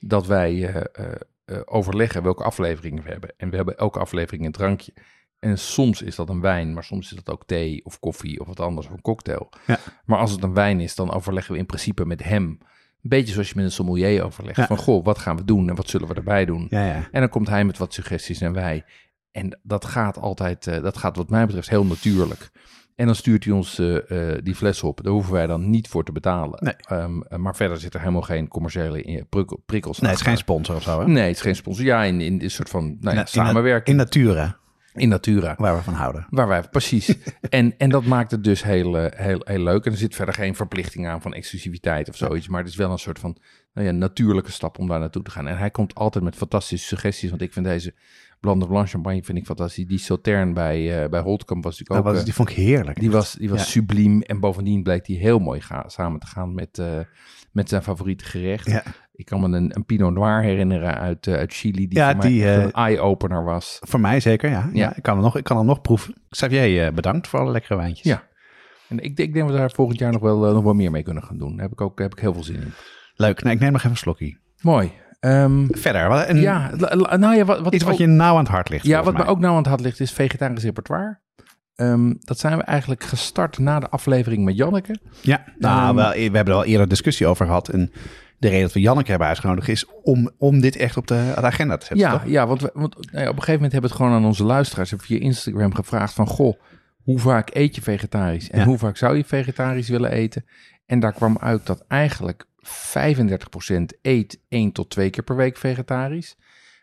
dat 0.02 0.28
wij 0.28 0.68
eh, 0.68 0.76
eh, 0.76 1.16
eh, 1.46 1.62
overleggen 1.66 2.24
welke 2.24 2.44
afleveringen 2.44 3.04
we 3.04 3.10
hebben. 3.10 3.34
En 3.38 3.50
we 3.50 3.56
hebben 3.56 3.78
elke 3.78 4.00
aflevering 4.00 4.46
een 4.46 4.52
drankje. 4.52 4.94
En 5.40 5.58
soms 5.58 6.02
is 6.02 6.16
dat 6.16 6.30
een 6.30 6.42
wijn, 6.42 6.74
maar 6.74 6.84
soms 6.84 7.12
is 7.12 7.24
dat 7.24 7.34
ook 7.34 7.46
thee 7.46 7.86
of 7.86 8.00
koffie 8.00 8.40
of 8.40 8.48
wat 8.48 8.60
anders, 8.60 8.88
of 8.88 8.94
een 8.94 9.02
cocktail. 9.02 9.50
Ja. 9.68 9.80
Maar 10.06 10.20
als 10.20 10.32
het 10.32 10.44
een 10.44 10.54
wijn 10.54 10.80
is, 10.80 10.96
dan 10.96 11.12
overleggen 11.12 11.54
we 11.54 11.60
in 11.60 11.66
principe 11.66 12.06
met 12.06 12.24
hem. 12.24 12.44
Een 12.44 13.10
beetje 13.10 13.34
zoals 13.34 13.50
je 13.50 13.56
met 13.56 13.66
een 13.66 13.72
sommelier 13.72 14.24
overlegt. 14.24 14.58
Ja. 14.58 14.68
Van, 14.68 14.78
goh, 14.78 15.06
wat 15.06 15.18
gaan 15.18 15.38
we 15.38 15.46
doen 15.46 15.70
en 15.70 15.76
wat 15.76 15.90
zullen 15.90 16.08
we 16.08 16.14
erbij 16.14 16.46
doen? 16.46 16.68
Ja, 16.70 16.86
ja. 16.86 17.08
En 17.12 17.20
dan 17.20 17.30
komt 17.30 17.48
hij 17.48 17.66
met 17.66 17.78
wat 17.78 17.94
suggesties 17.94 18.42
en 18.42 18.54
wij. 18.54 18.86
En 19.32 19.60
dat 19.64 19.86
gaat 19.86 20.18
altijd, 20.18 20.64
dat 20.64 20.98
gaat 20.98 21.16
wat 21.16 21.30
mij 21.30 21.46
betreft 21.46 21.70
heel 21.70 21.86
natuurlijk. 21.86 22.52
En 22.96 23.06
dan 23.06 23.16
stuurt 23.16 23.44
hij 23.44 23.54
ons 23.54 23.80
eh, 23.80 24.32
eh, 24.32 24.40
die 24.44 24.56
fles 24.56 24.84
op. 24.84 25.04
Daar 25.04 25.14
hoeven 25.14 25.34
wij 25.34 25.48
dan 25.48 25.70
niet 25.70 25.88
voor 25.88 26.04
te 26.04 26.12
betalen. 26.12 26.58
Nee. 26.64 26.74
Ehm, 26.74 27.22
eh, 27.22 27.38
maar 27.38 27.56
verder 27.56 27.78
zit 27.78 27.94
er 27.94 28.00
helemaal 28.00 28.22
geen 28.22 28.48
commerciële 28.48 29.04
eh, 29.04 29.22
prikkel- 29.30 29.64
prikkels 29.66 30.00
Nee, 30.00 30.10
het 30.10 30.20
is 30.20 30.26
geen 30.26 30.38
sponsor 30.38 30.76
of 30.76 30.84
zo, 30.84 31.00
hè? 31.00 31.08
Nee, 31.08 31.28
het 31.28 31.36
is 31.36 31.42
geen 31.42 31.56
sponsor. 31.56 31.86
Ja, 31.86 32.04
in, 32.04 32.22
in 32.22 32.42
een 32.42 32.52
soort 32.52 32.70
van 32.70 32.98
nou 33.00 33.22
samenwerking. 33.26 33.88
In 33.88 33.96
natura. 33.96 34.60
In 34.94 35.10
Natura. 35.10 35.56
Waar 35.58 35.76
we 35.76 35.82
van 35.82 35.94
houden. 35.94 36.28
Waar 36.30 36.48
wij, 36.48 36.62
precies. 36.62 37.18
en, 37.50 37.78
en 37.78 37.90
dat 37.90 38.06
maakt 38.06 38.32
het 38.32 38.44
dus 38.44 38.64
heel, 38.64 38.96
heel, 38.96 39.42
heel 39.44 39.64
leuk. 39.64 39.86
En 39.86 39.92
er 39.92 39.98
zit 39.98 40.16
verder 40.16 40.34
geen 40.34 40.56
verplichting 40.56 41.08
aan 41.08 41.22
van 41.22 41.34
exclusiviteit 41.34 42.10
of 42.10 42.16
zoiets. 42.16 42.48
Maar 42.48 42.60
het 42.60 42.70
is 42.70 42.76
wel 42.76 42.92
een 42.92 42.98
soort 42.98 43.20
van 43.20 43.38
nou 43.74 43.88
ja, 43.88 43.94
natuurlijke 43.94 44.52
stap 44.52 44.80
om 44.80 44.88
daar 44.88 45.00
naartoe 45.00 45.24
te 45.24 45.32
gaan. 45.32 45.48
En 45.48 45.58
hij 45.58 45.72
komt 45.72 45.96
altijd 45.96 46.24
met 46.24 46.36
fantastische 46.36 46.88
suggesties. 46.88 47.30
Want 47.30 47.42
ik 47.42 47.54
vind 47.54 47.66
deze 47.66 47.94
Blanc 48.42 48.62
de 48.62 48.68
Blanc 48.68 48.90
champagne 48.90 49.24
vind 49.24 49.38
ik 49.38 49.46
fantastisch. 49.46 49.86
Die 49.86 50.00
Sautern 50.00 50.54
bij, 50.54 51.04
uh, 51.04 51.10
bij 51.10 51.20
Holtkamp 51.20 51.64
was 51.64 51.80
natuurlijk 51.80 52.08
ook... 52.08 52.14
was, 52.14 52.24
die 52.24 52.34
vond 52.34 52.50
ik 52.50 52.56
heerlijk. 52.56 53.00
Die 53.00 53.12
was, 53.12 53.34
die 53.34 53.50
was 53.50 53.60
ja. 53.60 53.66
subliem. 53.66 54.22
En 54.22 54.40
bovendien 54.40 54.84
bleek 54.84 55.06
die 55.06 55.18
heel 55.18 55.40
mooi 55.40 55.62
ga, 55.62 55.84
samen 55.88 56.20
te 56.20 56.28
gaan 56.28 56.54
met, 56.54 56.78
uh, 56.78 57.00
met 57.52 57.70
zijn 57.70 57.84
favoriete 57.84 58.26
gerecht. 58.26 58.68
Ja. 58.68 58.84
Ik 59.22 59.28
kan 59.28 59.40
me 59.40 59.58
een, 59.58 59.76
een 59.76 59.86
Pinot 59.86 60.14
Noir 60.14 60.42
herinneren 60.42 60.98
uit, 60.98 61.28
uh, 61.28 61.36
uit 61.36 61.54
Chili, 61.54 61.88
die 61.88 61.98
Ja, 61.98 62.12
voor 62.12 62.18
mij 62.18 62.30
die, 62.30 62.46
eh, 62.46 62.64
een 62.64 62.72
eye-opener 62.72 63.44
was. 63.44 63.80
Voor 63.82 64.00
mij 64.00 64.20
zeker, 64.20 64.50
ja. 64.50 64.70
ja. 64.74 64.80
Ja. 64.80 64.96
ik, 64.96 65.04
kan 65.04 65.14
hem 65.14 65.24
nog, 65.24 65.38
ik 65.38 65.44
kan 65.44 65.58
hem 65.58 65.66
nog 65.66 65.82
proeven. 65.82 66.14
Xavier, 66.30 66.86
eh, 66.86 66.94
bedankt 66.94 67.28
voor 67.28 67.40
alle 67.40 67.52
lekkere 67.52 67.76
wijntjes. 67.76 68.08
Ja. 68.08 68.28
En 68.88 69.00
ik, 69.00 69.04
ik 69.04 69.18
denk 69.18 69.36
dat 69.36 69.50
we 69.50 69.58
daar 69.58 69.72
volgend 69.72 70.00
jaar 70.00 70.12
nog 70.12 70.22
wel, 70.22 70.48
eh, 70.48 70.54
nog 70.54 70.64
wel 70.64 70.74
meer 70.74 70.92
mee 70.92 71.04
kunnen 71.04 71.24
gaan 71.24 71.38
doen. 71.38 71.52
Daar 71.52 71.62
heb 71.62 71.72
ik 71.72 71.82
ook 71.82 72.00
heb 72.00 72.12
ik 72.12 72.20
heel 72.20 72.34
veel 72.34 72.44
zin 72.44 72.56
in. 72.56 72.74
Leuk. 73.16 73.44
Nou, 73.44 73.56
ik 73.56 73.62
neem 73.62 73.72
nog 73.72 73.80
even 73.80 73.92
een 73.92 73.98
slokje. 73.98 74.38
Mooi. 74.62 74.92
Ehm, 75.22 75.66
Verder, 75.70 76.30
een, 76.30 76.38
ja, 76.42 76.72
nou 77.18 77.36
ja, 77.36 77.46
wat, 77.46 77.60
wat 77.62 77.74
iets 77.74 77.84
wat 77.84 77.94
ook- 77.94 78.00
je 78.00 78.06
nauw 78.08 78.34
aan 78.34 78.44
het 78.44 78.48
hart 78.52 78.70
ligt. 78.70 78.86
Ja, 78.86 78.96
wat 78.96 79.04
volgens 79.04 79.26
me 79.26 79.32
ook 79.32 79.40
nou 79.40 79.52
aan 79.52 79.58
het 79.58 79.68
hart 79.68 79.82
ligt 79.82 80.00
is 80.00 80.12
vegetarisch 80.12 80.64
repertoire. 80.64 81.20
Ehm, 81.76 82.14
dat 82.20 82.40
zijn 82.40 82.58
we 82.58 82.64
eigenlijk 82.64 83.04
gestart 83.04 83.58
na 83.60 83.80
de 83.80 83.90
aflevering 83.90 84.44
met 84.44 84.56
Janneke. 84.58 84.98
mij. 85.02 85.12
Ja, 85.22 85.44
nou, 85.58 85.88
Ehm, 85.88 85.96
wel, 85.96 86.12
we 86.32 86.38
hebben 86.38 86.54
er 86.54 86.60
al 86.60 86.66
eerder 86.66 86.88
discussie 86.88 87.28
over 87.28 87.46
gehad. 87.46 87.70
En 87.70 87.92
de 88.38 88.48
reden 88.48 88.62
dat 88.64 88.74
we 88.74 88.80
Janneke 88.80 89.10
hebben 89.10 89.28
uitgenodigd 89.28 89.68
is 89.68 89.86
om, 90.04 90.30
om 90.38 90.60
dit 90.62 90.76
echt 90.76 90.98
op 90.98 91.08
de, 91.08 91.32
de 91.36 91.42
agenda 91.42 91.78
te 91.78 91.86
zetten. 91.86 92.08
Ja, 92.08 92.12
toch? 92.20 92.28
ja 92.30 92.48
want, 92.48 92.62
we, 92.62 92.70
want 92.74 92.96
nou 92.96 93.08
ja, 93.24 93.30
op 93.30 93.36
een 93.36 93.44
gegeven 93.44 93.54
moment 93.54 93.72
hebben 93.72 93.90
we 93.92 93.96
het 93.96 94.06
gewoon 94.06 94.22
aan 94.22 94.26
onze 94.28 94.44
luisteraars 94.44 94.94
via 94.98 95.20
Instagram 95.20 95.74
gevraagd 95.76 96.14
van... 96.14 96.28
Goh, 96.28 96.60
hoe 97.04 97.20
vaak 97.20 97.50
eet 97.56 97.76
je 97.76 97.82
vegetarisch 97.82 98.50
en 98.50 98.60
Ja. 98.60 98.66
hoe 98.66 98.78
vaak 98.78 98.98
zou 98.98 99.18
je 99.18 99.24
vegetarisch 99.26 99.90
willen 99.90 100.12
eten? 100.12 100.46
En 100.86 101.00
daar 101.00 101.14
kwam 101.14 101.38
uit 101.40 101.66
dat 101.66 101.84
eigenlijk 101.88 102.46
35% 102.66 103.84
eet 104.02 104.40
één 104.50 104.72
tot 104.72 104.90
twee 104.90 105.10
keer 105.10 105.24
per 105.24 105.36
week 105.36 105.58
vegetarisch. 105.58 106.36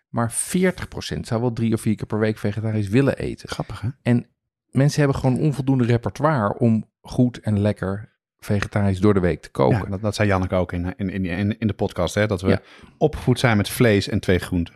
Maar 0.09 0.33
40% 0.33 1.21
zou 1.21 1.41
wel 1.41 1.53
drie 1.53 1.75
of 1.75 1.81
vier 1.81 1.95
keer 1.95 2.07
per 2.07 2.19
week 2.19 2.39
vegetarisch 2.39 2.89
willen 2.89 3.19
eten. 3.19 3.49
Grappig, 3.49 3.81
hè? 3.81 3.89
En 4.03 4.27
mensen 4.71 5.01
hebben 5.01 5.21
gewoon 5.21 5.39
onvoldoende 5.39 5.85
repertoire 5.85 6.59
om 6.59 6.89
goed 7.01 7.41
en 7.41 7.61
lekker 7.61 8.17
vegetarisch 8.39 9.01
door 9.01 9.15
de 9.15 9.21
week 9.21 9.43
te 9.43 9.51
koken. 9.51 9.79
Ja, 9.79 9.85
dat, 9.91 10.01
dat 10.01 10.15
zei 10.15 10.29
Janneke 10.29 10.55
ook 10.55 10.73
in, 10.73 10.97
in, 10.97 11.25
in, 11.25 11.59
in 11.59 11.67
de 11.67 11.73
podcast. 11.73 12.15
Hè? 12.15 12.27
Dat 12.27 12.41
we 12.41 12.49
Ja. 12.49 12.61
opgevoed 12.99 13.39
zijn 13.39 13.57
met 13.57 13.69
vlees 13.69 14.09
en 14.09 14.21
twee 14.21 14.39
groenten 14.39 14.75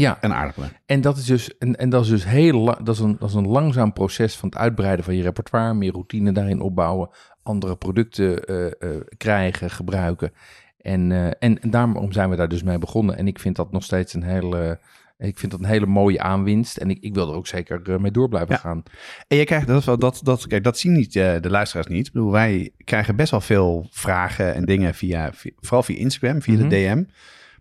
Ja, 0.00 0.18
en 0.20 0.32
aardappelen. 0.34 0.70
en 0.86 1.00
dat 1.00 1.16
is 1.16 1.24
dus, 1.24 1.58
en, 1.58 1.76
en 1.76 1.90
dat 1.90 2.02
is 2.04 2.08
dus 2.08 2.24
heel 2.24 2.64
dat 2.64 2.88
is, 2.88 2.98
een, 2.98 3.16
dat 3.18 3.28
is 3.28 3.34
een 3.34 3.46
langzaam 3.48 3.92
proces 3.92 4.36
van 4.36 4.48
het 4.48 4.58
uitbreiden 4.58 5.04
van 5.04 5.14
je 5.16 5.22
repertoire, 5.22 5.74
meer 5.74 5.92
routine 5.92 6.32
daarin 6.32 6.60
opbouwen, 6.60 7.08
andere 7.42 7.76
producten 7.76 8.44
eh, 8.44 8.66
eh, 8.66 9.00
krijgen, 9.16 9.70
gebruiken. 9.70 10.32
En, 10.80 11.12
eh, 11.12 11.24
en, 11.26 11.60
en 11.60 11.70
daarom 11.70 12.12
zijn 12.12 12.30
we 12.30 12.36
daar 12.36 12.48
dus 12.48 12.62
mee 12.62 12.78
begonnen. 12.78 13.16
En 13.16 13.26
ik 13.26 13.38
vind 13.38 13.56
dat 13.56 13.72
nog 13.72 13.82
steeds 13.84 14.14
een 14.14 14.22
hele, 14.22 14.80
ik 15.18 15.38
vind 15.38 15.52
dat 15.52 15.60
een 15.60 15.66
hele 15.66 15.86
mooie 15.86 16.20
aanwinst. 16.20 16.76
En 16.76 16.90
ik, 16.90 16.98
ik 17.00 17.14
wil 17.14 17.28
er 17.30 17.34
ook 17.36 17.46
zeker 17.46 18.00
mee 18.00 18.10
door 18.10 18.28
blijven 18.28 18.54
Ja. 18.54 18.60
gaan. 18.60 18.82
En 19.28 19.36
je 19.36 19.44
krijgt 19.44 19.66
dat, 19.66 19.84
wel- 19.84 19.98
dat, 19.98 20.20
dat, 20.22 20.46
kijk, 20.46 20.64
dat 20.64 20.78
zien 20.78 20.92
niet 20.92 21.12
de 21.12 21.40
luisteraars 21.50 21.86
niet. 21.86 22.06
Ik 22.06 22.12
bedoel, 22.12 22.30
wij 22.32 22.70
krijgen 22.84 23.16
best 23.16 23.30
wel 23.30 23.40
veel 23.40 23.86
vragen 23.90 24.54
en 24.54 24.64
dingen 24.64 24.94
via, 24.94 25.32
via- 25.32 25.52
vooral 25.60 25.82
via 25.82 25.96
Instagram, 25.98 26.42
via 26.42 26.54
Mhm. 26.58 26.68
de 26.68 26.76
DM. 26.76 27.02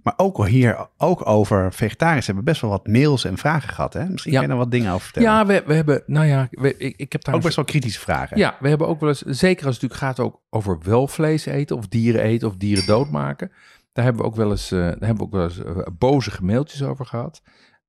Maar 0.05 0.13
ook 0.17 0.37
al 0.37 0.45
hier, 0.45 0.87
ook 0.97 1.27
over 1.27 1.73
vegetarisch 1.73 2.25
hebben 2.25 2.43
we 2.43 2.49
best 2.49 2.61
wel 2.61 2.71
wat 2.71 2.87
mails 2.87 3.25
en 3.25 3.37
vragen 3.37 3.69
gehad. 3.69 3.93
Hè? 3.93 4.05
Misschien 4.09 4.31
Ja. 4.31 4.37
kan 4.39 4.47
je 4.47 4.53
er 4.53 4.59
wat 4.59 4.71
dingen 4.71 4.91
over 4.91 5.03
vertellen. 5.03 5.29
Ja, 5.29 5.45
we, 5.45 5.63
we 5.65 5.73
hebben, 5.73 6.03
nou 6.05 6.25
ja, 6.25 6.47
we, 6.51 6.77
ik, 6.77 6.93
ik 6.97 7.11
heb 7.11 7.23
daar 7.23 7.35
ook 7.35 7.41
best 7.41 7.55
wel 7.55 7.65
kritische 7.65 7.99
vragen. 7.99 8.37
Ja, 8.37 8.55
we 8.59 8.69
hebben 8.69 8.87
ook 8.87 8.99
wel 8.99 9.09
eens, 9.09 9.21
zeker 9.21 9.65
als 9.65 9.75
het 9.75 9.83
natuurlijk 9.83 10.17
gaat 10.17 10.19
ook 10.25 10.41
over 10.49 10.77
wel 10.83 11.07
vlees 11.07 11.45
eten 11.45 11.75
of 11.77 11.87
dieren 11.87 12.21
eten 12.21 12.47
of 12.47 12.55
dieren 12.55 12.85
doodmaken. 12.85 13.51
Daar 13.93 14.03
hebben 14.05 14.21
we 14.23 14.27
ook 14.27 14.35
wel 14.35 14.51
eens, 14.51 14.71
eh, 14.71 14.79
daar 14.79 14.87
hebben 14.99 15.17
we 15.17 15.23
ook 15.23 15.31
wel 15.31 15.43
eens 15.43 15.63
eh, 15.63 15.77
boze 15.97 16.31
mailtjes 16.43 16.83
over 16.83 17.05
gehad. 17.05 17.41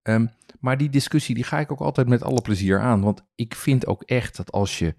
Ehm, 0.02 0.26
maar 0.60 0.76
die 0.76 0.88
discussie 0.90 1.34
die 1.34 1.44
ga 1.44 1.58
ik 1.58 1.72
ook 1.72 1.80
altijd 1.80 2.08
met 2.08 2.22
alle 2.22 2.40
plezier 2.42 2.80
aan. 2.80 3.00
Want 3.02 3.22
ik 3.34 3.54
vind 3.54 3.86
ook 3.86 4.02
echt 4.02 4.36
dat 4.36 4.52
als 4.52 4.78
je 4.78 4.94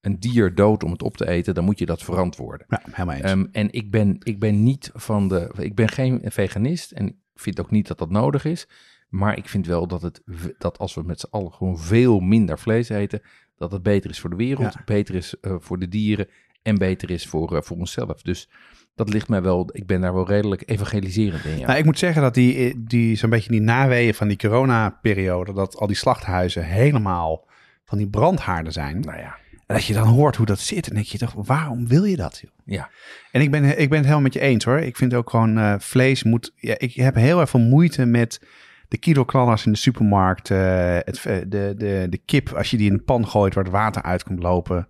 een 0.00 0.20
dier 0.20 0.54
doodt 0.54 0.84
om 0.84 0.90
het 0.90 1.02
op 1.02 1.16
te 1.16 1.28
eten, 1.28 1.54
dan 1.54 1.64
moet 1.64 1.78
je 1.78 1.86
dat 1.86 2.02
verantwoorden. 2.02 2.66
Ja, 2.68 2.82
helemaal 2.90 3.14
eens. 3.14 3.24
Ehm, 3.24 3.44
en 3.52 3.72
ik 3.72 3.90
ben, 3.90 4.16
ik 4.22 4.38
ben 4.38 4.62
niet 4.62 4.90
van 4.94 5.28
de. 5.28 5.50
Ik 5.58 5.74
ben 5.74 5.88
geen 5.88 6.20
veganist 6.24 6.90
en 6.92 7.06
ik 7.08 7.14
vind 7.34 7.60
ook 7.60 7.70
niet 7.70 7.86
dat 7.86 7.98
dat 7.98 8.10
nodig 8.10 8.44
is. 8.44 8.68
Maar 9.08 9.36
ik 9.36 9.48
vind 9.48 9.66
wel 9.66 9.86
dat, 9.86 10.02
het, 10.02 10.22
dat 10.58 10.78
als 10.78 10.94
we 10.94 11.02
met 11.02 11.20
z'n 11.20 11.26
allen 11.30 11.52
gewoon 11.52 11.78
veel 11.78 12.20
minder 12.20 12.58
vlees 12.58 12.88
eten, 12.88 13.20
dat 13.56 13.72
het 13.72 13.82
beter 13.82 14.10
is 14.10 14.20
voor 14.20 14.30
de 14.30 14.36
wereld, 14.36 14.72
Ja. 14.72 14.82
beter 14.84 15.14
is 15.14 15.34
eh, 15.40 15.54
voor 15.58 15.78
de 15.78 15.88
dieren 15.88 16.28
en 16.62 16.78
beter 16.78 17.10
is 17.10 17.26
voor, 17.26 17.56
eh, 17.56 17.62
voor 17.62 17.76
onszelf. 17.76 18.22
Dus 18.22 18.48
dat 18.94 19.12
ligt 19.12 19.28
mij 19.28 19.42
wel. 19.42 19.68
Ik 19.72 19.86
ben 19.86 20.00
daar 20.00 20.14
wel 20.14 20.26
redelijk 20.28 20.62
evangeliserend 20.70 21.44
in. 21.44 21.58
Ja. 21.58 21.66
Nou, 21.66 21.78
ik 21.78 21.84
moet 21.84 21.98
zeggen 21.98 22.22
dat 22.22 22.34
die, 22.34 22.84
die 22.84 23.16
zo'n 23.16 23.30
beetje 23.30 23.50
die 23.50 23.60
naweeën 23.60 24.14
van 24.14 24.28
die 24.28 24.36
corona-periode, 24.38 25.52
dat 25.52 25.76
al 25.76 25.86
die 25.86 25.96
slachthuizen 25.96 26.64
helemaal 26.64 27.48
van 27.84 27.98
die 27.98 28.08
brandhaarden 28.08 28.72
zijn. 28.72 29.00
nou 29.00 29.18
ja, 29.18 29.36
En 29.66 29.74
dat 29.74 29.84
je 29.84 29.94
dan 29.94 30.08
hoort 30.08 30.36
hoe 30.36 30.46
dat 30.46 30.58
zit, 30.58 30.84
dan 30.84 30.94
denk 30.94 31.06
je 31.06 31.18
toch, 31.18 31.32
waarom 31.36 31.88
wil 31.88 32.04
je 32.04 32.16
dat? 32.16 32.38
Joh? 32.42 32.50
ja. 32.64 32.90
En 33.30 33.40
ik 33.40 33.50
ben, 33.50 33.64
ik 33.64 33.88
ben 33.88 33.98
het 33.98 34.06
helemaal 34.06 34.20
met 34.20 34.32
je 34.32 34.40
eens 34.40 34.64
hoor. 34.64 34.78
Ik 34.78 34.96
vind 34.96 35.14
ook 35.14 35.30
gewoon 35.30 35.58
eh, 35.58 35.74
vlees 35.78 36.22
moet. 36.22 36.52
Ja, 36.56 36.74
ik 36.78 36.94
heb 36.94 37.14
heel 37.14 37.40
erg 37.40 37.50
veel 37.50 37.60
moeite 37.60 38.04
met 38.04 38.40
de 38.88 38.98
kiloknallers 38.98 39.66
in 39.66 39.72
de 39.72 39.78
supermarkt. 39.78 40.50
eh, 40.50 40.94
het, 40.94 41.24
eh, 41.26 41.36
de, 41.46 41.74
de, 41.76 42.06
de 42.10 42.20
kip, 42.24 42.52
als 42.52 42.70
je 42.70 42.76
die 42.76 42.86
in 42.86 42.92
een 42.92 43.04
pan 43.04 43.26
gooit 43.28 43.54
waar 43.54 43.64
het 43.64 43.72
water 43.72 44.02
uit 44.02 44.22
komt 44.22 44.42
lopen. 44.42 44.88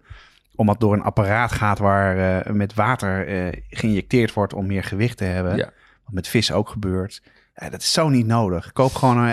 Omdat 0.55 0.81
door 0.81 0.93
een 0.93 1.03
apparaat 1.03 1.53
gaat 1.53 1.79
waar 1.79 2.55
met 2.57 2.75
water 2.75 3.27
geïnjecteerd 3.69 4.33
wordt 4.33 4.55
om 4.55 4.67
meer 4.67 4.85
gewicht 4.85 5.17
te 5.17 5.25
hebben. 5.25 5.57
Ja. 5.57 5.73
Wat 6.05 6.15
met 6.15 6.29
vis 6.29 6.53
ook 6.53 6.69
gebeurt. 6.69 7.23
Ja, 7.55 7.71
dat 7.71 7.81
is 7.81 7.93
zo 7.93 8.09
niet 8.09 8.27
nodig. 8.27 8.73
Koop 8.73 8.95
gewoon 8.95 9.27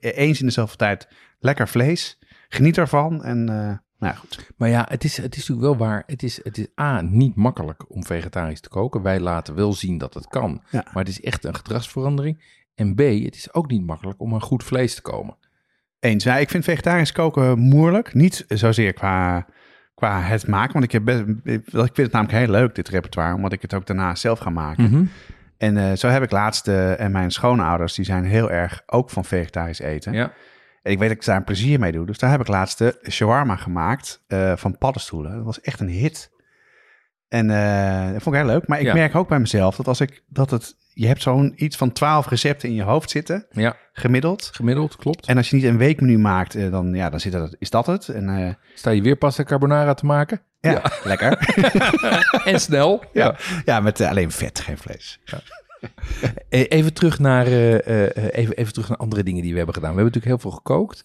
eens 0.00 0.40
in 0.40 0.46
dezelfde 0.46 0.76
tijd 0.76 1.08
lekker 1.38 1.68
vlees. 1.68 2.18
Geniet 2.48 2.78
ervan. 2.78 3.24
En 3.24 3.48
nou 4.02 4.16
goed. 4.16 4.50
Maar 4.56 4.68
ja, 4.68 4.86
het 4.88 5.04
is, 5.04 5.16
het 5.16 5.36
is 5.36 5.48
natuurlijk 5.48 5.78
wel 5.78 5.88
waar. 5.88 6.02
Het 6.06 6.22
is, 6.22 6.44
het 6.44 6.58
is 6.58 6.66
A, 6.80 7.00
niet 7.00 7.36
makkelijk 7.36 7.90
om 7.90 8.04
vegetarisch 8.04 8.60
te 8.60 8.68
koken. 8.68 9.02
Wij 9.02 9.20
laten 9.20 9.54
wel 9.54 9.72
zien 9.72 9.98
dat 9.98 10.14
het 10.14 10.28
kan. 10.28 10.62
Ja. 10.70 10.84
Maar 10.92 11.04
het 11.04 11.08
is 11.08 11.20
echt 11.20 11.44
een 11.44 11.54
gedragsverandering. 11.54 12.60
En 12.74 12.94
B, 12.94 12.98
het 12.98 13.34
is 13.34 13.54
ook 13.54 13.70
niet 13.70 13.86
makkelijk 13.86 14.20
om 14.20 14.34
aan 14.34 14.42
goed 14.42 14.64
vlees 14.64 14.94
te 14.94 15.02
komen. 15.02 15.36
Eens. 16.00 16.24
Ja, 16.24 16.36
ik 16.36 16.50
vind 16.50 16.64
vegetarisch 16.64 17.12
koken 17.12 17.58
moeilijk. 17.58 18.14
Niet 18.14 18.44
zozeer 18.48 18.92
qua, 18.92 19.46
qua 19.94 20.20
het 20.20 20.46
maken. 20.46 20.72
Want 20.72 20.84
ik, 20.84 20.92
heb 20.92 21.04
best, 21.04 21.22
ik 21.44 21.62
vind 21.72 21.96
het 21.96 22.12
namelijk 22.12 22.38
heel 22.38 22.50
leuk, 22.50 22.74
dit 22.74 22.88
repertoire. 22.88 23.34
Omdat 23.34 23.52
ik 23.52 23.62
het 23.62 23.74
ook 23.74 23.86
daarna 23.86 24.14
zelf 24.14 24.38
ga 24.38 24.50
maken. 24.50 24.84
Mhm. 24.84 25.04
En 25.58 25.76
eh, 25.76 25.96
zo 25.96 26.08
heb 26.08 26.22
ik 26.22 26.30
laatst... 26.30 26.68
eh, 26.68 27.00
en 27.00 27.12
mijn 27.12 27.30
schoonouders, 27.30 27.94
die 27.94 28.04
zijn 28.04 28.24
heel 28.24 28.50
erg 28.50 28.82
ook 28.86 29.10
van 29.10 29.24
vegetarisch 29.24 29.80
eten. 29.80 30.12
Ja. 30.12 30.32
En 30.82 30.92
ik 30.92 30.98
weet 30.98 31.08
dat 31.08 31.16
ik 31.18 31.24
daar 31.24 31.36
een 31.36 31.44
plezier 31.44 31.78
mee 31.78 31.92
doe. 31.92 32.06
Dus 32.06 32.18
daar 32.18 32.30
heb 32.30 32.40
ik 32.40 32.46
laatst 32.48 32.78
de 32.78 32.98
shawarma 33.10 33.56
gemaakt 33.56 34.22
eh, 34.26 34.52
van 34.56 34.78
paddenstoelen. 34.78 35.34
Dat 35.36 35.44
was 35.44 35.60
echt 35.60 35.80
een 35.80 35.88
hit. 35.88 36.30
En 37.28 37.50
eh, 37.50 38.12
dat 38.12 38.22
vond 38.22 38.34
ik 38.36 38.42
heel 38.42 38.50
leuk. 38.50 38.66
Maar 38.66 38.80
ik 38.80 38.86
Ja. 38.86 38.94
merk 38.94 39.14
ook 39.14 39.28
bij 39.28 39.38
mezelf 39.40 39.76
dat 39.76 39.88
als 39.88 40.00
ik... 40.00 40.22
Dat 40.26 40.50
het, 40.50 40.74
je 40.94 41.06
hebt 41.06 41.22
zo'n 41.22 41.52
iets 41.56 41.76
van 41.76 41.92
twaalf 41.92 42.28
recepten 42.28 42.68
in 42.68 42.74
je 42.74 42.82
hoofd 42.82 43.10
zitten, 43.10 43.46
ja, 43.50 43.76
gemiddeld. 43.92 44.50
gemiddeld, 44.52 44.96
klopt. 44.96 45.26
En 45.26 45.36
als 45.36 45.50
je 45.50 45.56
niet 45.56 45.64
een 45.64 45.76
weekmenu 45.78 46.18
maakt, 46.18 46.54
eh, 46.54 46.70
dan, 46.70 46.94
ja, 46.94 47.10
dan 47.10 47.20
zit 47.20 47.32
dat, 47.32 47.56
is 47.58 47.70
dat 47.70 47.86
het. 47.86 48.08
En 48.08 48.58
Sta 48.74 48.90
je 48.90 49.02
weer 49.02 49.16
pasta 49.16 49.42
carbonara 49.44 49.94
te 49.94 50.06
maken? 50.06 50.40
ja, 50.60 50.82
lekker. 51.04 51.38
En 52.44 52.60
snel. 52.60 53.04
ja. 53.12 53.36
ja, 53.64 53.80
met 53.80 54.00
alleen 54.00 54.30
vet, 54.30 54.60
geen 54.60 54.78
vlees. 54.78 55.20
Eh, 55.24 55.32
Even 56.48 56.92
terug, 56.92 57.18
naar, 57.18 57.46
eh, 57.46 58.06
eh, 58.06 58.28
even, 58.30 58.56
even 58.56 58.72
terug 58.72 58.88
naar 58.88 58.98
andere 58.98 59.22
dingen 59.22 59.42
die 59.42 59.50
we 59.50 59.56
hebben 59.56 59.74
gedaan. 59.74 59.94
We 59.94 60.00
hebben 60.00 60.14
natuurlijk 60.14 60.42
heel 60.42 60.50
veel 60.50 60.58
gekookt. 60.58 61.04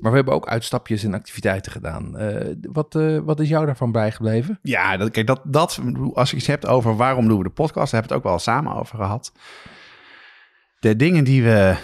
Maar 0.00 0.10
we 0.10 0.16
hebben 0.16 0.34
ook 0.34 0.48
uitstapjes 0.48 1.04
en 1.04 1.14
activiteiten 1.14 1.72
gedaan. 1.72 2.18
Eh, 2.18 2.54
wat, 2.72 2.98
wat 3.24 3.40
is 3.40 3.48
jou 3.48 3.66
daarvan 3.66 3.92
bijgebleven? 3.92 4.58
Ja, 4.62 4.96
dat, 4.96 5.10
kijk, 5.10 5.26
dat, 5.26 5.40
dat, 5.44 5.80
als 6.12 6.30
je 6.30 6.36
iets 6.36 6.46
hebt 6.46 6.66
over 6.66 6.96
waarom 6.96 7.28
doen 7.28 7.38
we 7.38 7.44
de 7.44 7.50
podcast, 7.50 7.90
daar 7.90 8.00
hebben 8.00 8.08
we 8.08 8.14
het 8.14 8.24
ook 8.24 8.30
wel 8.30 8.54
samen 8.54 8.74
over 8.80 8.96
gehad. 8.96 9.32
De 10.78 10.96
dingen 10.96 11.24
die 11.24 11.42
we, 11.42 11.76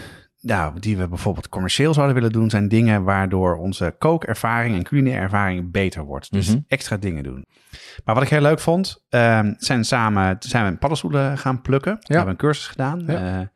nou, 0.42 0.78
die 0.80 0.96
we 0.96 1.08
bijvoorbeeld 1.08 1.48
commercieel 1.48 1.94
zouden 1.94 2.14
willen 2.14 2.32
doen, 2.32 2.50
zijn 2.50 2.68
dingen 2.68 3.04
waardoor 3.04 3.56
onze 3.56 3.94
kookervaring 3.98 4.76
en 4.76 4.82
culinaire 4.82 5.22
ervaring 5.22 5.70
beter 5.72 6.02
wordt. 6.04 6.32
Dus 6.32 6.48
Mhm. 6.48 6.58
extra 6.68 6.96
dingen 6.96 7.22
doen. 7.22 7.44
Maar 8.04 8.14
wat 8.14 8.24
ik 8.24 8.30
heel 8.30 8.40
leuk 8.40 8.60
vond, 8.60 9.04
ehm, 9.08 9.52
zijn 9.56 9.84
samen 9.84 10.36
zijn 10.38 10.72
we 10.72 10.78
paddenstoelen 10.78 11.38
gaan 11.38 11.60
plukken. 11.62 11.96
We 12.00 12.14
hebben 12.14 12.32
een 12.32 12.38
cursus 12.38 12.66
gedaan. 12.66 13.02
Ja. 13.06 13.40
Eh, 13.40 13.46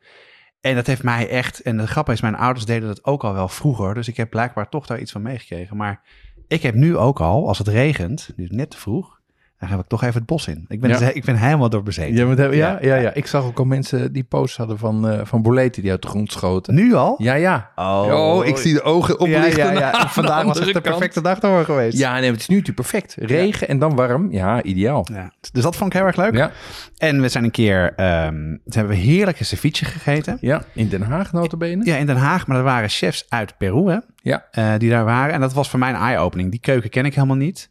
en 0.61 0.75
dat 0.75 0.87
heeft 0.87 1.03
mij 1.03 1.29
echt, 1.29 1.61
en 1.61 1.77
de 1.77 1.87
grap 1.87 2.09
is, 2.09 2.21
mijn 2.21 2.35
ouders 2.35 2.65
deden 2.65 2.87
dat 2.87 3.05
ook 3.05 3.23
al 3.23 3.33
wel 3.33 3.47
vroeger. 3.47 3.93
Dus 3.93 4.07
ik 4.07 4.17
heb 4.17 4.29
blijkbaar 4.29 4.69
toch 4.69 4.85
daar 4.85 4.99
iets 4.99 5.11
van 5.11 5.21
meegekregen. 5.21 5.77
Maar 5.77 6.01
ik 6.47 6.61
heb 6.61 6.75
nu 6.75 6.97
ook 6.97 7.19
al, 7.21 7.47
als 7.47 7.57
het 7.57 7.67
regent, 7.67 8.29
dus 8.35 8.49
net 8.49 8.69
te 8.71 8.77
vroeg, 8.77 9.16
Dan 9.59 9.69
ga 9.69 9.75
ik 9.75 9.87
toch 9.87 10.01
even 10.03 10.13
het 10.13 10.25
bos 10.25 10.47
in. 10.47 10.65
Ik 10.67 10.79
ben, 10.81 10.89
Ja. 10.89 10.97
dus- 10.97 11.11
ik 11.11 11.25
ben 11.25 11.35
helemaal 11.35 11.69
door 11.69 11.83
bezeten. 11.83 12.15
Ja, 12.15 12.25
met, 12.25 12.37
ja, 12.37 12.51
ja, 12.51 12.77
Ja. 12.81 12.95
ja, 12.95 13.13
ik 13.13 13.27
zag 13.27 13.43
ook 13.43 13.57
al 13.59 13.65
mensen 13.65 14.13
die 14.13 14.23
posts 14.23 14.57
hadden 14.57 14.77
van, 14.77 15.09
eh 15.09 15.19
van 15.23 15.41
boleten 15.41 15.81
die 15.81 15.91
uit 15.91 16.01
de 16.01 16.07
grond 16.07 16.31
schoten. 16.31 16.73
Nu 16.73 16.93
al? 16.93 17.15
Ja, 17.17 17.33
ja. 17.33 17.71
Oh, 17.75 18.45
ik 18.45 18.57
zie 18.57 18.73
de 18.73 18.81
ogen 18.81 19.19
oplichten. 19.19 19.73
ja, 19.73 20.07
Vandaag 20.09 20.43
was 20.43 20.57
het 20.57 20.65
de 20.65 20.71
kant. 20.71 20.83
perfecte 20.83 21.21
dag 21.21 21.39
ervoor 21.39 21.65
geweest. 21.65 21.97
Ja, 21.97 22.19
nee, 22.19 22.31
het 22.31 22.39
is 22.39 22.47
nu 22.47 22.55
natuurlijk 22.55 22.89
perfect. 22.89 23.15
Regen 23.19 23.67
en 23.67 23.79
dan 23.79 23.95
warm. 23.95 24.31
Ja, 24.31 24.63
ideaal. 24.63 25.05
Ja. 25.13 25.31
Dus 25.51 25.63
dat 25.63 25.75
vond 25.75 25.93
ik 25.93 25.97
heel 25.99 26.07
erg 26.07 26.15
leuk. 26.15 26.35
Ja, 26.35 26.51
En 26.97 27.21
we 27.21 27.29
zijn 27.29 27.43
een 27.43 27.51
keer, 27.51 27.93
ehm 27.95 28.35
toen 28.35 28.59
hebben 28.69 28.95
we 28.95 29.01
heerlijke 29.01 29.43
ceviche 29.43 29.85
gegeten. 29.85 30.37
ja, 30.41 30.63
in 30.73 30.87
Den 30.89 31.01
Haag 31.01 31.31
notabene. 31.31 31.85
Ja, 31.85 31.95
in 31.95 32.05
Den 32.05 32.17
Haag, 32.17 32.47
maar 32.47 32.57
er 32.57 32.63
waren 32.63 32.89
chefs 32.89 33.25
uit 33.29 33.57
Peru, 33.57 33.89
hè, 33.91 33.97
Ja. 34.21 34.45
eh, 34.51 34.73
die 34.77 34.89
daar 34.89 35.05
waren. 35.05 35.33
En 35.33 35.39
dat 35.39 35.53
was 35.53 35.69
voor 35.69 35.79
mij 35.79 35.89
een 35.89 35.95
eye-opening. 35.95 36.51
Die 36.51 36.59
keuken 36.59 36.89
ken 36.89 37.05
ik 37.05 37.15
helemaal 37.15 37.35
niet. 37.35 37.69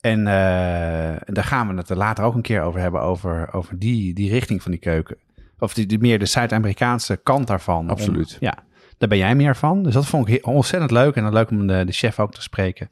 En 0.00 0.18
eh, 0.26 1.16
daar 1.24 1.44
gaan 1.44 1.68
we 1.68 1.74
het 1.74 1.90
er 1.90 1.96
later 1.96 2.24
ook 2.24 2.34
een 2.34 2.42
keer 2.42 2.62
over 2.62 2.80
hebben, 2.80 3.00
over, 3.00 3.52
over 3.52 3.78
die, 3.78 4.14
die 4.14 4.30
richting 4.30 4.62
van 4.62 4.70
die 4.70 4.80
keuken. 4.80 5.16
Of 5.58 5.74
die, 5.74 5.86
die 5.86 5.98
meer 5.98 6.18
de 6.18 6.26
Zuid-Amerikaanse 6.26 7.16
kant 7.16 7.46
daarvan. 7.46 7.78
Om- 7.78 7.88
Absoluut. 7.90 8.36
ja, 8.40 8.54
daar 8.98 9.08
ben 9.08 9.18
jij 9.18 9.34
meer 9.34 9.56
van. 9.56 9.82
Dus 9.82 9.94
dat 9.94 10.06
vond 10.06 10.28
ik 10.28 10.46
ontzettend 10.46 10.90
leuk. 10.90 11.14
En 11.16 11.22
dan 11.22 11.32
leuk 11.32 11.50
om 11.50 11.66
de, 11.66 11.84
de 11.84 11.92
chef 11.92 12.20
ook 12.20 12.32
te 12.32 12.42
spreken. 12.42 12.90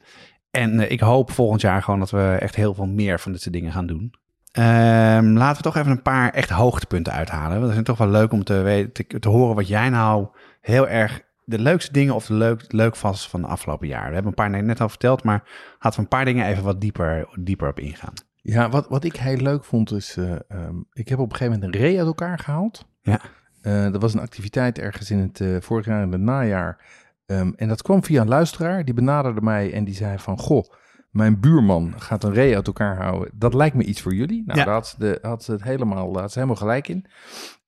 En 0.51 0.81
eh, 0.81 0.91
ik 0.91 1.01
hoop 1.01 1.31
volgend 1.31 1.61
jaar 1.61 1.83
gewoon 1.83 2.01
dat 2.01 2.11
we 2.11 2.37
echt 2.41 2.55
heel 2.55 2.75
veel 2.75 2.87
meer 2.87 3.21
van 3.21 3.33
dit 3.33 3.41
soort 3.41 3.55
dingen 3.55 3.73
gaan 3.73 3.87
doen. 3.87 4.15
Ehm, 4.53 5.33
laten 5.33 5.57
we 5.57 5.63
toch 5.63 5.77
even 5.77 5.91
een 5.91 6.03
paar 6.03 6.31
echt 6.31 6.51
hoogtepunten 6.51 7.13
uithalen. 7.13 7.57
Want 7.59 7.69
het 7.71 7.79
is 7.79 7.85
toch 7.85 7.99
wel 7.99 8.09
leuk 8.09 8.33
om 8.33 8.45
te, 8.45 8.55
weten, 8.63 8.93
te, 9.07 9.19
te 9.19 9.29
horen 9.29 9.55
wat 9.55 9.69
jij 9.69 9.89
nou 9.89 10.27
heel 10.61 10.89
erg 10.89 11.21
de 11.49 11.59
leukste 11.59 11.93
dingen 11.93 12.15
of 12.15 12.27
de 12.27 12.35
leuk, 12.35 12.73
leuk 12.73 12.97
was 12.97 13.29
van 13.29 13.41
de 13.41 13.47
afgelopen 13.47 13.89
jaar. 13.89 14.09
We 14.09 14.15
hebben 14.15 14.27
een 14.27 14.51
paar 14.51 14.63
net 14.63 14.81
al 14.81 14.89
verteld, 14.89 15.25
maar 15.25 15.43
laten 15.79 15.99
we 15.99 16.05
een 16.05 16.09
paar 16.09 16.25
dingen 16.25 16.47
even 16.47 16.65
wat 16.65 16.81
dieper, 16.81 17.29
dieper 17.41 17.69
op 17.69 17.81
ingaan. 17.81 18.13
Ja, 18.43 18.69
wat, 18.69 18.89
wat 18.89 19.05
ik 19.05 19.17
heel 19.17 19.37
leuk 19.37 19.65
vond 19.65 19.93
is, 19.93 20.17
eh, 20.17 20.33
ehm, 20.49 20.77
ik 20.93 21.09
heb 21.09 21.19
op 21.19 21.31
een 21.31 21.37
gegeven 21.37 21.59
moment 21.59 21.75
een 21.75 21.81
ree 21.81 21.99
uit 21.99 22.07
elkaar 22.07 22.39
gehaald. 22.39 22.87
Ja. 23.03 23.21
Eh, 23.61 23.93
dat 23.93 24.03
was 24.03 24.15
een 24.15 24.21
activiteit 24.21 24.79
ergens 24.79 25.11
in 25.11 25.19
het 25.19 25.41
eh, 25.41 25.57
vorig 25.61 25.87
jaar 25.87 26.03
in 26.03 26.13
het 26.13 26.21
najaar. 26.21 26.85
Ehm, 27.27 27.53
en 27.57 27.69
dat 27.69 27.83
kwam 27.83 28.05
via 28.05 28.21
een 28.21 28.29
luisteraar, 28.29 28.85
die 28.85 28.95
benaderde 28.95 29.41
mij 29.41 29.73
en 29.73 29.85
die 29.85 29.95
zei 29.95 30.19
van, 30.19 30.39
goh, 30.39 30.65
mijn 31.11 31.41
buurman 31.41 31.95
gaat 31.97 32.25
een 32.25 32.33
ree 32.33 32.55
uit 32.55 32.67
elkaar 32.67 33.03
houden. 33.03 33.31
Dat 33.35 33.55
lijkt 33.55 33.77
me 33.77 33.85
iets 33.85 34.01
voor 34.01 34.15
jullie. 34.15 34.43
Nou, 34.47 34.59
Ja. 34.59 34.65
daar 34.65 34.75
had 34.75 34.89
ze, 34.89 34.99
de, 34.99 35.19
had 35.23 35.45
ze 35.45 35.53
het 35.53 35.63
helemaal, 35.63 36.19
had 36.19 36.33
ze 36.33 36.39
helemaal 36.39 36.61
gelijk 36.61 36.89
in. 36.89 37.07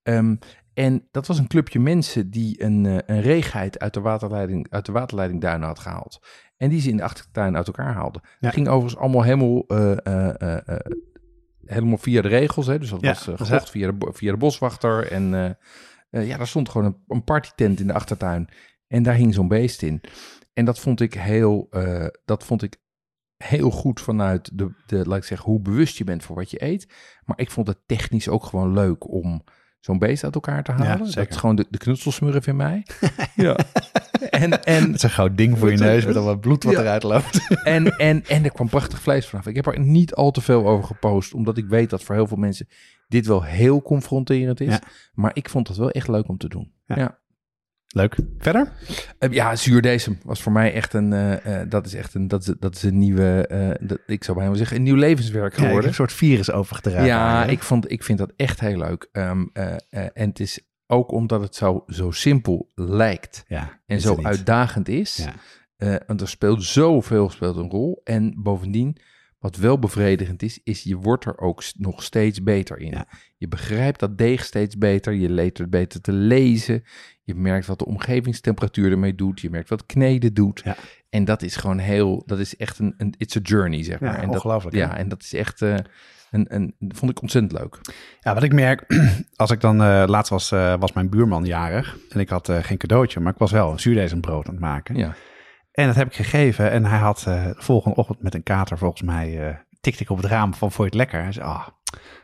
Ehm, 0.03 0.37
en 0.79 1.09
dat 1.11 1.27
was 1.27 1.39
een 1.39 1.47
clubje 1.47 1.81
mensen 1.81 2.31
die 2.31 2.63
een, 2.63 2.87
eh, 2.87 2.99
een 3.07 3.21
reegheid 3.21 3.79
uit 3.79 3.95
de 3.95 4.01
waterleiding, 4.01 4.67
uit 4.71 4.87
de 4.87 4.93
waterleiding 4.93 5.41
Duinen 5.41 5.67
had 5.67 5.79
gehaald. 5.79 6.27
En 6.57 6.69
die 6.69 6.81
ze 6.81 6.89
in 6.89 6.97
de 6.97 7.03
achtertuin 7.03 7.57
uit 7.57 7.67
elkaar 7.67 7.93
haalden. 7.93 8.23
Ja. 8.25 8.31
Het 8.39 8.55
ging 8.55 8.69
overigens 8.69 9.01
allemaal 9.01 9.23
helemaal, 9.23 9.67
eh, 9.67 10.47
eh, 10.47 10.79
helemaal 11.65 11.99
via 11.99 12.23
de 12.23 12.29
regels. 12.29 12.67
Hè? 12.67 12.79
Dus 12.79 12.91
dat 12.91 13.01
Ja, 13.01 13.09
was 13.09 13.25
dat 13.25 13.37
gezocht 13.37 13.71
via 13.71 13.93
de, 13.93 14.13
via 14.13 14.31
de 14.31 14.37
boswachter. 14.37 15.13
En 15.13 15.57
ja, 16.11 16.37
daar 16.37 16.47
stond 16.47 16.69
gewoon 16.69 16.87
een, 16.87 16.97
een 17.07 17.25
partytent 17.25 17.81
in 17.81 17.87
de 17.87 17.93
achtertuin. 17.93 18.49
En 18.87 19.03
daar 19.03 19.15
hing 19.15 19.35
zo'n 19.35 19.49
beest 19.49 19.83
in. 19.83 20.01
En 20.53 20.65
dat 20.65 20.79
vond 20.79 21.01
ik 21.01 21.15
heel, 21.15 21.69
dat 22.25 22.45
vond 22.45 22.63
ik 22.63 22.77
heel 23.37 23.71
goed 23.71 24.01
vanuit 24.01 24.59
de, 24.59 24.75
de, 24.87 25.07
laat 25.07 25.19
ik 25.19 25.25
zeggen, 25.25 25.51
hoe 25.51 25.61
bewust 25.61 25.99
je 25.99 26.05
bent 26.05 26.23
voor 26.23 26.37
wat 26.37 26.51
je 26.51 26.65
eet. 26.65 26.89
Maar 27.25 27.41
ik 27.41 27.51
vond 27.51 27.67
het 27.67 27.79
technisch 27.87 28.29
ook 28.29 28.45
gewoon 28.45 28.73
leuk 28.73 29.11
om 29.11 29.45
zo'n 29.81 29.99
beest 29.99 30.25
uit 30.25 30.35
elkaar 30.35 30.65
te 30.65 30.73
halen. 30.73 31.13
dat 31.15 31.29
is 31.31 31.37
gewoon 31.37 31.57
de, 31.57 31.67
de 31.71 31.79
knutselsmurf 31.79 32.47
in 32.47 32.57
mij. 32.57 32.87
ja. 33.35 33.57
En, 34.31 34.65
en, 34.65 34.83
Het 34.83 34.95
is 34.95 35.03
een 35.03 35.11
groot 35.11 35.37
ding 35.37 35.59
voor 35.59 35.71
je 35.71 35.77
neus 35.77 36.05
met 36.05 36.17
al 36.17 36.25
wat 36.25 36.41
bloed 36.41 36.65
wat 36.65 36.73
ja. 36.73 36.81
eruit 36.81 37.03
loopt. 37.03 37.47
en, 37.65 37.97
en, 37.97 38.25
en 38.27 38.45
er 38.45 38.53
kwam 38.53 38.69
prachtig 38.69 39.01
vlees 39.01 39.27
vanaf. 39.27 39.47
Ik 39.47 39.57
heb 39.57 39.67
er 39.67 39.81
niet 39.81 40.15
al 40.15 40.31
te 40.31 40.41
veel 40.41 40.69
over 40.69 40.85
gepost, 40.85 41.35
omdat 41.35 41.57
ik 41.59 41.67
weet 41.67 41.91
dat 41.91 42.03
voor 42.03 42.15
heel 42.15 42.27
veel 42.27 42.37
mensen 42.37 42.69
dit 43.09 43.27
wel 43.27 43.43
heel 43.43 43.83
confronterend 43.83 44.61
is. 44.61 44.69
Ja. 44.69 44.83
Maar 45.15 45.31
ik 45.35 45.49
vond 45.49 45.69
het 45.69 45.77
wel 45.77 45.91
echt 45.91 46.09
leuk 46.09 46.29
om 46.29 46.39
te 46.39 46.49
doen. 46.49 46.73
Ja. 46.87 47.19
Leuk. 47.95 48.17
Verder? 48.39 48.73
Eh, 49.19 49.33
ja 49.33 49.57
zuurdesem 49.57 50.19
was 50.23 50.43
voor 50.43 50.53
mij 50.53 50.73
echt 50.73 50.93
een, 50.95 51.13
eh, 51.13 51.61
eh, 51.61 51.71
dat 51.71 51.87
is 51.87 51.95
echt 51.95 52.15
een, 52.15 52.29
dat 52.29 52.41
is, 52.41 52.55
dat 52.59 52.75
is 52.75 52.83
een 52.83 52.99
nieuwe, 52.99 53.77
dat, 53.81 53.99
ik 54.07 54.25
zou 54.25 54.39
bijna 54.39 54.55
zeggen, 54.55 54.77
een 54.77 54.83
nieuw 54.83 54.95
levenswerk 54.97 55.57
Ja, 55.57 55.63
geworden. 55.63 55.89
een 55.89 55.95
soort 55.95 56.13
virus 56.13 56.51
overgedragen. 56.51 57.07
Ja, 57.07 57.45
ik, 57.45 57.63
vond, 57.63 57.91
ik 57.91 58.03
vind 58.03 58.19
dat 58.19 58.33
echt 58.37 58.61
heel 58.61 58.79
leuk. 58.79 59.09
Ehm, 59.13 59.45
eh, 59.53 59.73
eh, 59.73 60.07
en 60.15 60.29
het 60.29 60.41
is 60.41 60.61
ook 60.87 61.13
omdat 61.13 61.41
het 61.41 61.55
zo, 61.55 61.85
zo 61.87 62.11
simpel 62.11 62.71
lijkt 62.75 63.45
ja, 63.47 63.81
en 63.87 64.01
zo 64.01 64.19
uitdagend 64.23 64.89
is. 64.89 65.17
Ja. 65.79 66.01
Want 66.07 66.21
er 66.21 66.29
speelt 66.29 66.65
zoveel 66.65 67.31
speelt 67.31 67.57
een 67.57 67.71
rol. 67.71 68.01
En 68.05 68.35
bovendien, 68.43 68.97
wat 69.39 69.57
wel 69.57 69.79
bevredigend 69.79 70.43
is, 70.43 70.61
is 70.65 70.83
je 70.83 70.97
wordt 70.97 71.25
er 71.25 71.39
ook 71.39 71.63
nog 71.77 72.03
steeds 72.03 72.43
beter 72.43 72.79
in. 72.79 72.91
Ja. 72.91 73.07
Je 73.37 73.49
begrijpt 73.49 74.01
dat 74.01 74.19
deeg 74.19 74.45
steeds 74.45 74.79
beter. 74.79 75.13
Je 75.13 75.31
leert 75.31 75.59
het 75.59 75.71
beter 75.71 76.01
te 76.01 76.13
lezen. 76.13 76.85
Je 77.23 77.35
merkt 77.35 77.67
wat 77.67 77.79
de 77.79 77.87
omgevingstemperatuur 77.87 78.91
ermee 78.91 79.15
doet. 79.15 79.41
Je 79.41 79.51
merkt 79.51 79.69
wat 79.69 79.87
kneden 79.87 80.35
doet. 80.35 80.61
Ja. 80.65 80.77
En 81.11 81.25
dat 81.25 81.43
is 81.43 81.57
gewoon 81.57 81.79
heel, 81.79 82.23
dat 82.27 82.39
is 82.39 82.57
echt 82.57 82.79
een, 82.79 82.95
een 82.97 83.15
it's 83.19 83.37
a 83.37 83.41
journey, 83.41 83.83
zeg 83.83 84.01
Ja, 84.01 84.07
maar. 84.07 84.19
en 84.19 84.27
dat, 84.27 84.35
ongelooflijk, 84.35 84.77
hè? 84.77 84.83
ja, 84.83 84.97
en 84.97 85.09
dat 85.09 85.23
is 85.23 85.33
echt, 85.35 85.63
eh, 85.63 85.75
een, 86.31 86.47
een, 86.49 86.75
dat 86.79 86.99
vond 86.99 87.11
ik 87.11 87.23
ontzettend 87.23 87.61
leuk. 87.61 87.81
Ja, 88.21 88.35
wat 88.35 88.43
ik 88.43 88.53
merk, 88.53 88.85
als 89.37 89.51
ik 89.51 89.61
dan, 89.61 89.83
eh, 89.83 90.05
laatst 90.07 90.31
was, 90.31 90.53
eh, 90.53 90.75
was 90.79 90.93
mijn 90.93 91.09
buurman 91.11 91.45
jarig 91.45 91.97
en 92.09 92.21
ik 92.21 92.29
had 92.29 92.49
eh, 92.49 92.59
geen 92.63 92.79
cadeautje, 92.79 93.21
maar 93.21 93.33
ik 93.33 93.39
was 93.39 93.51
wel 93.51 93.71
een 93.73 93.81
zuurdesembrood 93.81 94.47
aan 94.47 94.53
het 94.55 94.63
maken. 94.63 94.97
Ja. 94.97 95.15
En 95.79 95.87
dat 95.87 95.97
heb 95.97 96.07
ik 96.07 96.15
gegeven 96.15 96.71
en 96.71 96.85
hij 96.85 96.99
had 96.99 97.25
eh, 97.27 97.45
de 97.45 97.55
volgende 97.57 97.97
ochtend 97.97 98.23
met 98.23 98.35
een 98.35 98.43
kater 98.43 98.79
volgens 98.79 99.03
mij, 99.03 99.49
eh 99.49 99.55
tikte 99.81 100.03
ik 100.03 100.11
op 100.11 100.17
het 100.17 100.27
raam 100.27 100.55
van, 100.55 100.71
je 100.77 100.83
het 100.83 100.95
lekker? 100.95 101.23
Hij 101.23 101.33
zei, 101.33 101.47
ah, 101.47 101.67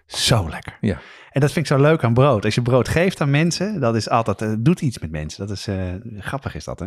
zo 0.06 0.48
lekker. 0.48 0.76
Ja. 0.80 0.98
En 1.30 1.40
dat 1.40 1.52
vind 1.52 1.70
ik 1.70 1.76
zo 1.76 1.82
leuk 1.82 2.04
aan 2.04 2.14
brood. 2.14 2.44
Als 2.44 2.54
je 2.54 2.62
brood 2.62 2.88
geeft 2.88 3.20
aan 3.20 3.30
mensen, 3.30 3.80
dat 3.80 3.94
is 3.96 4.08
altijd, 4.08 4.42
eh, 4.42 4.54
doet 4.58 4.80
iets 4.80 4.98
met 4.98 5.10
mensen. 5.10 5.46
Dat 5.46 5.56
is, 5.56 5.66
eh, 5.66 5.76
grappig 6.18 6.54
is 6.54 6.64
dat, 6.64 6.78
hè? 6.78 6.86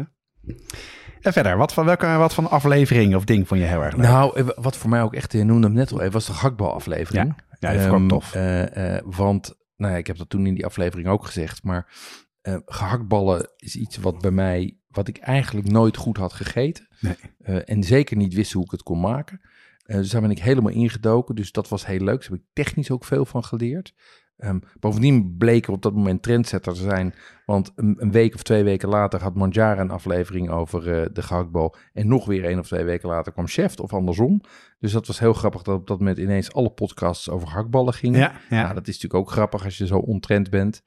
En 1.21 1.33
verder, 1.33 1.57
wat 1.57 1.73
van, 1.73 1.85
welke, 1.85 2.07
wat 2.07 2.33
van 2.33 2.49
aflevering 2.49 3.15
of 3.15 3.23
ding 3.23 3.47
vond 3.47 3.59
je 3.59 3.65
heel 3.65 3.83
erg 3.83 3.95
leuk? 3.95 4.05
Nou, 4.05 4.37
eh, 4.39 4.47
wat 4.55 4.77
voor 4.77 4.89
mij 4.89 5.01
ook 5.01 5.13
echt, 5.13 5.31
je 5.31 5.43
noemde 5.43 5.67
hem 5.67 5.75
net 5.75 5.91
al 5.91 5.99
even, 5.99 6.11
was 6.13 6.25
de 6.25 6.33
gakbalaflevering. 6.33 7.33
Ja, 7.59 7.69
vond 7.71 7.81
ik 7.83 7.91
ook 7.91 7.99
Ehm, 7.99 8.07
tof. 8.07 8.33
eh, 8.33 8.95
eh, 8.95 9.03
want, 9.05 9.55
nou 9.75 9.91
ja, 9.91 9.97
ik 9.97 10.07
heb 10.07 10.17
dat 10.17 10.29
toen 10.29 10.45
in 10.45 10.53
die 10.53 10.65
aflevering 10.65 11.07
ook 11.07 11.25
gezegd, 11.25 11.63
maar 11.63 11.93
eh 12.41 12.55
gehaktballen 12.65 13.49
is 13.57 13.75
iets 13.75 13.97
wat 13.97 14.19
bij 14.21 14.31
mij, 14.31 14.76
wat 14.97 15.07
ik 15.07 15.17
eigenlijk 15.17 15.67
nooit 15.67 15.97
goed 15.97 16.17
had 16.17 16.33
gegeten. 16.33 16.87
Nee. 16.99 17.15
Eh, 17.41 17.69
en 17.69 17.83
zeker 17.83 18.17
niet 18.17 18.33
wist 18.33 18.51
hoe 18.51 18.63
ik 18.63 18.71
het 18.71 18.83
kon 18.83 18.99
maken. 18.99 19.41
Eh, 19.83 19.97
dus 19.97 20.09
daar 20.09 20.21
ben 20.21 20.31
ik 20.31 20.39
helemaal 20.39 20.71
ingedoken, 20.71 21.35
dus 21.35 21.51
dat 21.51 21.69
was 21.69 21.85
heel 21.85 21.99
leuk. 21.99 22.19
Daar 22.21 22.29
heb 22.29 22.39
ik 22.39 22.45
technisch 22.53 22.91
ook 22.91 23.05
veel 23.05 23.25
van 23.25 23.43
geleerd. 23.43 23.93
Ehm, 24.37 24.59
bovendien 24.79 25.35
bleek 25.37 25.67
er 25.67 25.73
op 25.73 25.81
dat 25.81 25.93
moment 25.93 26.21
trendsetter 26.23 26.73
te 26.73 26.81
zijn. 26.81 27.13
Want 27.45 27.71
een, 27.75 27.95
een 27.99 28.11
week 28.11 28.33
of 28.35 28.43
twee 28.43 28.63
weken 28.63 28.89
later 28.89 29.21
had 29.21 29.35
Manjara 29.35 29.81
een 29.81 29.91
aflevering 29.91 30.49
over 30.49 30.93
eh, 30.93 31.05
de 31.13 31.21
gehaktbal. 31.21 31.75
En 31.93 32.07
nog 32.07 32.25
weer 32.25 32.45
één 32.45 32.59
of 32.59 32.67
twee 32.67 32.83
weken 32.83 33.09
later 33.09 33.31
kwam 33.31 33.47
Chef 33.47 33.79
of 33.79 33.93
andersom. 33.93 34.41
Dus 34.79 34.91
dat 34.91 35.07
was 35.07 35.19
heel 35.19 35.33
grappig 35.33 35.61
dat 35.61 35.75
op 35.75 35.87
dat 35.87 35.99
moment 35.99 36.17
ineens 36.17 36.53
alle 36.53 36.71
podcasts 36.71 37.29
over 37.29 37.47
gehaktballen 37.47 37.93
gingen. 37.93 38.19
ja, 38.19 38.33
ja. 38.49 38.61
Nou, 38.61 38.73
dat 38.73 38.87
is 38.87 38.93
natuurlijk 38.93 39.27
ook 39.27 39.31
grappig 39.31 39.63
als 39.63 39.77
je 39.77 39.87
zo 39.87 39.97
ontrend 39.97 40.49
bent. 40.49 40.83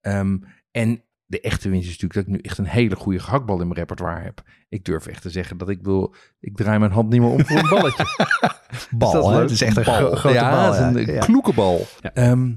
Ehm, 0.00 0.36
en 0.70 1.03
de 1.26 1.40
echte 1.40 1.68
winst 1.68 1.88
is 1.88 1.92
natuurlijk 2.00 2.14
dat 2.14 2.22
ik 2.24 2.30
nu 2.42 2.48
echt 2.48 2.58
een 2.58 2.66
hele 2.66 2.96
goede 2.96 3.18
gehaktbal 3.18 3.60
in 3.60 3.66
mijn 3.66 3.78
repertoire 3.78 4.20
heb. 4.22 4.42
Ik 4.68 4.84
durf 4.84 5.06
echt 5.06 5.22
te 5.22 5.30
zeggen 5.30 5.58
dat 5.58 5.68
ik 5.68 5.78
wil, 5.82 6.14
ik 6.40 6.56
draai 6.56 6.78
mijn 6.78 6.92
hand 6.92 7.08
niet 7.10 7.20
meer 7.20 7.30
om 7.30 7.44
voor 7.46 7.58
een 7.58 7.68
balletje. 7.68 8.04
bal, 8.90 9.12
dat 9.12 9.26
leuk? 9.26 9.40
Het 9.40 9.50
is 9.50 9.62
echt 9.62 9.76
een 9.76 9.84
Bal. 9.84 9.94
gro- 9.94 10.14
grote 10.14 10.36
ja, 10.36 10.50
bal. 10.50 10.72
het 10.72 10.96
is 10.96 11.06
een 11.06 11.14
ja. 11.14 11.20
Kloekenbal. 11.20 11.86
Ja. 12.00 12.12
Ehm, 12.14 12.52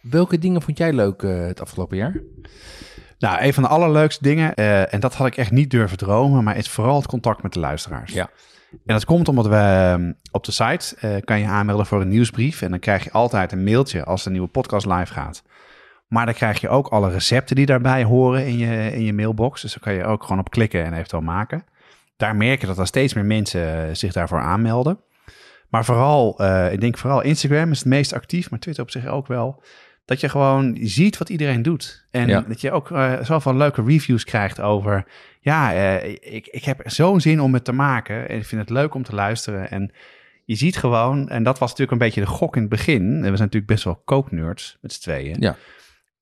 welke 0.00 0.38
dingen 0.38 0.62
vond 0.62 0.78
jij 0.78 0.92
leuk 0.92 1.22
eh, 1.22 1.46
het 1.46 1.60
afgelopen 1.60 1.96
jaar? 1.96 2.20
Nou, 3.18 3.42
een 3.42 3.54
van 3.54 3.62
de 3.62 3.68
allerleukste 3.68 4.22
dingen, 4.22 4.54
eh, 4.54 4.94
en 4.94 5.00
dat 5.00 5.14
had 5.14 5.26
ik 5.26 5.36
echt 5.36 5.50
niet 5.50 5.70
durven 5.70 5.96
dromen, 5.98 6.44
maar 6.44 6.56
is 6.56 6.68
vooral 6.68 6.96
het 6.96 7.06
contact 7.06 7.42
met 7.42 7.52
de 7.52 7.58
luisteraars. 7.60 8.12
Ja. 8.12 8.30
En 8.70 8.94
dat 8.94 9.04
komt 9.04 9.28
omdat 9.28 9.46
we 9.46 9.54
ehm, 9.54 10.12
op 10.30 10.44
de 10.44 10.52
site 10.52 10.96
eh, 11.00 11.16
kan 11.24 11.40
je 11.40 11.46
aanmelden 11.46 11.86
voor 11.86 12.00
een 12.00 12.08
nieuwsbrief 12.08 12.62
en 12.62 12.70
dan 12.70 12.78
krijg 12.78 13.04
je 13.04 13.10
altijd 13.12 13.52
een 13.52 13.64
mailtje 13.64 14.04
als 14.04 14.22
de 14.24 14.30
nieuwe 14.30 14.48
podcast 14.48 14.86
live 14.86 15.12
gaat. 15.12 15.42
Maar 16.14 16.26
dan 16.26 16.34
krijg 16.34 16.60
je 16.60 16.68
ook 16.68 16.86
alle 16.88 17.10
recepten 17.10 17.56
die 17.56 17.66
daarbij 17.66 18.04
horen 18.04 18.46
in 18.46 18.58
je, 18.58 18.92
in 18.92 19.04
je 19.04 19.12
mailbox. 19.12 19.62
Dus 19.62 19.70
daar 19.70 19.82
kan 19.82 19.94
je 19.94 20.04
ook 20.04 20.22
gewoon 20.22 20.38
op 20.38 20.50
klikken 20.50 20.84
en 20.84 20.92
eventueel 20.92 21.22
maken. 21.22 21.64
Daar 22.16 22.36
merk 22.36 22.60
je 22.60 22.66
dat 22.66 22.78
er 22.78 22.86
steeds 22.86 23.14
meer 23.14 23.24
mensen 23.24 23.88
eh, 23.88 23.94
zich 23.94 24.12
daarvoor 24.12 24.40
aanmelden. 24.40 25.00
Maar 25.68 25.84
vooral, 25.84 26.38
eh, 26.38 26.72
ik 26.72 26.80
denk 26.80 26.98
vooral 26.98 27.22
Instagram 27.22 27.70
is 27.70 27.78
het 27.78 27.88
meest 27.88 28.12
actief, 28.12 28.50
maar 28.50 28.58
Twitter 28.58 28.82
op 28.82 28.90
zich 28.90 29.06
ook 29.06 29.26
wel. 29.26 29.62
Dat 30.04 30.20
je 30.20 30.28
gewoon 30.28 30.78
ziet 30.80 31.18
wat 31.18 31.28
iedereen 31.28 31.62
doet. 31.62 32.06
En 32.10 32.28
Ja. 32.28 32.44
dat 32.48 32.60
je 32.60 32.70
ook 32.70 32.90
eh, 32.90 33.12
zoveel 33.22 33.54
leuke 33.54 33.82
reviews 33.82 34.24
krijgt 34.24 34.60
over... 34.60 35.04
Ja, 35.40 35.70
ik, 36.20 36.46
ik 36.46 36.64
heb 36.64 36.80
zo'n 36.84 37.20
zin 37.20 37.40
om 37.40 37.54
het 37.54 37.64
te 37.64 37.72
maken. 37.72 38.28
En 38.28 38.36
ik 38.36 38.44
vind 38.44 38.60
het 38.60 38.70
leuk 38.70 38.94
om 38.94 39.02
te 39.02 39.14
luisteren. 39.14 39.70
En 39.70 39.92
je 40.44 40.54
ziet 40.54 40.76
gewoon, 40.76 41.28
en 41.28 41.42
dat 41.42 41.58
was 41.58 41.70
natuurlijk 41.70 41.92
een 41.92 42.06
beetje 42.06 42.20
de 42.20 42.26
gok 42.26 42.54
in 42.54 42.60
het 42.60 42.70
begin. 42.70 43.02
En 43.02 43.20
we 43.20 43.22
zijn 43.22 43.30
natuurlijk 43.30 43.66
best 43.66 43.84
wel 43.84 44.02
kooknerds 44.04 44.78
met 44.80 44.92
z'n 44.92 45.00
tweeën. 45.00 45.36
Ja. 45.38 45.56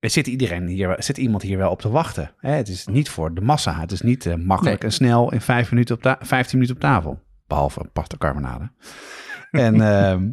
Er 0.03 0.11
zit, 0.11 0.27
iedereen 0.27 0.67
hier, 0.67 0.95
zit 0.99 1.19
iemand 1.19 1.43
hier 1.43 1.59
wel 1.59 1.71
op 1.71 1.81
te 1.81 1.91
wachten. 1.91 2.31
Het 2.37 2.69
is 2.69 2.87
niet 2.87 3.09
voor 3.09 3.35
de 3.35 3.41
massa. 3.41 3.81
Het 3.81 3.93
is 3.93 4.01
niet 4.01 4.27
eh, 4.27 4.35
makkelijk 4.35 4.81
Nee. 4.81 4.91
en 4.91 4.97
snel 4.97 5.33
in 5.33 5.41
vijf 5.41 5.71
minuten 5.71 5.95
op 5.95 6.03
ta- 6.03 6.19
15 6.21 6.59
minuten 6.59 6.77
op 6.77 6.83
tafel. 6.91 7.21
Behalve 7.47 7.89
pasta 7.93 8.17
carbonade. 8.17 8.71
en, 9.51 9.81
ehm, 9.81 10.31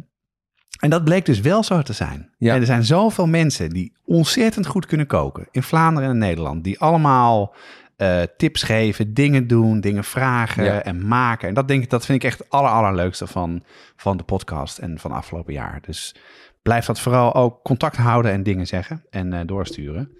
en 0.80 0.90
dat 0.90 1.04
bleek 1.04 1.26
dus 1.26 1.40
wel 1.40 1.62
zo 1.62 1.82
te 1.82 1.92
zijn. 1.92 2.30
Ja. 2.38 2.54
En 2.54 2.60
er 2.60 2.66
zijn 2.66 2.84
zoveel 2.84 3.26
mensen 3.26 3.70
die 3.70 3.96
ontzettend 4.04 4.66
goed 4.66 4.86
kunnen 4.86 5.06
koken. 5.06 5.46
In 5.50 5.62
Vlaanderen 5.62 6.10
en 6.10 6.18
Nederland. 6.18 6.64
Die 6.64 6.78
allemaal 6.80 7.54
eh, 7.96 8.22
tips 8.36 8.62
geven, 8.62 9.14
dingen 9.14 9.46
doen, 9.46 9.80
dingen 9.80 10.04
vragen 10.04 10.64
Ja. 10.64 10.82
en 10.82 11.06
maken. 11.08 11.48
En 11.48 11.54
dat, 11.54 11.68
denk 11.68 11.82
ik, 11.82 11.90
dat 11.90 12.06
vind 12.06 12.22
ik 12.22 12.28
echt 12.30 12.38
het 12.38 12.50
aller, 12.50 12.70
allerleukste 12.70 13.26
van, 13.26 13.62
van 13.96 14.16
de 14.16 14.22
podcast 14.24 14.78
en 14.78 14.98
van 14.98 15.12
afgelopen 15.12 15.52
jaar. 15.52 15.78
Dus 15.86 16.14
blijf 16.62 16.86
dat 16.86 17.00
vooral 17.00 17.34
ook 17.34 17.62
contact 17.62 17.96
houden 17.96 18.32
en 18.32 18.42
dingen 18.42 18.66
zeggen 18.66 19.04
en 19.10 19.32
eh, 19.32 19.40
doorsturen. 19.46 20.10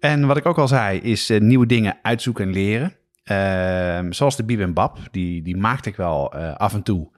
En 0.00 0.26
wat 0.26 0.36
ik 0.36 0.46
ook 0.46 0.58
al 0.58 0.68
zei, 0.68 0.98
is 1.00 1.30
eh, 1.30 1.40
nieuwe 1.40 1.66
dingen 1.66 1.98
uitzoeken 2.02 2.44
en 2.44 2.52
leren. 2.52 2.92
Ehm, 3.24 4.12
zoals 4.12 4.36
de 4.36 4.44
Bibembap, 4.44 4.98
die, 5.10 5.42
die 5.42 5.56
maakte 5.56 5.88
ik 5.88 5.96
wel 5.96 6.32
eh, 6.32 6.54
af 6.54 6.74
en 6.74 6.82
toe. 6.82 7.12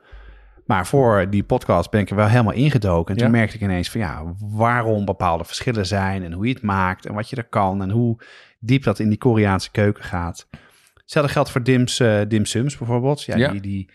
Maar 0.67 0.87
voor 0.87 1.27
die 1.31 1.43
podcast 1.45 1.91
ben 1.91 2.01
ik 2.01 2.11
er 2.11 2.17
wel 2.17 2.27
helemaal 2.29 2.53
ingedoken. 2.53 3.15
En 3.15 3.21
toen 3.21 3.31
Ja. 3.31 3.37
merkte 3.39 3.57
ik 3.57 3.63
ineens 3.63 3.91
van 3.91 4.01
ja, 4.01 4.35
waarom 4.39 5.05
bepaalde 5.05 5.45
verschillen 5.45 5.87
zijn 5.87 6.23
en 6.23 6.33
hoe 6.33 6.47
je 6.47 6.53
het 6.53 6.63
maakt 6.63 7.07
en 7.07 7.15
wat 7.15 7.31
je 7.31 7.37
er 7.37 7.49
kan 7.49 7.83
en 7.83 7.91
hoe 7.91 8.19
diep 8.61 8.83
dat 8.83 8.99
in 8.99 9.09
die 9.09 9.19
Koreaanse 9.19 9.71
keuken 9.71 10.05
gaat. 10.05 10.49
Hetzelfde 10.95 11.33
geldt 11.33 11.51
voor 11.51 11.63
dims, 11.63 11.97
dim 12.29 12.45
sums 12.45 12.79
bijvoorbeeld. 12.79 13.23
Ja, 13.23 13.37
Ja. 13.37 13.51
Die, 13.51 13.61
die, 13.61 13.91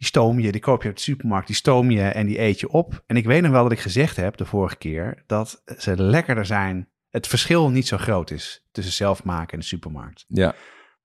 die 0.00 0.08
stoom 0.08 0.40
je, 0.40 0.52
die 0.52 0.60
koop 0.60 0.82
je 0.82 0.88
uit 0.88 0.96
de 0.96 1.02
supermarkt, 1.02 1.46
die 1.46 1.56
stoom 1.56 1.90
je 1.90 2.02
en 2.02 2.26
die 2.26 2.40
eet 2.40 2.60
je 2.60 2.68
op. 2.68 3.02
En 3.06 3.16
ik 3.16 3.26
weet 3.26 3.42
nog 3.42 3.50
wel 3.50 3.62
dat 3.62 3.72
ik 3.72 3.80
gezegd 3.80 4.16
heb 4.16 4.36
de 4.36 4.44
vorige 4.44 4.76
keer 4.76 5.22
dat 5.26 5.62
ze 5.78 6.02
lekkerder 6.02 6.46
zijn. 6.46 6.88
Het 7.10 7.26
verschil 7.26 7.70
niet 7.70 7.86
zo 7.86 7.96
groot 7.96 8.30
is 8.30 8.66
tussen 8.72 8.94
zelf 8.94 9.24
maken 9.24 9.52
en 9.52 9.58
de 9.58 9.64
supermarkt. 9.64 10.24
Ja. 10.28 10.54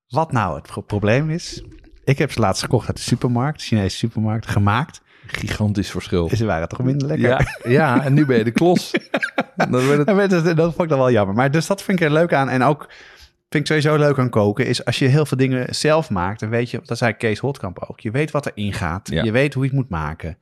Wat 0.07 0.31
nou 0.31 0.55
het 0.55 0.67
pro- 0.67 0.81
probleem 0.81 1.29
is, 1.29 1.63
ik 2.03 2.17
heb 2.17 2.31
ze 2.31 2.39
laatst 2.39 2.61
gekocht 2.61 2.87
uit 2.87 2.97
de 2.97 3.03
supermarkt, 3.03 3.59
de 3.59 3.65
Chinese 3.65 3.97
supermarkt, 3.97 4.47
gemaakt. 4.47 5.01
Gigantisch 5.25 5.91
verschil. 5.91 6.29
Ze 6.35 6.45
waren 6.45 6.67
toch 6.67 6.83
minder 6.83 7.07
lekker. 7.07 7.27
Ja, 7.29 7.69
ja, 7.71 8.03
en 8.03 8.13
nu 8.13 8.25
ben 8.25 8.37
je 8.37 8.43
de 8.43 8.51
klos. 8.51 8.91
Dan 9.69 10.15
werd 10.15 10.31
het... 10.31 10.57
Dat 10.57 10.73
vond 10.73 10.81
ik 10.81 10.89
dan 10.89 10.97
wel 10.97 11.11
jammer. 11.11 11.35
Maar 11.35 11.51
dus 11.51 11.67
dat 11.67 11.83
vind 11.83 11.99
ik 11.99 12.05
er 12.05 12.11
leuk 12.11 12.33
aan. 12.33 12.49
En 12.49 12.63
ook 12.63 12.89
vind 13.49 13.63
ik 13.63 13.65
sowieso 13.65 13.95
leuk 14.05 14.19
aan 14.19 14.29
koken, 14.29 14.65
is 14.65 14.85
als 14.85 14.99
je 14.99 15.05
heel 15.05 15.25
veel 15.25 15.37
dingen 15.37 15.75
zelf 15.75 16.09
maakt, 16.09 16.39
dan 16.39 16.49
weet 16.49 16.69
je, 16.69 16.81
dat 16.83 16.97
zei 16.97 17.13
Kees 17.13 17.39
Holtkamp 17.39 17.79
ook, 17.79 17.99
je 17.99 18.11
weet 18.11 18.31
wat 18.31 18.45
erin 18.45 18.73
gaat. 18.73 19.09
Ja. 19.09 19.23
Je 19.23 19.31
weet 19.31 19.53
hoe 19.53 19.63
je 19.63 19.69
het 19.69 19.79
moet 19.79 19.89
maken. 19.89 20.37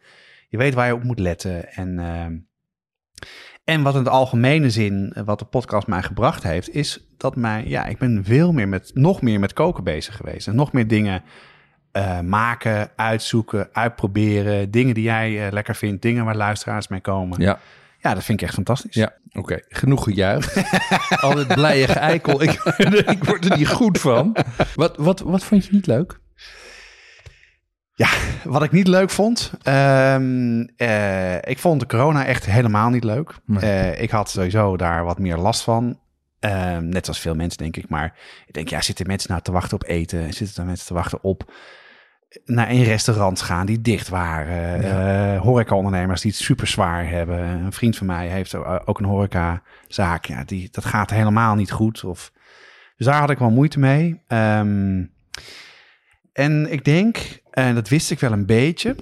Je 0.50 0.58
weet 0.58 0.74
waar 0.74 0.88
je 0.88 0.96
op 0.96 1.04
moet 1.04 1.20
letten. 1.20 1.74
En, 1.74 2.00
ehm, 2.00 2.36
en 3.64 3.82
wat 3.82 3.94
in 3.94 4.00
het 4.00 4.10
algemene 4.10 4.70
zin, 4.70 5.12
eh, 5.14 5.24
wat 5.24 5.40
de 5.40 5.46
podcast 5.46 5.88
mij 5.88 6.02
gebracht 6.02 6.44
heeft, 6.44 6.76
is 6.76 7.08
dat 7.18 7.36
mij, 7.36 7.64
ja, 7.66 7.86
ik 7.86 7.98
ben 7.98 8.24
veel 8.24 8.52
meer 8.52 8.68
met, 8.68 8.92
nog 8.94 9.22
meer 9.22 9.40
met 9.40 9.54
koken 9.54 9.84
bezig 9.84 10.16
geweest. 10.16 10.48
En 10.48 10.56
nog 10.56 10.72
meer 10.72 10.88
dingen 10.88 11.24
eh, 11.92 12.20
maken, 12.20 12.90
uitzoeken, 12.96 13.70
uitproberen. 13.72 14.72
Dingen 14.72 14.94
die 14.94 15.04
jij 15.04 15.46
eh, 15.46 15.52
lekker 15.52 15.76
vindt, 15.76 16.02
dingen 16.02 16.26
waar 16.26 16.36
luisteraars 16.36 16.88
mee 16.88 17.02
komen. 17.02 17.42
Ja. 17.42 17.60
Ja, 18.04 18.14
dat 18.14 18.24
vind 18.24 18.42
ik 18.42 18.46
echt 18.46 18.56
fantastisch. 18.56 18.96
ja 18.96 19.14
oké. 19.32 19.60
Genoeg 19.68 20.04
gejuicht. 20.04 20.64
Altijd 21.22 21.48
blije 21.48 21.86
eikel. 21.86 22.42
Ik, 22.42 22.52
ik 23.16 23.24
word 23.24 23.46
er 23.50 23.58
niet 23.58 23.68
goed 23.68 24.00
van. 24.00 24.36
Wat, 24.76 24.98
wat, 24.98 25.20
wat 25.20 25.44
vond 25.44 25.66
je 25.66 25.72
niet 25.72 25.88
leuk? 25.88 26.22
Wat 28.44 28.64
ik 28.64 28.72
niet 28.72 28.88
leuk 28.88 29.10
vond, 29.10 29.52
ehm, 29.62 30.62
eh, 30.76 31.36
ik 31.36 31.60
vond 31.60 31.80
de 31.80 31.86
corona 31.86 32.26
echt 32.26 32.46
helemaal 32.46 32.90
niet 32.90 33.04
leuk. 33.04 33.36
Nee. 33.46 33.62
Eh, 33.62 34.02
ik 34.02 34.10
had 34.10 34.30
sowieso 34.30 34.78
daar 34.78 35.04
wat 35.04 35.20
meer 35.20 35.38
last 35.38 35.62
van. 35.62 36.00
Ehm, 36.40 36.90
net 36.90 37.08
als 37.08 37.20
veel 37.20 37.36
mensen, 37.36 37.58
denk 37.58 37.78
ik. 37.78 37.90
Maar 37.90 38.18
ik 38.46 38.54
denk, 38.54 38.70
ja, 38.70 38.82
zitten 38.82 39.08
mensen 39.08 39.30
nou 39.30 39.42
te 39.42 39.52
wachten 39.52 39.74
op 39.74 39.88
eten? 39.88 40.34
Zitten 40.34 40.58
er 40.58 40.66
mensen 40.66 40.88
te 40.88 40.94
wachten 40.94 41.24
op 41.24 41.54
naar 42.46 42.70
een 42.70 42.84
restaurant 42.84 43.42
gaan 43.42 43.66
die 43.66 43.82
dicht 43.82 44.10
waren? 44.10 44.82
Ja. 44.82 45.34
Eh, 45.34 45.42
horeca-ondernemers 45.42 46.22
die 46.22 46.32
het 46.32 46.40
super 46.40 46.68
zwaar 46.68 47.10
hebben. 47.10 47.40
Een 47.40 47.74
vriend 47.74 47.98
van 47.98 48.08
mij 48.08 48.28
heeft 48.28 48.56
ook 48.86 49.00
een 49.00 49.06
horecazaak. 49.06 50.26
Ja, 50.26 50.44
die, 50.44 50.68
dat 50.72 50.86
gaat 50.86 51.10
helemaal 51.10 51.56
niet 51.56 51.72
goed. 51.72 52.04
Of, 52.04 52.32
dus 52.98 53.06
daar 53.06 53.20
had 53.20 53.30
ik 53.30 53.38
wel 53.38 53.52
moeite 53.52 53.80
mee. 53.80 54.22
Ehm, 54.28 55.04
en 56.34 56.72
ik 56.72 56.86
denk, 56.86 57.42
en 57.52 57.76
dat 57.76 57.90
wist 57.90 58.12
ik 58.12 58.20
wel 58.20 58.32
een 58.32 58.46
beetje. 58.46 58.96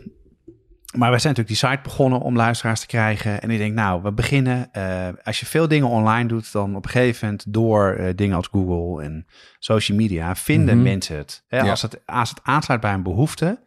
Maar 0.97 1.09
wij 1.09 1.19
zijn 1.19 1.33
natuurlijk 1.35 1.61
die 1.61 1.69
site 1.69 1.83
begonnen 1.83 2.19
om 2.19 2.35
luisteraars 2.35 2.79
te 2.79 2.85
krijgen. 2.85 3.41
En 3.41 3.49
ik 3.49 3.57
denk, 3.57 3.73
nou, 3.73 4.01
we 4.03 4.11
beginnen. 4.11 4.69
eh, 4.71 5.07
als 5.23 5.39
je 5.39 5.45
veel 5.45 5.67
dingen 5.67 5.87
online 5.87 6.27
doet, 6.27 6.51
dan 6.51 6.75
op 6.75 6.85
een 6.85 6.91
gegeven 6.91 7.25
moment 7.27 7.53
door 7.53 7.91
eh, 7.93 8.13
dingen 8.15 8.35
als 8.35 8.47
Google 8.51 9.03
en 9.03 9.25
social 9.59 9.97
media 9.97 10.35
vinden 10.35 10.75
Mhm. 10.75 10.83
mensen 10.83 11.17
het. 11.17 11.43
Hè, 11.47 11.57
Ja. 11.57 11.69
als 11.69 11.81
het. 11.81 12.01
Als 12.05 12.29
het 12.29 12.39
aansluit 12.43 12.81
bij 12.81 12.93
een 12.93 13.03
behoefte 13.03 13.59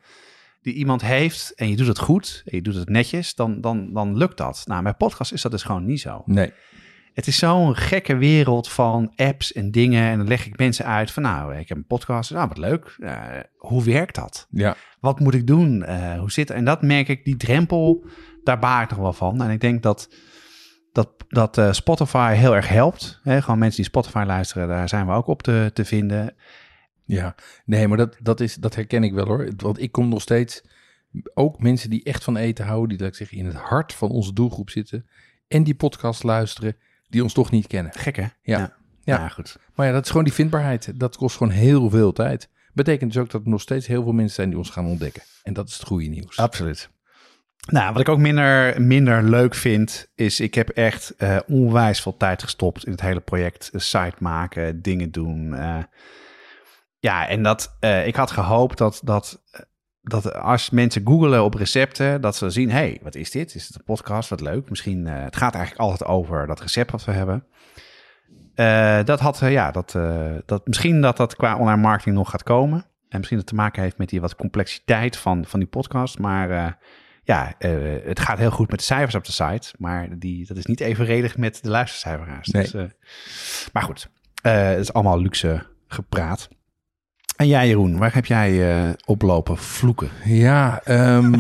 die 0.63 0.75
iemand 0.75 1.03
heeft 1.03 1.53
en 1.55 1.69
je 1.71 1.77
doet 1.77 1.87
het 1.87 1.99
goed 1.99 2.43
en 2.45 2.57
je 2.57 2.63
doet 2.63 2.75
het 2.75 2.89
netjes, 2.89 3.35
dan, 3.35 3.61
dan, 3.61 3.93
dan 3.93 4.17
lukt 4.17 4.37
dat. 4.37 4.63
Nou, 4.67 4.83
bij 4.83 4.95
podcast 4.95 5.33
is 5.33 5.43
dat 5.43 5.51
dus 5.53 5.63
gewoon 5.63 5.85
niet 5.85 6.01
zo. 6.01 6.23
Nee. 6.27 6.53
Het 7.15 7.27
is 7.27 7.39
zo'n 7.39 7.77
gekke 7.77 8.17
wereld 8.17 8.69
van 8.69 9.13
apps 9.17 9.53
en 9.53 9.71
dingen. 9.71 10.11
En 10.11 10.19
dan 10.19 10.29
leg 10.29 10.47
ik 10.47 10.59
mensen 10.59 10.85
uit 10.85 11.11
van, 11.11 11.23
nou, 11.23 11.57
ik 11.57 11.69
heb 11.69 11.77
een 11.77 11.87
podcast. 11.87 12.31
Nou, 12.31 12.49
wat 12.49 12.59
leuk. 12.59 12.97
Eh, 12.99 13.17
hoe 13.57 13.85
werkt 13.85 14.15
dat? 14.15 14.47
Ja. 14.51 14.77
Wat 15.01 15.21
moet 15.21 15.35
ik 15.35 15.47
doen? 15.47 15.83
Eh, 15.85 16.19
hoe 16.19 16.33
zit 16.33 16.51
En 16.51 16.65
dat 16.65 16.83
merk 16.83 17.09
ik, 17.09 17.25
die 17.25 17.37
drempel, 17.37 18.05
daar 18.45 18.59
baar 18.59 18.83
ik 18.83 18.91
nog 18.91 18.99
wel 18.99 19.13
van. 19.13 19.43
En 19.43 19.51
ik 19.51 19.61
denk 19.61 19.83
dat, 19.83 20.15
dat, 20.93 21.11
dat 21.29 21.59
eh, 21.59 21.73
Spotify 21.73 22.35
heel 22.35 22.55
erg 22.55 22.69
helpt. 22.69 23.21
Hè? 23.23 23.43
Gewoon 23.43 23.59
mensen 23.59 23.83
die 23.83 23.91
Spotify 23.91 24.25
luisteren, 24.27 24.69
daar 24.69 24.89
zijn 24.89 25.07
we 25.07 25.13
ook 25.13 25.27
op 25.27 25.43
te, 25.43 25.71
te 25.73 25.85
vinden. 25.85 26.35
Ja, 27.05 27.35
nee, 27.65 27.89
maar 27.89 27.97
dat, 27.97 28.17
dat, 28.23 28.41
is, 28.41 28.55
dat 28.55 28.75
herken 28.75 29.05
ik 29.05 29.13
wel 29.13 29.27
hoor. 29.27 29.53
Want 29.57 29.81
ik 29.81 29.93
kom 29.93 30.09
nog 30.09 30.23
steeds, 30.23 30.65
ook 31.35 31.59
mensen 31.59 31.91
die 31.91 32.05
echt 32.05 32.25
van 32.25 32.37
eten 32.37 32.65
houden, 32.65 32.99
die 32.99 33.07
ik 33.07 33.15
zeggen, 33.15 33.39
in 33.39 33.47
het 33.47 33.55
hart 33.55 33.95
van 33.95 34.11
onze 34.11 34.33
doelgroep 34.33 34.71
zitten 34.71 35.07
en 35.49 35.65
die 35.65 35.75
podcast 35.75 36.23
luisteren, 36.23 36.77
die 37.09 37.23
ons 37.23 37.33
toch 37.33 37.51
niet 37.51 37.67
kennen. 37.67 37.93
Gek, 37.95 38.17
hè? 38.17 38.23
Ja. 38.23 38.31
Ja, 38.43 38.77
Ja. 39.05 39.17
Ja, 39.19 39.29
goed. 39.29 39.57
Maar 39.75 39.87
ja, 39.87 39.93
dat 39.93 40.03
is 40.05 40.09
gewoon 40.11 40.25
die 40.25 40.33
vindbaarheid. 40.33 41.01
Dat 41.01 41.17
kost 41.17 41.37
gewoon 41.37 41.53
heel 41.53 41.91
veel 41.91 42.13
tijd. 42.13 42.49
Betekent 42.73 43.13
dus 43.13 43.23
ook 43.23 43.31
dat 43.31 43.43
er 43.43 43.49
nog 43.49 43.61
steeds 43.61 43.87
heel 43.87 44.03
veel 44.03 44.13
mensen 44.13 44.35
zijn 44.35 44.49
die 44.49 44.59
ons 44.59 44.71
gaan 44.71 44.87
ontdekken. 44.87 45.23
En 45.43 45.53
dat 45.53 45.69
is 45.69 45.75
het 45.75 45.87
goede 45.87 46.07
nieuws. 46.07 46.37
Absoluut. 46.39 46.91
Nou, 47.67 47.93
wat 47.93 48.01
ik 48.01 48.09
ook 48.09 48.19
minder, 48.19 48.83
minder 48.83 49.23
leuk 49.23 49.55
vind, 49.55 50.11
is 50.15 50.41
ik 50.41 50.55
heb 50.55 50.69
echt 50.69 51.17
eh, 51.17 51.39
onwijs 51.47 52.01
veel 52.01 52.17
tijd 52.17 52.43
gestopt 52.43 52.85
in 52.87 52.93
het 52.93 53.01
hele 53.01 53.21
project. 53.21 53.69
Een 53.73 53.81
site 53.81 54.17
maken, 54.19 54.83
dingen 54.83 55.11
doen. 55.11 55.55
eh. 55.55 55.83
ja, 56.99 57.29
en 57.29 57.43
dat, 57.43 57.77
eh, 57.81 58.07
ik 58.07 58.17
had 58.17 58.31
gehoopt 58.31 58.79
dat, 58.79 59.01
dat, 59.05 59.43
eh, 59.51 59.61
dat 60.05 60.35
als 60.35 60.71
mensen 60.71 61.03
googelen 61.05 61.45
op 61.45 61.55
recepten, 61.55 62.21
dat 62.21 62.37
ze 62.37 62.51
zien, 62.51 62.71
hey, 62.71 62.99
wat 63.03 63.15
is 63.15 63.31
dit? 63.31 63.55
Is 63.55 63.67
het 63.67 63.77
een 63.77 63.85
podcast? 63.85 64.29
Wat 64.29 64.41
leuk. 64.41 64.71
Misschien, 64.71 65.07
eh, 65.07 65.23
het 65.23 65.37
gaat 65.37 65.55
eigenlijk 65.55 65.85
altijd 65.85 66.11
over 66.11 66.47
dat 66.47 66.61
recept 66.61 66.91
wat 66.91 67.05
we 67.05 67.13
hebben. 67.13 67.45
Eh, 68.55 69.05
dat 69.05 69.21
had, 69.21 69.43
eh, 69.43 69.53
ja, 69.53 69.71
dat, 69.71 69.97
dat, 70.47 70.67
misschien 70.67 71.01
dat 71.01 71.17
dat 71.17 71.37
qua 71.37 71.57
online 71.57 71.81
marketing 71.81 72.17
nog 72.17 72.31
gaat 72.31 72.43
komen. 72.43 72.87
En 73.09 73.19
misschien 73.19 73.39
dat 73.39 73.47
te 73.47 73.55
maken 73.55 73.83
heeft 73.83 73.99
met 73.99 74.09
die 74.09 74.21
wat 74.21 74.37
complexiteit 74.37 75.17
van, 75.17 75.45
van 75.45 75.61
die 75.61 75.69
podcast. 75.69 76.19
Maar 76.19 76.79
ja, 77.23 77.55
het 78.05 78.21
gaat 78.21 78.39
heel 78.39 78.51
goed 78.51 78.71
met 78.71 78.79
de 78.79 78.85
cijfers 78.85 79.15
op 79.15 79.25
de 79.25 79.33
site. 79.33 79.75
Maar 79.79 80.19
die, 80.19 80.47
dat 80.47 80.57
is 80.57 80.67
niet 80.67 80.81
evenredig 80.81 81.37
met 81.37 81.63
de 81.63 81.71
luistercijferaars. 81.71 82.49
Nee. 82.49 82.63
Dus, 82.63 82.91
maar 83.73 83.83
goed, 83.83 84.11
het 84.43 84.79
is 84.79 84.93
allemaal 84.93 85.21
luxe 85.21 85.67
gepraat. 85.87 86.49
En 87.37 87.47
jij 87.47 87.69
Jeroen, 87.69 87.99
waar 87.99 88.15
heb 88.15 88.27
jij 88.27 88.71
eh, 88.77 88.91
oplopen 89.05 89.57
vloeken? 89.59 90.09
Ja, 90.25 90.81
ehm, 90.85 91.33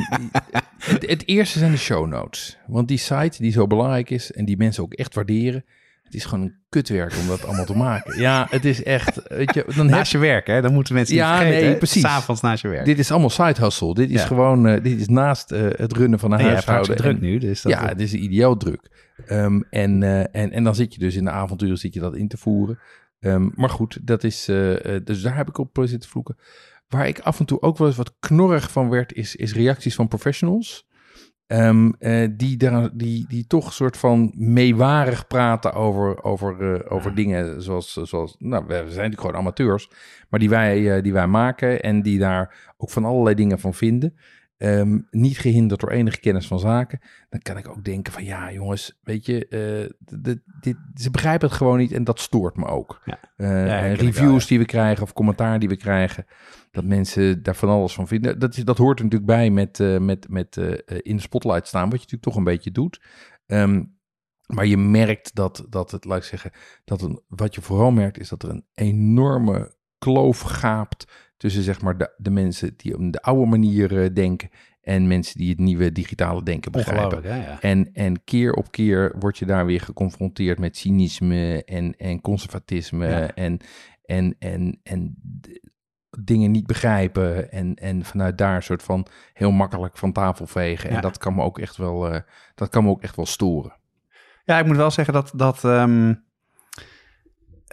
het, 0.78 1.06
het 1.10 1.26
eerste 1.28 1.58
zijn 1.58 1.70
de 1.70 1.76
show 1.78 2.06
notes. 2.06 2.58
Want 2.66 2.88
die 2.88 2.98
site 2.98 3.36
die 3.42 3.52
zo 3.52 3.66
belangrijk 3.66 4.10
is 4.10 4.32
en 4.32 4.44
die 4.44 4.56
mensen 4.56 4.82
ook 4.82 4.92
echt 4.94 5.14
waarderen. 5.14 5.64
Het 6.02 6.14
is 6.14 6.24
gewoon 6.24 6.44
een 6.44 6.54
kutwerk 6.68 7.12
om 7.20 7.26
dat 7.26 7.44
allemaal 7.46 7.64
te 7.64 7.76
maken. 7.76 8.18
Ja, 8.20 8.46
het 8.50 8.64
is 8.64 8.82
echt, 8.82 9.20
weet 9.28 9.54
je, 9.54 9.64
dan 9.66 9.86
heb 9.86 9.96
Naast 9.96 10.12
je 10.12 10.18
werk, 10.18 10.46
hè? 10.46 10.60
Dan 10.62 10.72
moeten 10.72 10.94
mensen 10.94 11.14
Ja, 11.16 11.32
niet 11.32 11.42
vergeten. 11.42 11.68
nee, 11.68 11.76
precies. 11.76 12.02
S'avonds 12.02 12.40
naast 12.40 12.62
je 12.62 12.68
werk. 12.68 12.84
Dit 12.84 12.98
is 12.98 13.10
allemaal 13.10 13.30
side 13.30 13.60
hustle. 13.60 13.94
Dit 13.94 14.10
is 14.10 14.20
Ja. 14.20 14.26
gewoon, 14.26 14.66
eh, 14.66 14.82
dit 14.82 15.00
is 15.00 15.08
naast 15.08 15.52
eh, 15.52 15.62
het 15.76 15.92
runnen 15.96 16.18
van 16.18 16.32
een 16.32 16.38
hebt 16.38 16.50
huishouden. 16.52 16.86
hartstikke 16.86 17.18
druk 17.18 17.30
nu, 17.30 17.38
dus 17.38 17.62
dat, 17.62 17.72
ja, 17.72 17.88
het 17.88 18.00
is 18.00 18.12
ideaal 18.14 18.56
druk. 18.56 18.90
Ehm, 19.26 19.60
en, 19.70 20.02
en, 20.32 20.52
en 20.52 20.64
dan 20.64 20.74
zit 20.74 20.94
je 20.94 21.00
dus 21.00 21.14
in 21.14 21.24
de 21.24 21.30
avonturen 21.30 21.78
zit 21.78 21.94
je 21.94 22.00
dat 22.00 22.16
in 22.16 22.28
te 22.28 22.36
voeren. 22.36 22.78
Ehm, 23.24 23.48
maar 23.54 23.70
goed, 23.70 23.98
dat 24.06 24.24
is, 24.24 24.48
eh, 24.48 24.94
eh, 24.94 25.04
dus 25.04 25.22
daar 25.22 25.36
heb 25.36 25.48
ik 25.48 25.58
op 25.58 25.78
zitten 25.82 26.10
vloeken. 26.10 26.36
Waar 26.88 27.08
ik 27.08 27.18
af 27.20 27.38
en 27.38 27.46
toe 27.46 27.62
ook 27.62 27.78
wel 27.78 27.86
eens 27.86 27.96
wat 27.96 28.16
knorrig 28.20 28.70
van 28.70 28.88
werd, 28.88 29.12
is, 29.12 29.36
is 29.36 29.54
reacties 29.54 29.94
van 29.94 30.08
professionals. 30.08 30.86
Ehm, 31.46 31.90
eh, 31.98 32.28
die, 32.36 32.56
daar, 32.56 32.96
die, 32.96 33.26
die 33.28 33.46
toch 33.46 33.72
soort 33.72 33.96
van 33.96 34.32
meewarig 34.36 35.26
praten 35.26 35.72
over, 35.72 36.22
over, 36.22 36.90
over 36.90 37.14
dingen 37.14 37.62
zoals, 37.62 37.92
zoals... 37.92 38.36
Nou, 38.38 38.64
we 38.66 38.74
zijn 38.74 38.86
natuurlijk 38.86 39.20
gewoon 39.20 39.36
amateurs, 39.36 39.90
maar 40.28 40.40
die 40.40 40.48
wij, 40.48 41.02
die 41.02 41.12
wij 41.12 41.26
maken 41.26 41.82
en 41.82 42.02
die 42.02 42.18
daar 42.18 42.74
ook 42.76 42.90
van 42.90 43.04
allerlei 43.04 43.34
dingen 43.34 43.58
van 43.58 43.74
vinden. 43.74 44.16
Ehm, 44.64 44.98
niet 45.10 45.38
gehinderd 45.38 45.80
door 45.80 45.90
enige 45.90 46.20
kennis 46.20 46.46
van 46.46 46.58
zaken, 46.58 47.00
dan 47.28 47.40
kan 47.40 47.56
ik 47.56 47.68
ook 47.68 47.84
denken 47.84 48.12
van 48.12 48.24
ja 48.24 48.52
jongens, 48.52 48.98
weet 49.02 49.26
je, 49.26 49.48
eh, 49.48 50.16
dit, 50.20 50.40
dit, 50.60 50.76
ze 50.94 51.10
begrijpen 51.10 51.48
het 51.48 51.56
gewoon 51.56 51.78
niet 51.78 51.92
en 51.92 52.04
dat 52.04 52.20
stoort 52.20 52.56
me 52.56 52.66
ook. 52.66 53.00
Ja. 53.04 53.18
Eh, 53.36 53.94
reviews 53.94 54.18
wel, 54.18 54.38
ja. 54.38 54.46
die 54.46 54.58
we 54.58 54.64
krijgen 54.64 55.02
of 55.02 55.12
commentaar 55.12 55.58
die 55.58 55.68
we 55.68 55.76
krijgen, 55.76 56.26
dat 56.70 56.84
mensen 56.84 57.42
daar 57.42 57.56
van 57.56 57.68
alles 57.68 57.94
van 57.94 58.08
vinden. 58.08 58.38
Dat, 58.38 58.60
dat 58.64 58.78
hoort 58.78 58.98
er 58.98 59.04
natuurlijk 59.04 59.30
bij 59.30 59.50
met, 59.50 59.80
eh, 59.80 59.98
met, 59.98 60.28
met 60.28 60.56
in 60.86 61.16
de 61.16 61.22
spotlight 61.22 61.66
staan, 61.66 61.90
wat 61.90 61.92
je 61.92 62.06
natuurlijk 62.10 62.22
toch 62.22 62.36
een 62.36 62.44
beetje 62.44 62.70
doet. 62.70 63.02
Ehm, 63.46 63.84
maar 64.46 64.66
je 64.66 64.76
merkt 64.76 65.34
dat, 65.34 65.66
dat 65.68 65.90
het, 65.90 66.04
laat 66.04 66.18
ik 66.18 66.24
zeggen, 66.24 66.50
dat 66.84 67.02
een, 67.02 67.22
wat 67.28 67.54
je 67.54 67.60
vooral 67.60 67.90
merkt 67.90 68.18
is 68.18 68.28
dat 68.28 68.42
er 68.42 68.50
een 68.50 68.66
enorme 68.74 69.74
kloof 69.98 70.40
gaapt 70.40 71.12
tussen 71.36 71.62
zeg 71.62 71.80
maar 71.80 71.98
de, 71.98 72.14
de 72.16 72.30
mensen 72.30 72.74
die 72.76 72.94
op 72.94 73.12
de 73.12 73.22
oude 73.22 73.46
manier 73.46 74.02
eh, 74.02 74.14
denken 74.14 74.50
en 74.80 75.06
mensen 75.06 75.38
die 75.38 75.50
het 75.50 75.58
nieuwe 75.58 75.92
digitale 75.92 76.42
denken 76.42 76.72
begrijpen. 76.72 77.22
Ja. 77.22 77.60
En, 77.60 77.92
en 77.92 78.24
keer 78.24 78.52
op 78.52 78.70
keer 78.70 79.14
word 79.18 79.38
je 79.38 79.46
daar 79.46 79.66
weer 79.66 79.80
geconfronteerd 79.80 80.58
met 80.58 80.76
cynisme 80.76 81.64
en, 81.64 81.96
en 81.96 82.20
conservatisme 82.20 83.06
Ja. 83.06 83.34
en, 83.34 83.58
en, 84.04 84.36
en, 84.38 84.80
en 84.82 85.16
dingen 86.18 86.50
niet 86.50 86.66
begrijpen 86.66 87.52
en, 87.52 87.74
en 87.74 88.04
vanuit 88.04 88.38
daar 88.38 88.56
een 88.56 88.62
soort 88.62 88.82
van 88.82 89.06
heel 89.32 89.50
makkelijk 89.50 89.96
van 89.96 90.12
tafel 90.12 90.46
vegen. 90.46 90.90
En 90.90 91.00
dat 91.00 91.18
kan 91.18 91.34
me 91.34 91.42
ook 91.42 91.58
echt 91.58 91.76
wel, 91.76 92.10
eh, 92.10 92.20
dat 92.54 92.68
kan 92.68 92.84
me 92.84 92.90
ook 92.90 93.02
echt 93.02 93.16
wel 93.16 93.26
storen. 93.26 93.72
Ja, 94.44 94.58
ik 94.58 94.66
moet 94.66 94.76
wel 94.76 94.90
zeggen 94.90 95.14
dat, 95.14 95.32
dat, 95.34 95.64
ehm, 95.64 96.14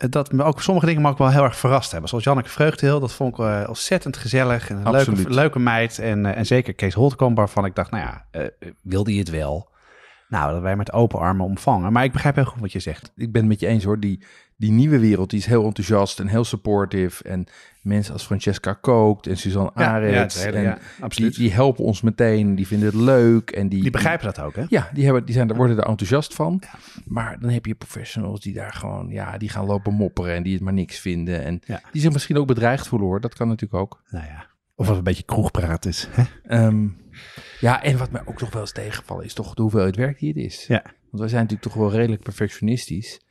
dat 0.09 0.31
me 0.31 0.43
ook 0.43 0.61
sommige 0.61 0.85
dingen 0.85 1.01
me 1.01 1.09
ook 1.09 1.17
wel 1.17 1.29
heel 1.29 1.43
erg 1.43 1.55
verrast 1.55 1.91
hebben. 1.91 2.09
Zoals 2.09 2.23
Janneke 2.23 2.49
Vreugdeheel, 2.49 2.99
dat 2.99 3.13
vond 3.13 3.33
ik 3.33 3.45
eh, 3.45 3.63
ontzettend 3.67 4.17
gezellig. 4.17 4.69
En 4.69 4.85
een 4.85 4.91
leuke, 4.91 5.29
leuke 5.29 5.59
meid. 5.59 5.99
En, 5.99 6.25
eh, 6.25 6.37
en 6.37 6.45
zeker 6.45 6.73
Kees 6.73 6.93
Holtkamp, 6.93 7.37
waarvan 7.37 7.65
ik 7.65 7.75
dacht, 7.75 7.91
nou 7.91 8.03
ja, 8.03 8.25
eh, 8.31 8.45
wilde 8.81 9.13
je 9.13 9.19
het 9.19 9.29
wel? 9.29 9.69
Nou, 10.27 10.53
dat 10.53 10.61
wij 10.61 10.75
met 10.75 10.91
open 10.91 11.19
armen 11.19 11.45
omvangen. 11.45 11.91
Maar 11.91 12.03
ik 12.03 12.11
begrijp 12.11 12.35
heel 12.35 12.45
goed 12.45 12.61
wat 12.61 12.71
je 12.71 12.79
zegt. 12.79 13.11
ik 13.15 13.31
ben 13.31 13.41
het 13.41 13.49
met 13.49 13.59
je 13.59 13.67
eens 13.67 13.83
hoor. 13.83 13.99
Die, 13.99 14.23
die 14.57 14.71
nieuwe 14.71 14.99
wereld 14.99 15.29
die 15.29 15.39
is 15.39 15.45
heel 15.45 15.65
enthousiast 15.65 16.19
en 16.19 16.27
heel 16.27 16.43
supportive. 16.43 17.23
En 17.23 17.47
mensen 17.81 18.13
als 18.13 18.25
Francesca 18.25 18.73
Kookt 18.73 19.27
en 19.27 19.37
Suzanne 19.37 19.73
Arends. 19.73 20.35
het 20.35 20.43
hele- 20.43 20.57
en 20.57 20.63
ja, 20.63 20.73
die, 20.73 21.03
absoluut. 21.03 21.35
Die, 21.35 21.43
die 21.43 21.53
helpen 21.53 21.83
ons 21.83 22.01
meteen. 22.01 22.55
Die 22.55 22.67
vinden 22.67 22.87
het 22.87 22.97
leuk. 22.97 23.51
En 23.51 23.69
die, 23.69 23.91
begrijpen 23.91 24.25
dat 24.25 24.39
ook, 24.39 24.55
hè? 24.55 24.63
Ja, 24.69 24.89
die, 24.93 25.03
hebben, 25.05 25.25
die 25.25 25.33
zijn, 25.33 25.47
daar 25.47 25.57
worden 25.57 25.77
er 25.77 25.85
enthousiast 25.85 26.33
van. 26.33 26.61
Maar 27.05 27.39
dan 27.39 27.49
heb 27.49 27.65
je 27.65 27.75
professionals 27.75 28.39
die 28.41 28.53
daar 28.53 28.73
gewoon, 28.73 29.09
ja, 29.09 29.37
die 29.37 29.49
gaan 29.49 29.65
lopen 29.65 29.93
mopperen 29.93 30.35
en 30.35 30.43
die 30.43 30.53
het 30.53 30.61
maar 30.61 30.73
niks 30.73 30.99
vinden. 30.99 31.43
En 31.43 31.59
Ja. 31.65 31.81
die 31.91 32.01
zich 32.01 32.11
misschien 32.11 32.37
ook 32.37 32.47
bedreigd 32.47 32.87
voelen 32.87 33.07
hoor. 33.07 33.21
Dat 33.21 33.33
kan 33.35 33.47
natuurlijk 33.47 33.81
ook. 33.81 34.01
Nou 34.09 34.25
ja. 34.25 34.49
Of 34.75 34.87
het 34.87 34.97
een 34.97 35.03
beetje 35.03 35.23
kroegpraat 35.23 35.85
is. 35.85 36.07
Hè? 36.11 36.23
Ehm, 36.43 36.87
ja, 37.59 37.83
en 37.83 37.97
wat 37.97 38.11
mij 38.11 38.21
ook 38.25 38.39
nog 38.41 38.51
wel 38.51 38.61
eens 38.61 38.71
tegenvallen 38.71 39.25
is 39.25 39.33
toch 39.33 39.53
de 39.53 39.61
hoeveelheid 39.61 39.95
werk 39.95 40.19
die 40.19 40.27
het 40.27 40.37
is. 40.37 40.65
Ja. 40.67 40.81
Want 40.83 41.19
wij 41.23 41.27
zijn 41.27 41.41
natuurlijk 41.41 41.71
toch 41.71 41.73
wel 41.81 41.91
redelijk 41.91 42.23
perfectionistisch. 42.23 43.21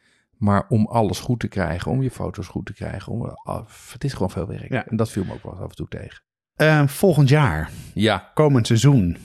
Maar 0.40 0.64
om 0.68 0.86
alles 0.86 1.18
goed 1.18 1.40
te 1.40 1.48
krijgen, 1.48 1.90
om 1.90 2.02
je 2.02 2.10
foto's 2.10 2.46
goed 2.46 2.66
te 2.66 2.72
krijgen, 2.72 3.12
om, 3.12 3.36
ah, 3.42 3.66
het 3.92 4.04
is 4.04 4.12
gewoon 4.12 4.30
veel 4.30 4.46
werk. 4.46 4.72
Ja. 4.72 4.86
En 4.86 4.96
dat 4.96 5.10
viel 5.10 5.24
me 5.24 5.32
ook 5.32 5.42
wel 5.42 5.52
af 5.52 5.70
en 5.70 5.76
toe 5.76 5.88
tegen. 5.88 6.22
Eh, 6.56 6.86
volgend 6.86 7.28
jaar, 7.28 7.70
Ja, 7.94 8.30
komend 8.34 8.66
seizoen. 8.66 9.16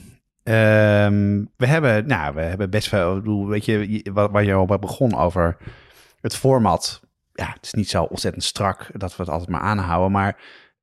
Ehm, 0.44 1.44
we, 1.58 1.68
hebben, 1.68 2.08
nou, 2.08 2.36
we 2.36 2.42
hebben 2.42 2.70
best 2.70 2.88
veel, 2.88 3.16
ik 3.16 3.24
bedoel, 3.24 3.48
weet 3.48 3.66
je, 3.66 4.06
waar, 4.14 4.44
je 4.44 4.54
al 4.54 4.66
bij 4.66 4.80
begon 4.80 5.16
over 5.16 5.58
het 6.22 6.36
format. 6.36 7.02
Ja, 7.34 7.48
het 7.48 7.66
is 7.66 7.74
niet 7.74 7.90
zo 7.90 8.04
ontzettend 8.04 8.44
strak 8.44 8.90
dat 8.94 9.16
we 9.16 9.24
het 9.24 9.32
altijd 9.32 9.50
maar 9.50 9.62
aanhouden, 9.62 10.12
maar 10.12 10.38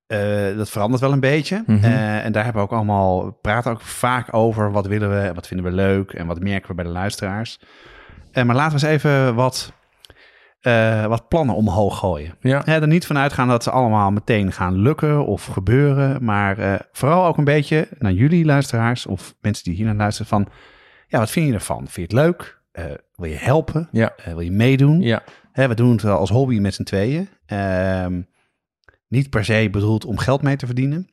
eh, 0.07 0.57
dat 0.57 0.69
verandert 0.69 1.01
wel 1.01 1.11
een 1.11 1.19
beetje. 1.19 1.63
Mhm. 1.65 1.83
Eh, 1.83 2.25
en 2.25 2.31
daar 2.31 2.43
hebben 2.43 2.61
we 2.61 2.67
ook 2.67 2.75
allemaal, 2.75 3.25
we 3.25 3.31
praten 3.41 3.71
ook 3.71 3.81
vaak 3.81 4.33
over 4.33 4.71
wat 4.71 4.87
willen 4.87 5.09
we, 5.09 5.33
wat 5.33 5.47
vinden 5.47 5.65
we 5.65 5.71
leuk 5.71 6.11
en 6.11 6.27
wat 6.27 6.39
merken 6.39 6.69
we 6.69 6.75
bij 6.75 6.83
de 6.83 6.89
luisteraars. 6.89 7.59
Eh, 8.31 8.43
maar 8.43 8.55
laten 8.55 8.79
we 8.79 8.85
eens 8.85 8.95
even 8.95 9.35
wat, 9.35 9.73
eh, 10.63 11.05
wat 11.05 11.27
plannen 11.27 11.55
omhoog 11.55 11.97
gooien. 11.97 12.35
ja. 12.41 12.61
Ja, 12.65 12.81
er 12.81 12.87
niet 12.87 13.05
van 13.05 13.17
uitgaan 13.17 13.47
dat 13.47 13.63
ze 13.63 13.71
allemaal 13.71 14.11
meteen 14.11 14.51
gaan 14.51 14.77
lukken 14.77 15.25
of 15.25 15.45
gebeuren. 15.45 16.23
Maar 16.23 16.57
eh, 16.57 16.79
vooral 16.91 17.25
ook 17.25 17.37
een 17.37 17.43
beetje 17.43 17.87
naar 17.99 18.11
jullie 18.11 18.45
luisteraars 18.45 19.05
of 19.05 19.35
mensen 19.41 19.63
die 19.63 19.73
hier 19.73 19.85
naar 19.85 19.95
luisteren 19.95 20.27
van... 20.27 20.47
Ja, 21.07 21.19
wat 21.19 21.31
vind 21.31 21.47
je 21.47 21.53
ervan? 21.53 21.77
Vind 21.77 21.95
je 21.95 22.01
het 22.01 22.11
leuk? 22.11 22.61
Eh, 22.71 22.85
wil 23.15 23.29
je 23.29 23.35
helpen? 23.35 23.87
Ja. 23.91 24.13
Wil 24.25 24.39
je 24.39 24.51
meedoen? 24.51 25.01
ja. 25.01 25.23
Hè, 25.51 25.67
we 25.67 25.75
doen 25.75 25.91
het 25.91 26.05
als 26.05 26.29
hobby 26.29 26.59
met 26.59 26.73
z'n 26.73 26.83
tweeën. 26.83 27.29
Ehm, 27.45 28.21
niet 29.07 29.29
per 29.29 29.45
se 29.45 29.67
bedoeld 29.71 30.05
om 30.05 30.17
geld 30.17 30.41
mee 30.41 30.55
te 30.55 30.65
verdienen. 30.65 31.09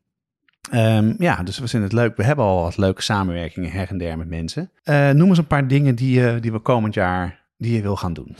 Ehm, 0.71 1.15
ja, 1.19 1.43
dus 1.43 1.59
we 1.59 1.69
vinden 1.69 1.89
het 1.89 1.99
leuk. 1.99 2.17
We 2.17 2.25
hebben 2.25 2.45
al 2.45 2.63
wat 2.63 2.77
leuke 2.77 3.03
samenwerkingen 3.03 3.71
her 3.71 3.89
en 3.89 3.99
der 3.99 4.19
met 4.19 4.29
mensen. 4.29 4.71
Noem 5.13 5.29
eens 5.29 5.39
een 5.39 5.47
paar 5.47 5.69
dingen 5.69 5.95
die, 5.95 6.21
je 6.21 6.41
die 6.41 6.53
we 6.53 6.59
komend 6.59 6.95
jaar 6.95 7.41
die 7.57 7.75
je 7.75 7.83
wil 7.83 7.97
gaan 7.97 8.13
doen. 8.13 8.37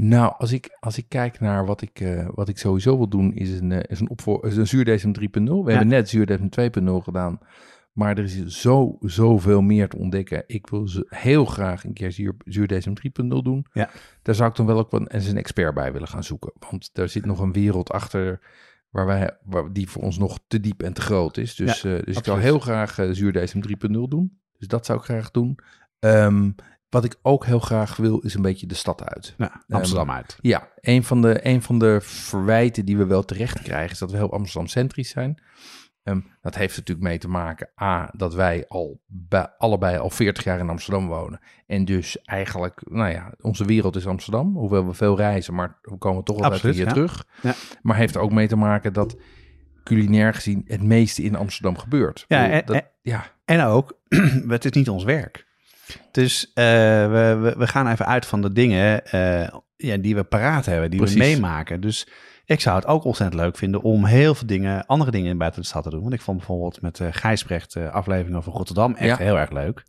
Nou, 0.00 0.34
als 0.36 0.52
ik, 0.52 0.76
als 0.80 0.98
ik 0.98 1.08
kijk 1.08 1.40
naar 1.40 1.66
wat 1.66 1.82
ik, 1.82 2.00
eh, 2.00 2.28
wat 2.34 2.48
ik 2.48 2.58
sowieso 2.58 2.96
wil 2.96 3.08
doen, 3.08 3.34
is 3.34 3.60
een, 3.60 3.72
eh, 3.72 3.80
is 3.86 4.00
een, 4.00 4.10
opvoer, 4.10 4.44
is 4.46 4.56
een 4.56 4.66
zuurdesem 4.66 5.12
3.0. 5.12 5.64
We 5.64 5.70
hebben 5.70 5.88
net 5.88 6.08
zuurdesem 6.08 6.48
2.0 6.48 7.00
gedaan. 7.00 7.38
Maar 7.92 8.18
er 8.18 8.24
is 8.24 8.46
zo, 8.46 8.96
zoveel 9.00 9.60
meer 9.60 9.88
te 9.88 9.96
ontdekken. 9.96 10.44
Ik 10.46 10.68
wil 10.68 10.88
ze 10.88 11.06
heel 11.08 11.44
graag 11.44 11.84
een 11.84 11.92
keer 11.92 12.12
zuur, 12.12 12.34
zuurdesem 12.44 12.94
3.0 12.94 13.42
doen. 13.42 13.66
Ja. 13.72 13.90
Daar 14.22 14.34
zou 14.34 14.50
ik 14.50 14.56
dan 14.56 14.66
wel 14.66 14.78
ook 14.78 14.90
wel 14.90 15.06
eens 15.06 15.26
een 15.26 15.36
expert 15.36 15.74
bij 15.74 15.92
willen 15.92 16.08
gaan 16.08 16.24
zoeken. 16.24 16.52
Want 16.70 16.90
daar 16.92 17.08
zit 17.08 17.26
nog 17.26 17.40
een 17.40 17.52
wereld 17.52 17.90
achter 17.90 18.40
waar 18.90 19.06
wij, 19.06 19.36
waar, 19.44 19.72
die 19.72 19.88
voor 19.88 20.02
ons 20.02 20.18
nog 20.18 20.38
te 20.46 20.60
diep 20.60 20.82
en 20.82 20.92
te 20.92 21.00
groot 21.00 21.36
is. 21.36 21.54
Dus, 21.54 21.84
eh, 21.84 21.98
dus 22.04 22.16
ik 22.16 22.24
zou 22.24 22.40
heel 22.40 22.58
graag 22.58 22.98
uh, 22.98 23.12
zuurdesem 23.12 23.60
3.0 23.60 24.08
doen. 24.08 24.38
Dus 24.58 24.68
dat 24.68 24.86
zou 24.86 24.98
ik 24.98 25.04
graag 25.04 25.30
doen. 25.30 25.58
Ehm, 25.98 26.50
wat 26.90 27.04
ik 27.04 27.16
ook 27.22 27.44
heel 27.44 27.58
graag 27.60 27.96
wil, 27.96 28.18
is 28.18 28.34
een 28.34 28.42
beetje 28.42 28.66
de 28.66 28.74
stad 28.74 29.04
uit. 29.04 29.34
Nou, 29.36 29.50
Amsterdam 29.68 30.10
uit. 30.10 30.38
Ja, 30.40 30.68
een 30.80 31.04
van, 31.04 31.22
de, 31.22 31.46
een 31.46 31.62
van 31.62 31.78
de 31.78 31.98
verwijten 32.02 32.84
die 32.84 32.96
we 32.96 33.06
wel 33.06 33.24
terecht 33.24 33.62
krijgen 33.62 33.90
is 33.90 33.98
dat 33.98 34.10
we 34.10 34.16
heel 34.16 34.32
Amsterdam-centrisch 34.32 35.10
zijn. 35.10 35.42
Ehm, 36.02 36.20
dat 36.40 36.54
heeft 36.54 36.76
natuurlijk 36.76 37.06
mee 37.08 37.18
te 37.18 37.28
maken, 37.28 37.68
A, 37.82 38.10
dat 38.16 38.34
wij 38.34 38.64
al 38.68 39.00
bij, 39.06 39.48
allebei 39.58 39.98
al 39.98 40.10
40 40.10 40.44
jaar 40.44 40.58
in 40.58 40.68
Amsterdam 40.68 41.06
wonen. 41.06 41.40
En 41.66 41.84
dus 41.84 42.22
eigenlijk, 42.22 42.80
nou 42.90 43.10
ja, 43.10 43.32
onze 43.40 43.64
wereld 43.64 43.96
is 43.96 44.06
Amsterdam. 44.06 44.56
Hoewel 44.56 44.86
we 44.86 44.94
veel 44.94 45.16
reizen, 45.16 45.54
maar 45.54 45.78
we 45.82 45.96
komen 45.96 46.24
toch 46.24 46.36
altijd 46.36 46.52
Absoluut, 46.52 46.76
hier 46.76 46.84
ja. 46.86 46.92
terug. 46.92 47.26
Ja. 47.42 47.54
Maar 47.82 47.96
heeft 47.96 48.14
er 48.14 48.20
ook 48.20 48.32
mee 48.32 48.48
te 48.48 48.56
maken 48.56 48.92
dat 48.92 49.16
culinair 49.84 50.34
gezien 50.34 50.64
het 50.66 50.82
meeste 50.82 51.22
in 51.22 51.36
Amsterdam 51.36 51.78
gebeurt. 51.78 52.24
Ja, 52.28 52.50
en- 52.50 52.66
dat, 52.66 52.76
en- 52.76 52.86
ja, 53.02 53.24
En 53.44 53.60
ook, 53.64 53.98
het 54.48 54.64
is 54.64 54.70
niet 54.70 54.88
ons 54.88 55.04
werk. 55.04 55.46
Dus 56.10 56.50
eh, 56.54 56.64
we, 56.64 57.54
we, 57.56 57.66
gaan 57.66 57.88
even 57.88 58.06
uit 58.06 58.26
van 58.26 58.42
de 58.42 58.52
dingen 58.52 59.06
eh, 59.06 59.48
ja, 59.76 59.96
die 59.96 60.14
we 60.14 60.24
paraat 60.24 60.66
hebben, 60.66 60.90
die 60.90 60.98
Precies. 61.00 61.18
we 61.18 61.24
meemaken. 61.24 61.80
Dus 61.80 62.08
ik 62.44 62.60
zou 62.60 62.76
het 62.76 62.86
ook 62.86 63.04
ontzettend 63.04 63.40
leuk 63.40 63.56
vinden 63.56 63.82
om 63.82 64.04
heel 64.04 64.34
veel 64.34 64.46
dingen, 64.46 64.86
andere 64.86 65.10
dingen 65.10 65.38
buiten 65.38 65.60
de 65.60 65.66
stad 65.66 65.82
te 65.82 65.90
doen. 65.90 66.02
Want 66.02 66.14
ik 66.14 66.20
vond 66.20 66.36
bijvoorbeeld 66.36 66.80
met 66.80 66.98
uh, 66.98 67.08
Gijsbrecht 67.10 67.72
de 67.72 67.90
aflevering 67.90 68.36
over 68.36 68.52
Rotterdam 68.52 68.94
echt 68.94 69.18
Ja. 69.18 69.24
heel 69.24 69.38
erg 69.38 69.50
leuk. 69.50 69.82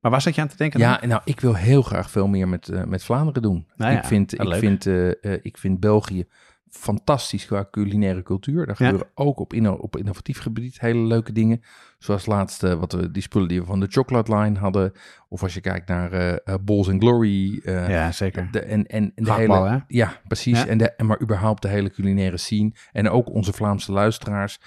Maar 0.00 0.10
waar 0.10 0.22
zat 0.22 0.34
je 0.34 0.40
aan 0.40 0.48
te 0.48 0.56
denken? 0.56 0.80
dan? 0.80 0.88
Ja, 0.88 1.06
nou, 1.06 1.20
ik 1.24 1.40
wil 1.40 1.54
heel 1.54 1.82
graag 1.82 2.10
veel 2.10 2.26
meer 2.26 2.48
met, 2.48 2.86
met 2.86 3.04
Vlaanderen 3.04 3.42
doen. 3.42 3.66
Nou 3.76 3.92
ja, 3.92 3.98
ik, 3.98 4.04
vind, 4.04 4.30
wel 4.30 4.46
ik, 4.46 4.52
leuk. 4.52 4.82
vind, 4.82 5.44
ik 5.44 5.58
vind 5.58 5.80
België 5.80 6.26
fantastisch 6.72 7.46
qua 7.46 7.68
culinaire 7.70 8.22
cultuur. 8.22 8.66
Daar 8.66 8.76
Ja. 8.78 8.84
gebeuren 8.86 9.08
ook 9.14 9.38
op, 9.38 9.52
inno- 9.52 9.72
op 9.74 9.96
innovatief 9.96 10.38
gebied 10.38 10.80
hele 10.80 11.06
leuke 11.06 11.32
dingen. 11.32 11.62
Zoals 11.98 12.26
laatst 12.26 12.62
eh, 12.62 12.74
wat 12.74 12.92
we, 12.92 13.10
die 13.10 13.22
spullen 13.22 13.48
die 13.48 13.60
we 13.60 13.66
van 13.66 13.80
de 13.80 13.86
Chocolate 13.90 14.36
Line 14.36 14.58
hadden. 14.58 14.92
Of 15.28 15.42
als 15.42 15.54
je 15.54 15.60
kijkt 15.60 15.88
naar 15.88 16.12
eh, 16.12 16.54
Balls 16.64 16.88
and 16.88 17.00
Glory. 17.02 17.60
eh, 17.64 17.88
ja, 17.88 18.12
zeker. 18.12 18.48
de, 18.50 18.60
en, 18.60 18.86
en, 18.86 19.12
en 19.14 19.24
de 19.24 19.32
hele, 19.32 19.68
hè? 19.68 19.78
Ja, 19.86 20.20
precies. 20.28 20.58
Ja. 20.62 20.66
En, 20.66 20.78
de, 20.78 20.90
en 20.94 21.06
maar 21.06 21.20
überhaupt 21.22 21.62
de 21.62 21.68
hele 21.68 21.90
culinaire 21.90 22.36
scene. 22.36 22.72
En 22.92 23.08
ook 23.10 23.30
onze 23.30 23.52
Vlaamse 23.52 23.92
luisteraars. 23.92 24.60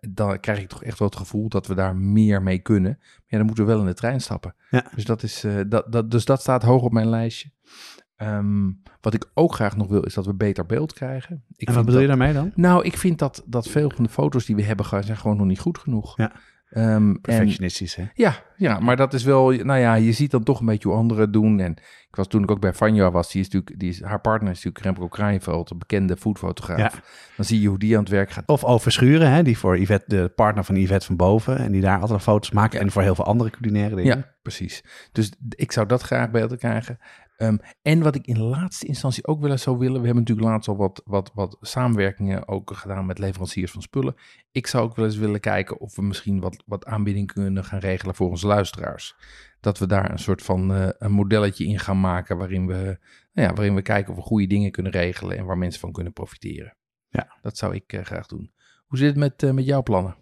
dan 0.00 0.40
krijg 0.40 0.60
ik 0.60 0.68
toch 0.68 0.84
echt 0.84 0.98
wel 0.98 1.08
het 1.08 1.16
gevoel 1.16 1.48
dat 1.48 1.66
we 1.66 1.74
daar 1.74 1.96
meer 1.96 2.42
mee 2.42 2.58
kunnen. 2.58 2.96
Maar 2.98 3.24
ja, 3.26 3.36
dan 3.36 3.46
moeten 3.46 3.64
we 3.64 3.70
wel 3.70 3.80
in 3.80 3.86
de 3.86 3.94
trein 3.94 4.20
stappen. 4.20 4.54
Ja. 4.70 4.84
Dus, 4.94 5.04
dat 5.04 5.22
is, 5.22 5.44
dat, 5.68 5.92
dat, 5.92 6.10
dus 6.10 6.24
dat 6.24 6.40
staat 6.40 6.62
hoog 6.62 6.82
op 6.82 6.92
mijn 6.92 7.08
lijstje. 7.08 7.50
Ehm, 8.18 8.70
wat 9.00 9.14
ik 9.14 9.30
ook 9.34 9.54
graag 9.54 9.76
nog 9.76 9.88
wil, 9.88 10.02
is 10.02 10.14
dat 10.14 10.26
we 10.26 10.34
beter 10.34 10.66
beeld 10.66 10.92
krijgen. 10.92 11.44
Ik 11.56 11.68
En 11.68 11.74
wat 11.74 11.84
bedoel 11.84 12.00
je 12.00 12.06
daarmee 12.06 12.32
dan? 12.32 12.52
Nou, 12.54 12.84
ik 12.84 12.96
vind 12.96 13.18
dat, 13.18 13.42
dat 13.46 13.68
veel 13.68 13.90
van 13.94 14.04
de 14.04 14.10
foto's 14.10 14.44
die 14.44 14.56
we 14.56 14.62
hebben 14.62 15.04
zijn 15.04 15.16
gewoon 15.16 15.36
nog 15.36 15.46
niet 15.46 15.60
goed 15.60 15.78
genoeg. 15.78 16.16
Ja. 16.16 16.32
En, 16.68 17.20
Perfectionistisch, 17.20 17.94
hè? 17.94 18.04
ja, 18.14 18.42
ja, 18.56 18.78
maar 18.78 18.96
dat 18.96 19.14
is 19.14 19.24
wel, 19.24 19.50
nou 19.50 19.80
ja, 19.80 19.94
je 19.94 20.12
ziet 20.12 20.30
dan 20.30 20.42
toch 20.42 20.60
een 20.60 20.66
beetje 20.66 20.88
hoe 20.88 20.96
anderen 20.96 21.32
doen. 21.32 21.60
En 21.60 21.72
Ik 22.08 22.16
was 22.16 22.26
toen 22.26 22.42
ik 22.42 22.50
ook 22.50 22.60
bij 22.60 22.72
Vanja 22.72 23.10
was, 23.10 23.32
die 23.32 23.40
is 23.40 23.48
natuurlijk, 23.48 23.80
die 23.80 23.90
is, 23.90 24.02
haar 24.02 24.20
partner 24.20 24.50
is 24.50 24.64
natuurlijk 24.64 24.84
Remco 24.84 25.08
Kraaienveld, 25.08 25.70
een 25.70 25.78
bekende 25.78 26.16
foodfotograaf. 26.16 26.78
Ja. 26.78 27.00
Dan 27.36 27.44
zie 27.44 27.60
je 27.60 27.68
hoe 27.68 27.78
die 27.78 27.94
aan 27.96 28.02
het 28.02 28.12
werk 28.12 28.30
gaat. 28.30 28.48
Of 28.48 28.64
over 28.64 28.92
Schuren, 28.92 29.30
hè, 29.30 29.42
die 29.42 29.58
voor 29.58 29.78
Yvette, 29.78 30.04
de 30.16 30.28
partner 30.28 30.64
van 30.64 30.76
Yvette 30.76 31.06
van 31.06 31.16
Boven. 31.16 31.58
En 31.58 31.72
die 31.72 31.80
daar 31.80 32.00
altijd 32.00 32.22
foto's 32.22 32.50
maakt. 32.50 32.72
Ja. 32.72 32.80
En 32.80 32.90
voor 32.90 33.02
heel 33.02 33.14
veel 33.14 33.24
andere 33.24 33.50
culinaire 33.50 33.94
dingen. 33.94 34.16
Ja, 34.16 34.34
precies. 34.42 34.84
Dus 35.12 35.32
ik 35.48 35.72
zou 35.72 35.86
dat 35.86 36.02
graag 36.02 36.30
beter 36.30 36.56
krijgen. 36.56 36.98
Ehm, 37.38 37.56
en 37.82 38.02
wat 38.02 38.14
ik 38.14 38.26
in 38.26 38.40
laatste 38.40 38.86
instantie 38.86 39.26
ook 39.26 39.40
wel 39.40 39.50
eens 39.50 39.62
zou 39.62 39.78
willen. 39.78 40.00
We 40.00 40.06
hebben 40.06 40.24
natuurlijk 40.24 40.48
laatst 40.48 40.68
al 40.68 40.76
wat, 40.76 41.02
wat, 41.04 41.30
wat 41.34 41.56
samenwerkingen 41.60 42.48
ook 42.48 42.72
gedaan 42.74 43.06
met 43.06 43.18
leveranciers 43.18 43.72
van 43.72 43.82
spullen. 43.82 44.14
Ik 44.52 44.66
zou 44.66 44.84
ook 44.84 44.96
wel 44.96 45.04
eens 45.04 45.16
willen 45.16 45.40
kijken 45.40 45.80
of 45.80 45.96
we 45.96 46.02
misschien 46.02 46.40
wat, 46.40 46.62
wat 46.66 46.86
aanbieding 46.86 47.32
kunnen 47.32 47.64
gaan 47.64 47.78
regelen 47.78 48.14
voor 48.14 48.28
onze 48.28 48.46
luisteraars. 48.46 49.16
Dat 49.60 49.78
we 49.78 49.86
daar 49.86 50.10
een 50.10 50.18
soort 50.18 50.42
van 50.42 50.74
eh, 50.74 50.88
een 50.98 51.12
modelletje 51.12 51.64
in 51.64 51.78
gaan 51.78 52.00
maken 52.00 52.36
waarin 52.36 52.66
we, 52.66 52.98
nou 53.32 53.48
ja, 53.48 53.54
waarin 53.54 53.74
we 53.74 53.82
kijken 53.82 54.10
of 54.10 54.16
we 54.16 54.24
goede 54.24 54.46
dingen 54.46 54.70
kunnen 54.70 54.92
regelen 54.92 55.38
en 55.38 55.44
waar 55.44 55.58
mensen 55.58 55.80
van 55.80 55.92
kunnen 55.92 56.12
profiteren. 56.12 56.76
Ja. 57.08 57.38
Dat 57.42 57.56
zou 57.56 57.74
ik 57.74 57.92
eh, 57.92 58.04
graag 58.04 58.26
doen. 58.26 58.52
Hoe 58.86 58.98
zit 58.98 59.08
het 59.08 59.16
met, 59.16 59.42
eh, 59.42 59.50
met 59.50 59.64
jouw 59.64 59.82
plannen? 59.82 60.16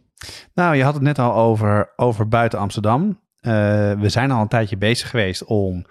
Nou, 0.54 0.76
je 0.76 0.82
had 0.82 0.94
het 0.94 1.02
net 1.02 1.18
al 1.18 1.34
over, 1.34 1.92
over 1.96 2.28
buiten 2.28 2.58
Amsterdam. 2.58 3.24
We 3.40 4.08
zijn 4.08 4.30
al 4.30 4.42
een 4.42 4.48
tijdje 4.48 4.76
bezig 4.76 5.10
geweest 5.10 5.44
om 5.44 5.86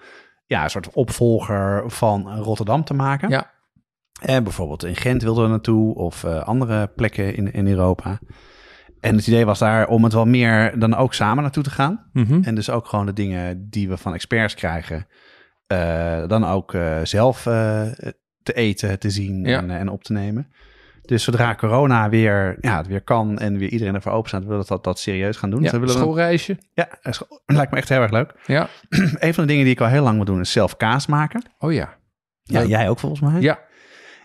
ja, 0.46 0.64
een 0.64 0.70
soort 0.70 0.90
opvolger 0.90 1.90
van 1.90 2.36
Rotterdam 2.38 2.84
te 2.84 2.94
maken. 2.94 3.28
Ja. 3.28 3.54
En 4.20 4.42
bijvoorbeeld 4.44 4.84
in 4.84 4.96
Gent 4.96 5.22
wilden 5.22 5.44
we 5.44 5.50
naartoe 5.50 5.94
of 5.94 6.24
eh, 6.24 6.42
andere 6.42 6.86
plekken 6.86 7.34
in, 7.36 7.52
in 7.52 7.66
Europa. 7.66 8.18
En 9.00 9.16
het 9.16 9.26
idee 9.26 9.44
was 9.44 9.58
daar 9.58 9.88
om 9.88 10.04
het 10.04 10.12
wel 10.12 10.24
meer 10.26 10.78
dan 10.78 10.94
ook 10.94 11.14
samen 11.14 11.42
naartoe 11.42 11.62
te 11.62 11.70
gaan. 11.70 12.10
En 12.44 12.54
dus 12.54 12.70
ook 12.70 12.86
gewoon 12.86 13.06
de 13.06 13.12
dingen 13.12 13.70
die 13.70 13.88
we 13.88 13.96
van 13.96 14.14
experts 14.14 14.54
krijgen, 14.54 15.06
eh, 15.66 16.26
dan 16.26 16.44
ook 16.44 16.74
eh, 16.74 16.96
zelf 17.02 17.42
te 17.42 18.52
eten, 18.52 18.98
te 18.98 19.10
zien 19.10 19.44
Ja. 19.44 19.58
en, 19.58 19.70
en 19.70 19.88
op 19.88 20.04
te 20.04 20.12
nemen. 20.12 20.52
Dus 21.06 21.24
zodra 21.24 21.54
corona 21.54 22.08
weer, 22.08 22.56
ja, 22.60 22.76
het 22.76 22.86
weer 22.86 23.00
kan 23.02 23.38
en 23.38 23.58
weer 23.58 23.68
iedereen 23.68 23.94
ervoor 23.94 24.12
open 24.12 24.28
staat, 24.28 24.44
willen 24.44 24.58
we 24.60 24.66
dat, 24.68 24.84
dat 24.84 24.98
serieus 24.98 25.36
gaan 25.36 25.50
doen. 25.50 25.62
Ja, 25.62 25.70
dus 25.70 25.78
willen 25.80 25.94
schoolreisje. 25.94 26.58
ja, 26.72 26.88
is- 27.02 27.22
lijkt 27.46 27.70
me 27.72 27.78
echt 27.78 27.88
heel 27.88 28.00
erg 28.00 28.10
leuk. 28.10 28.34
Ja. 28.46 28.68
een 29.18 29.34
van 29.34 29.42
de 29.44 29.48
dingen 29.50 29.64
die 29.64 29.72
ik 29.72 29.80
al 29.80 29.86
heel 29.86 30.02
lang 30.02 30.16
wil 30.16 30.24
doen 30.24 30.40
is 30.40 30.52
zelf 30.52 30.76
kaas 30.76 31.06
maken. 31.06 31.42
Oh 31.58 31.72
ja. 31.72 31.96
Ja, 32.42 32.60
Leuk. 32.60 32.68
jij 32.68 32.88
ook 32.88 32.98
volgens 32.98 33.20
mij. 33.20 33.40
Ja. 33.40 33.58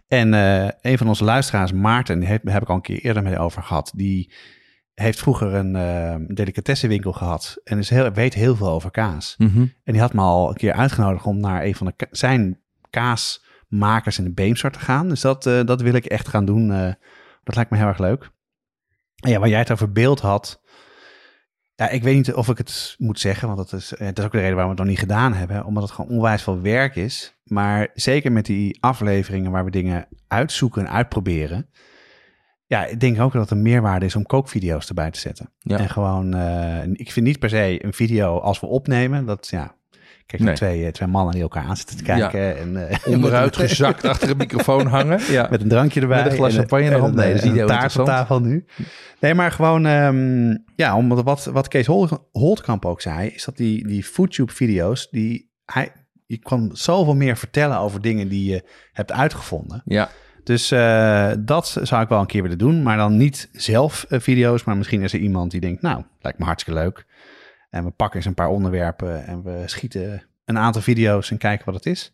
En 0.07 0.33
eh, 0.33 0.67
een 0.81 0.97
van 0.97 1.07
onze 1.07 1.23
luisteraars, 1.23 1.71
Maarten, 1.71 2.19
die 2.19 2.27
heb, 2.27 2.43
heb 2.47 2.61
ik 2.61 2.69
al 2.69 2.75
een 2.75 2.81
keer 2.81 2.99
eerder 2.99 3.23
mee 3.23 3.39
over 3.39 3.63
gehad. 3.63 3.91
Die 3.95 4.33
heeft 4.93 5.19
vroeger 5.19 5.53
een 5.53 5.75
eh 5.75 6.15
delicatessenwinkel 6.27 7.11
gehad 7.13 7.57
en 7.63 7.77
is 7.77 7.89
heel, 7.89 8.11
weet 8.11 8.33
heel 8.33 8.55
veel 8.55 8.69
over 8.69 8.91
kaas. 8.91 9.35
Mhm. 9.37 9.59
En 9.83 9.93
die 9.93 10.01
had 10.01 10.13
me 10.13 10.21
al 10.21 10.49
een 10.49 10.55
keer 10.55 10.73
uitgenodigd 10.73 11.25
om 11.25 11.39
naar 11.39 11.63
een 11.63 11.75
van 11.75 11.93
de 11.97 12.07
zijn 12.11 12.59
kaasmakers 13.71 14.17
in 14.17 14.23
de 14.23 14.33
Beemster 14.33 14.71
te 14.71 14.79
gaan. 14.79 15.09
Dus 15.09 15.21
dat, 15.21 15.45
eh, 15.45 15.65
dat 15.65 15.81
wil 15.81 15.93
ik 15.93 16.05
echt 16.05 16.27
gaan 16.27 16.45
doen. 16.45 16.71
eh, 16.71 16.93
dat 17.43 17.55
lijkt 17.55 17.71
me 17.71 17.77
heel 17.77 17.87
erg 17.87 17.97
leuk. 17.99 18.29
En 19.15 19.31
ja, 19.31 19.39
waar 19.39 19.49
jij 19.49 19.59
het 19.59 19.71
over 19.71 19.91
beeld 19.91 20.19
had. 20.19 20.61
Ja, 21.75 21.89
ik 21.89 22.03
weet 22.03 22.15
niet 22.15 22.33
of 22.33 22.47
ik 22.47 22.57
het 22.57 22.95
moet 22.97 23.19
zeggen, 23.19 23.47
want 23.47 23.59
dat 23.59 23.79
is, 23.79 23.93
eh, 23.93 24.07
dat 24.07 24.17
is 24.17 24.23
ook 24.25 24.31
de 24.31 24.37
reden 24.37 24.55
waarom 24.55 24.75
we 24.75 24.81
het 24.81 24.89
nog 24.89 24.97
niet 24.97 25.09
gedaan 25.09 25.33
hebben. 25.33 25.65
Omdat 25.65 25.83
het 25.83 25.91
gewoon 25.91 26.11
onwijs 26.11 26.43
veel 26.43 26.61
werk 26.61 26.95
is. 26.95 27.39
Maar 27.43 27.89
zeker 27.93 28.31
met 28.31 28.45
die 28.45 28.77
afleveringen 28.81 29.51
waar 29.51 29.65
we 29.65 29.71
dingen 29.71 30.07
uitzoeken 30.27 30.85
en 30.85 30.91
uitproberen. 30.91 31.69
Ja, 32.65 32.85
ik 32.85 32.99
denk 32.99 33.19
ook 33.19 33.31
dat 33.33 33.41
het 33.41 33.51
een 33.51 33.61
meerwaarde 33.61 34.05
is 34.05 34.15
om 34.15 34.25
kookvideo's 34.25 34.87
erbij 34.87 35.11
te 35.11 35.19
zetten. 35.19 35.53
Ja. 35.59 35.77
En 35.77 35.89
gewoon, 35.89 36.33
ik 36.93 37.11
vind 37.11 37.25
niet 37.25 37.39
per 37.39 37.49
se 37.49 37.85
een 37.85 37.93
video 37.93 38.39
als 38.39 38.59
we 38.59 38.65
opnemen. 38.65 39.25
Dat 39.25 39.47
ja, 39.47 39.75
kijk, 40.31 40.43
Nee. 40.43 40.55
twee, 40.55 40.85
eh, 40.85 40.91
twee 40.91 41.07
mannen 41.09 41.33
die 41.33 41.41
elkaar 41.41 41.63
aan 41.63 41.77
zitten 41.77 41.97
te 41.97 42.03
kijken. 42.03 42.57
En, 42.57 42.89
eh, 42.89 42.97
Onderuit 43.13 43.55
gezakt 43.57 44.03
achter 44.05 44.29
een 44.29 44.37
microfoon 44.37 44.87
hangen. 44.87 45.19
Ja. 45.31 45.47
met 45.49 45.61
een 45.61 45.67
drankje 45.67 46.01
erbij. 46.01 46.23
Met 46.23 46.31
een 46.31 46.37
glas 46.37 46.55
champagne 46.55 46.83
in 46.85 46.91
de 46.91 46.97
hand. 46.97 47.15
Nee, 47.15 47.33
dat 47.33 47.43
is 47.43 47.65
taart 47.65 47.99
op 47.99 48.05
tafel 48.05 48.39
nu. 48.41 48.65
Nee, 49.19 49.33
maar 49.33 49.51
gewoon, 49.51 49.85
ehm, 49.85 50.57
ja, 50.75 50.95
omdat 50.97 51.23
wat, 51.23 51.45
wat 51.45 51.67
Kees 51.67 51.85
Hol- 51.85 52.29
Holtkamp 52.31 52.85
ook 52.85 53.01
zei, 53.01 53.29
is 53.29 53.45
dat 53.45 53.57
die, 53.57 53.87
die 53.87 54.03
FoodTube-video's, 54.03 55.09
die, 55.09 55.51
hij, 55.65 55.91
je 56.25 56.37
kan 56.37 56.69
zoveel 56.73 57.15
meer 57.15 57.37
vertellen 57.37 57.77
over 57.77 58.01
dingen 58.01 58.27
die 58.29 58.51
je 58.51 58.63
hebt 58.93 59.11
uitgevonden. 59.11 59.81
Ja. 59.85 60.09
Dus 60.43 60.71
eh, 60.71 61.31
dat 61.39 61.77
zou 61.81 62.01
ik 62.03 62.09
wel 62.09 62.19
een 62.19 62.25
keer 62.25 62.41
willen 62.41 62.57
doen, 62.57 62.83
maar 62.83 62.97
dan 62.97 63.17
niet 63.17 63.49
zelf 63.51 64.05
video's, 64.09 64.63
maar 64.63 64.77
misschien 64.77 65.01
is 65.01 65.13
er 65.13 65.19
iemand 65.19 65.51
die 65.51 65.59
denkt, 65.61 65.81
nou, 65.81 66.03
lijkt 66.21 66.39
me 66.39 66.45
hartstikke 66.45 66.79
leuk. 66.79 67.05
En 67.71 67.83
we 67.83 67.91
pakken 67.91 68.17
eens 68.17 68.25
een 68.25 68.33
paar 68.33 68.49
onderwerpen 68.49 69.25
en 69.25 69.43
we 69.43 69.63
schieten 69.65 70.23
een 70.45 70.57
aantal 70.57 70.81
video's 70.81 71.31
en 71.31 71.37
kijken 71.37 71.65
wat 71.65 71.75
het 71.75 71.85
is. 71.85 72.13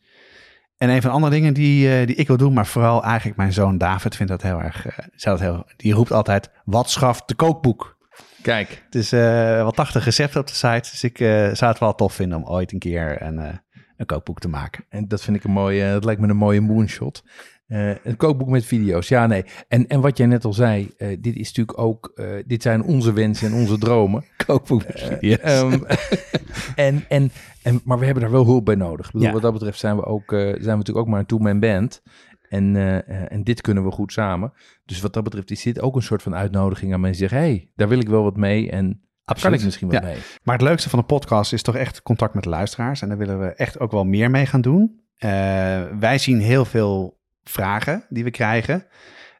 En 0.78 0.90
een 0.90 1.02
van 1.02 1.10
de 1.10 1.16
andere 1.16 1.34
dingen 1.34 1.54
die, 1.54 2.00
eh, 2.00 2.08
die 2.08 2.16
ik 2.16 2.28
wil 2.28 2.38
doen, 2.38 2.54
maar 2.54 2.66
vooral 2.66 3.04
eigenlijk 3.04 3.38
mijn 3.38 3.54
zoon 3.54 3.78
David 3.78 4.16
vindt 4.16 4.32
dat 4.32 4.42
heel 4.42 4.62
erg, 4.62 4.88
eh, 4.88 5.06
dat 5.16 5.40
heel, 5.40 5.66
die 5.78 5.94
roept 5.94 6.12
altijd, 6.12 6.50
wat 6.66 6.90
schaft 6.90 7.28
de 7.28 7.36
kookboek? 7.36 7.98
Kijk. 8.42 8.84
Het 8.86 8.96
is 8.96 9.12
eh 9.12 9.20
wel 9.56 9.72
80 9.72 10.04
recepten 10.04 10.40
op 10.40 10.48
de 10.48 10.54
site, 10.54 10.90
dus 10.92 11.04
ik 11.04 11.18
zou 11.58 11.72
het 11.72 11.80
wel 11.80 11.96
tof 11.96 12.14
vinden 12.14 12.38
om 12.38 12.46
ooit 12.46 12.72
een 12.72 12.80
keer 12.80 13.22
een, 13.22 13.62
een 13.98 14.06
kookboek 14.06 14.40
te 14.40 14.48
maken. 14.48 14.86
En 14.90 15.08
dat 15.08 15.22
vind 15.22 15.38
ik 15.38 15.44
een 15.44 15.52
mooie, 15.52 15.92
dat 15.92 16.06
lijkt 16.06 16.22
me 16.22 16.28
een 16.28 16.38
mooie 16.38 16.62
moonshot. 16.62 17.24
Eh, 17.68 17.90
een 18.04 18.16
kookboek 18.18 18.48
met 18.48 18.66
video's, 18.66 19.08
ja 19.08 19.28
nee. 19.28 19.46
En, 19.68 19.88
en 19.88 20.02
wat 20.02 20.18
jij 20.18 20.28
net 20.28 20.46
al 20.46 20.54
zei, 20.54 20.90
eh, 20.98 21.18
dit 21.20 21.36
is 21.36 21.48
natuurlijk 21.48 21.80
ook, 21.80 22.12
eh, 22.16 22.26
dit 22.46 22.62
zijn 22.62 22.84
onze 22.84 23.14
wensen 23.14 23.48
en 23.48 23.54
onze 23.54 23.78
dromen. 23.78 24.24
Kookboek 24.46 24.82
Eh, 24.84 25.44
ehm, 25.44 25.80
en, 26.76 27.06
en, 27.08 27.32
en, 27.64 27.82
maar 27.84 28.00
we 28.00 28.06
hebben 28.06 28.24
daar 28.24 28.32
wel 28.32 28.46
hulp 28.46 28.66
bij 28.66 28.76
nodig. 28.76 29.06
Ik 29.06 29.12
bedoel, 29.12 29.28
Ja. 29.28 29.34
Wat 29.34 29.42
dat 29.42 29.54
betreft 29.54 29.80
zijn 29.80 29.96
we, 29.96 30.06
ook, 30.06 30.30
zijn 30.30 30.56
we 30.58 30.66
natuurlijk 30.66 30.98
ook 30.98 31.08
maar 31.08 31.20
een 31.20 31.26
two-man 31.26 31.60
band. 31.60 32.02
En, 32.50 32.76
en 33.30 33.44
dit 33.44 33.62
kunnen 33.62 33.84
we 33.84 33.92
goed 33.92 34.12
samen. 34.12 34.54
Dus 34.86 35.02
wat 35.02 35.14
dat 35.14 35.24
betreft 35.24 35.52
is 35.52 35.64
dit 35.64 35.82
ook 35.82 35.96
een 35.96 36.02
soort 36.02 36.22
van 36.24 36.36
uitnodiging 36.36 36.94
aan 36.94 37.00
mensen 37.00 37.20
die 37.20 37.30
zeggen... 37.30 37.48
hé, 37.48 37.56
hey, 37.56 37.72
daar 37.76 37.88
wil 37.88 38.00
ik 38.00 38.10
wel 38.10 38.24
wat 38.24 38.38
mee 38.38 38.72
en 38.72 39.02
kan 39.42 39.54
ik 39.54 39.64
misschien 39.64 39.92
Ja. 39.92 40.02
mee. 40.02 40.18
Maar 40.44 40.56
het 40.56 40.68
leukste 40.68 40.90
van 40.90 41.00
de 41.00 41.06
podcast 41.06 41.54
is 41.54 41.62
toch 41.62 41.76
echt 41.76 42.02
contact 42.02 42.34
met 42.34 42.44
de 42.44 42.50
luisteraars. 42.50 43.02
En 43.02 43.08
daar 43.08 43.18
willen 43.18 43.40
we 43.40 43.46
echt 43.46 43.80
ook 43.80 43.92
wel 43.92 44.04
meer 44.04 44.32
mee 44.32 44.46
gaan 44.46 44.62
doen. 44.62 45.02
Wij 46.00 46.18
zien 46.18 46.40
heel 46.40 46.66
veel 46.66 47.17
vragen 47.50 48.06
die 48.10 48.24
we 48.24 48.32
krijgen. 48.32 48.86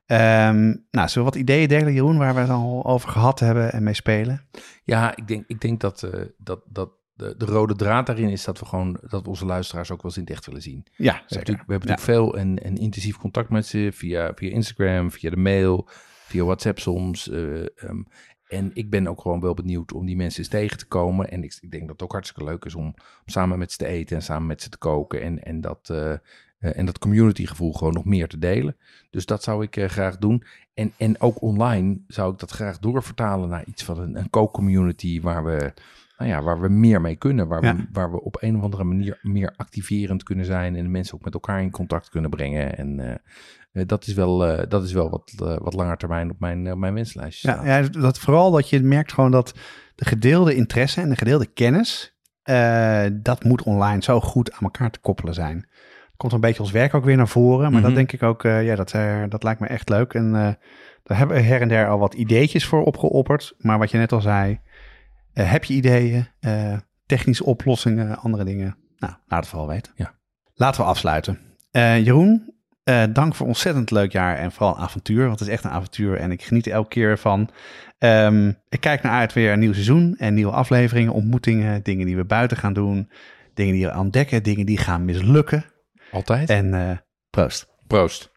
Ehm, 0.06 0.66
nou, 0.92 1.08
zullen 1.08 1.28
we 1.28 1.34
wat 1.34 1.36
ideeën 1.36 1.68
delen, 1.68 1.94
Jeroen, 1.94 2.18
waar 2.18 2.34
we 2.34 2.40
het 2.40 2.50
al 2.50 2.86
over 2.86 3.10
gehad 3.10 3.40
hebben 3.40 3.74
en 3.74 3.84
mee 3.84 3.94
spelen? 3.94 4.48
Ja, 4.84 5.16
ik 5.16 5.28
denk, 5.28 5.44
ik 5.48 5.62
denk 5.62 5.80
dat, 5.80 6.04
eh, 6.04 6.22
dat, 6.38 6.62
dat 6.66 6.90
de, 7.14 7.36
de 7.38 7.46
rode 7.46 7.76
draad 7.76 8.06
daarin 8.06 8.30
is 8.30 8.44
dat 8.44 8.60
we 8.60 8.66
gewoon 8.66 9.00
dat 9.02 9.24
we 9.24 9.30
onze 9.30 9.46
luisteraars 9.46 9.92
ook 9.92 10.02
wel 10.02 10.12
eens 10.12 10.20
in 10.20 10.24
het 10.26 10.32
echt 10.32 10.46
willen 10.46 10.62
zien. 10.62 10.86
Ja, 10.96 11.14
We 11.14 11.18
hebben 11.18 11.38
natuurlijk, 11.38 11.66
we 11.68 11.72
hebben 11.72 11.90
natuurlijk 11.90 12.00
veel 12.00 12.38
en, 12.38 12.64
en 12.64 12.76
intensief 12.76 13.18
contact 13.18 13.50
met 13.50 13.66
ze 13.66 13.90
via, 13.94 14.32
via 14.36 14.52
Instagram, 14.52 15.12
via 15.12 15.30
de 15.30 15.38
mail, 15.38 15.88
via 16.26 16.44
WhatsApp 16.44 16.80
soms. 16.80 17.30
eh, 17.30 17.60
ehm, 17.62 18.02
en 18.48 18.72
ik 18.74 18.90
ben 18.90 19.08
ook 19.08 19.22
gewoon 19.22 19.40
wel 19.40 19.54
benieuwd 19.54 19.94
om 19.94 20.06
die 20.06 20.16
mensen 20.16 20.40
eens 20.40 20.50
tegen 20.50 20.78
te 20.78 20.88
komen. 20.88 21.32
En 21.32 21.44
ik, 21.44 21.58
ik 21.62 21.72
denk 21.72 21.84
dat 21.84 21.92
het 21.92 22.02
ook 22.02 22.12
hartstikke 22.12 22.50
leuk 22.50 22.66
is 22.66 22.76
om, 22.76 22.86
om 22.86 22.96
samen 23.26 23.58
met 23.58 23.72
ze 23.72 23.78
te 23.78 23.86
eten 23.86 24.16
en 24.16 24.22
samen 24.22 24.48
met 24.48 24.62
ze 24.62 24.70
te 24.70 24.78
koken. 24.78 25.22
En, 25.22 25.44
en, 25.44 25.62
dat, 25.62 25.90
eh, 25.90 26.14
en 26.60 26.86
dat 26.86 27.00
community 27.00 27.46
gevoel 27.46 27.74
gewoon 27.74 27.94
nog 27.94 28.06
meer 28.06 28.28
te 28.28 28.38
delen. 28.40 28.76
Dus 29.10 29.26
dat 29.26 29.44
zou 29.44 29.64
ik 29.64 29.76
eh, 29.78 29.90
graag 29.90 30.18
doen. 30.18 30.44
En, 30.74 30.92
en 30.98 31.22
ook 31.22 31.42
online 31.42 32.00
zou 32.08 32.34
ik 32.34 32.40
dat 32.40 32.52
graag 32.52 32.80
doorvertalen 32.80 33.50
naar 33.50 33.64
iets 33.66 33.84
van 33.84 34.00
een, 34.00 34.16
een 34.18 34.30
kookcommunity 34.30 35.22
waar 35.22 35.44
we, 35.46 35.74
nou 36.18 36.30
ja, 36.32 36.42
waar 36.44 36.62
we 36.62 36.70
meer 36.70 37.02
mee 37.02 37.16
kunnen. 37.16 37.48
Waar, 37.48 37.64
Ja. 37.64 37.76
we, 37.76 37.86
waar 37.92 38.12
we 38.12 38.22
op 38.22 38.38
een 38.40 38.56
of 38.58 38.62
andere 38.62 38.84
manier 38.84 39.20
meer 39.22 39.54
activerend 39.58 40.24
kunnen 40.24 40.46
zijn 40.46 40.76
en 40.76 40.84
de 40.84 40.90
mensen 40.90 41.16
ook 41.16 41.24
met 41.24 41.34
elkaar 41.34 41.62
in 41.62 41.72
contact 41.72 42.10
kunnen 42.10 42.30
brengen. 42.30 42.78
En 42.78 43.00
eh, 43.00 43.12
eh, 43.72 43.88
dat 43.88 44.08
is 44.08 44.14
wel, 44.14 44.46
eh, 44.46 44.70
dat 44.70 44.84
is 44.84 44.92
wel 44.94 45.10
wat, 45.10 45.34
eh, 45.44 45.58
wat 45.58 45.74
langer 45.74 45.98
termijn 45.98 46.30
op 46.32 46.40
mijn, 46.40 46.68
eh, 46.68 46.74
mijn 46.74 46.94
wenslijstje 46.94 47.48
Ja, 47.52 47.66
ja, 47.78 47.82
dat 47.88 48.20
vooral 48.20 48.52
dat 48.52 48.70
je 48.70 48.82
merkt 48.84 49.14
gewoon 49.14 49.32
dat 49.32 49.54
de 49.96 50.06
gedeelde 50.06 50.56
interesse 50.56 51.02
en 51.02 51.10
de 51.10 51.16
gedeelde 51.16 51.46
kennis, 51.46 52.16
eh, 52.44 53.06
dat 53.14 53.44
moet 53.44 53.64
online 53.64 54.04
zo 54.04 54.20
goed 54.20 54.52
aan 54.52 54.60
elkaar 54.62 54.92
te 54.92 55.00
koppelen 55.00 55.34
zijn. 55.34 55.68
Komt 56.18 56.34
een 56.34 56.40
beetje 56.40 56.62
ons 56.62 56.72
werk 56.72 56.94
ook 56.94 57.06
weer 57.06 57.18
naar 57.18 57.28
voren, 57.28 57.62
maar 57.72 57.80
Mhm. 57.80 57.82
dat 57.82 57.96
denk 57.96 58.12
ik 58.12 58.24
ook, 58.24 58.44
eh, 58.44 58.66
ja, 58.66 58.76
dat, 58.76 58.92
eh, 58.92 59.24
dat 59.30 59.44
lijkt 59.44 59.60
me 59.60 59.68
echt 59.68 59.90
leuk. 59.90 60.14
En 60.14 60.26
eh, 60.36 60.50
daar 61.04 61.18
hebben 61.18 61.38
we 61.38 61.44
her 61.44 61.62
en 61.62 61.68
der 61.68 61.88
al 61.88 62.00
wat 62.00 62.14
ideetjes 62.14 62.66
voor 62.66 62.84
opgeopperd. 62.84 63.54
Maar 63.58 63.78
wat 63.80 63.92
je 63.92 63.98
net 63.98 64.12
al 64.12 64.22
zei, 64.22 64.60
heb 65.34 65.64
je 65.64 65.74
ideeën, 65.74 66.28
technische 67.06 67.46
oplossingen, 67.46 68.18
andere 68.18 68.44
dingen? 68.44 68.76
Nou, 68.98 69.14
laat 69.28 69.40
het 69.40 69.48
vooral 69.48 69.68
weten. 69.68 69.92
Ja. 69.96 70.14
Laten 70.56 70.82
we 70.82 70.88
afsluiten. 70.88 71.40
Jeroen, 71.72 72.54
dank 73.14 73.36
voor 73.36 73.46
een 73.46 73.52
ontzettend 73.52 73.92
leuk 73.92 74.12
jaar 74.12 74.38
en 74.38 74.52
vooral 74.52 74.76
een 74.76 74.82
avontuur. 74.82 75.28
Want 75.28 75.40
het 75.40 75.48
is 75.48 75.54
echt 75.54 75.64
een 75.64 75.70
avontuur 75.72 76.18
en 76.18 76.32
ik 76.32 76.44
geniet 76.44 76.66
er 76.66 76.72
elke 76.72 76.90
keer 76.90 77.18
van. 77.18 77.50
Ehm, 77.98 78.52
ik 78.70 78.80
kijk 78.80 79.04
naar 79.04 79.12
uit 79.20 79.34
weer 79.34 79.52
een 79.52 79.60
nieuw 79.60 79.74
seizoen 79.74 80.16
en 80.18 80.34
nieuwe 80.34 80.52
afleveringen, 80.52 81.14
ontmoetingen, 81.14 81.84
dingen 81.84 82.06
die 82.06 82.16
we 82.16 82.26
buiten 82.26 82.58
gaan 82.58 82.74
doen, 82.74 83.10
dingen 83.54 83.74
die 83.74 83.86
we 83.88 83.98
ontdekken, 83.98 84.44
dingen 84.44 84.66
die 84.66 84.78
gaan 84.78 85.06
mislukken. 85.06 85.66
Altijd. 86.12 86.50
En 86.50 86.74
eh, 86.74 86.98
proost. 87.30 87.68
Proost. 87.88 88.32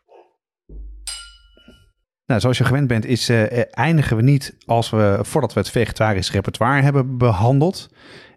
Nou, 2.27 2.41
zoals 2.41 2.59
je 2.59 2.65
gewend 2.65 2.87
bent, 2.87 3.05
is, 3.05 3.29
eh, 3.29 3.59
eh, 3.59 3.65
eindigen 3.71 4.17
we 4.17 4.23
niet 4.23 4.57
als 4.67 4.91
we, 4.91 5.19
voordat 5.23 5.53
we 5.53 5.61
het 5.61 5.71
vegetarisch 5.71 6.31
repertoire 6.31 6.83
hebben 6.83 7.19
behandeld. 7.19 7.89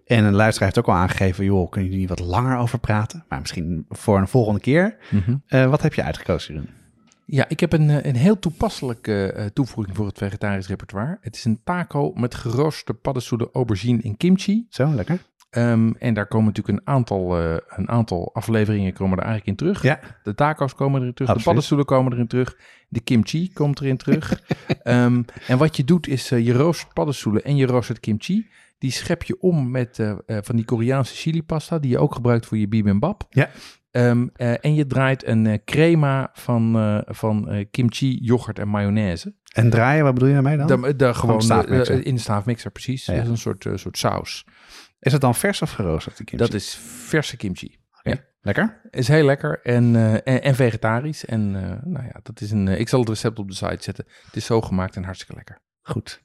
En 0.05 0.23
een 0.23 0.33
luisteraar 0.33 0.71
heeft 0.73 0.87
ook 0.87 0.95
al 0.95 1.01
aangegeven, 1.01 1.45
joh, 1.45 1.69
kunnen 1.69 1.89
jullie 1.89 2.07
niet 2.07 2.19
wat 2.19 2.27
langer 2.27 2.57
over 2.57 2.79
praten? 2.79 3.25
Maar 3.29 3.39
misschien 3.39 3.85
voor 3.89 4.17
een 4.17 4.27
volgende 4.27 4.59
keer. 4.59 4.97
Mhm. 5.09 5.35
Eh, 5.47 5.69
wat 5.69 5.81
heb 5.81 5.93
je 5.93 6.03
uitgekozen, 6.03 6.53
Jeroen? 6.53 6.69
Ja, 7.25 7.45
ik 7.47 7.59
heb 7.59 7.73
een, 7.73 8.07
een 8.07 8.15
heel 8.15 8.39
toepasselijke 8.39 9.31
eh, 9.31 9.45
toevoeging 9.45 9.95
voor 9.95 10.05
het 10.05 10.17
vegetarisch 10.17 10.67
repertoire. 10.67 11.17
Het 11.21 11.35
is 11.35 11.45
een 11.45 11.61
taco 11.63 12.11
met 12.13 12.35
geroosterde 12.35 12.99
paddenstoelen, 12.99 13.49
aubergine 13.53 14.01
en 14.01 14.17
kimchi. 14.17 14.65
Zo, 14.69 14.93
lekker. 14.93 15.19
Ehm, 15.53 15.91
en 15.99 16.13
daar 16.13 16.27
komen 16.27 16.45
natuurlijk 16.45 16.77
een 16.77 16.87
aantal, 16.93 17.39
eh, 17.39 17.55
een 17.67 17.89
aantal 17.89 18.29
afleveringen 18.33 18.93
komen 18.93 19.17
er 19.17 19.23
eigenlijk 19.23 19.47
in 19.59 19.65
terug. 19.65 19.83
Ja, 19.83 19.99
De 20.23 20.35
taco's 20.35 20.75
komen 20.75 21.01
erin 21.01 21.13
terug, 21.13 21.29
Absoluut. 21.29 21.37
de 21.37 21.43
paddenstoelen 21.43 21.85
komen 21.85 22.13
erin 22.13 22.27
terug, 22.27 22.57
de 22.89 22.99
kimchi 22.99 23.53
komt 23.53 23.79
erin 23.81 23.97
terug. 23.97 24.41
Ehm, 24.83 25.21
en 25.47 25.57
wat 25.57 25.77
je 25.77 25.83
doet 25.83 26.07
is 26.07 26.31
eh, 26.31 26.45
je 26.45 26.53
roostert 26.53 26.93
paddenstoelen 26.93 27.43
en 27.43 27.55
je 27.55 27.65
roostert 27.65 27.99
kimchi. 27.99 28.47
Die 28.77 28.91
schep 28.91 29.23
je 29.23 29.41
om 29.41 29.71
met 29.71 29.99
eh, 29.99 30.15
van 30.41 30.55
die 30.55 30.65
Koreaanse 30.65 31.15
chili-pasta, 31.15 31.79
die 31.79 31.91
je 31.91 31.99
ook 31.99 32.15
gebruikt 32.15 32.45
voor 32.45 32.57
je 32.57 32.67
bibimbap. 32.67 33.27
Ja. 33.29 33.49
Ehm, 33.91 34.27
eh, 34.35 34.65
en 34.65 34.75
je 34.75 34.87
draait 34.87 35.27
een 35.27 35.61
crema 35.65 36.29
van, 36.33 37.01
van 37.07 37.65
kimchi, 37.71 38.17
yoghurt 38.21 38.59
en 38.59 38.67
mayonaise. 38.67 39.33
en 39.53 39.69
draaien, 39.69 40.03
wat 40.03 40.13
bedoel 40.13 40.27
je 40.29 40.33
daarmee 40.33 40.57
dan? 40.57 40.67
Gewoon 41.15 41.39
de 41.47 41.85
eh, 41.85 42.05
in 42.05 42.15
de 42.15 42.21
staafmixer, 42.21 42.71
precies. 42.71 43.05
Ja, 43.05 43.13
ja. 43.13 43.19
Dat 43.19 43.27
is 43.27 43.45
een 43.45 43.57
soort, 43.61 43.79
soort 43.79 43.97
saus. 43.97 44.45
Is 45.03 45.11
het 45.11 45.21
dan 45.21 45.35
vers 45.35 45.61
of 45.61 45.71
geroosterd, 45.71 46.15
kimchi? 46.15 46.37
Dat 46.37 46.53
is 46.53 46.79
verse 47.05 47.37
kimchi. 47.37 47.81
Lekker? 48.45 48.81
Is 48.89 49.07
heel 49.07 49.25
lekker 49.25 49.59
en, 49.61 49.95
eh, 49.95 50.13
en, 50.13 50.41
en 50.43 50.55
vegetarisch. 50.55 51.25
En 51.25 51.55
eh, 51.55 51.83
nou 51.83 52.05
ja, 52.05 52.19
dat 52.23 52.41
is 52.41 52.51
een. 52.51 52.67
eh, 52.67 52.79
ik 52.79 52.89
zal 52.89 52.99
het 52.99 53.09
recept 53.09 53.39
op 53.39 53.47
de 53.47 53.55
site 53.55 53.83
zetten. 53.83 54.05
Het 54.25 54.35
is 54.35 54.45
zo 54.45 54.61
gemaakt 54.61 54.95
en 54.95 55.03
hartstikke 55.03 55.35
lekker. 55.35 55.59
Goed. 55.81 56.21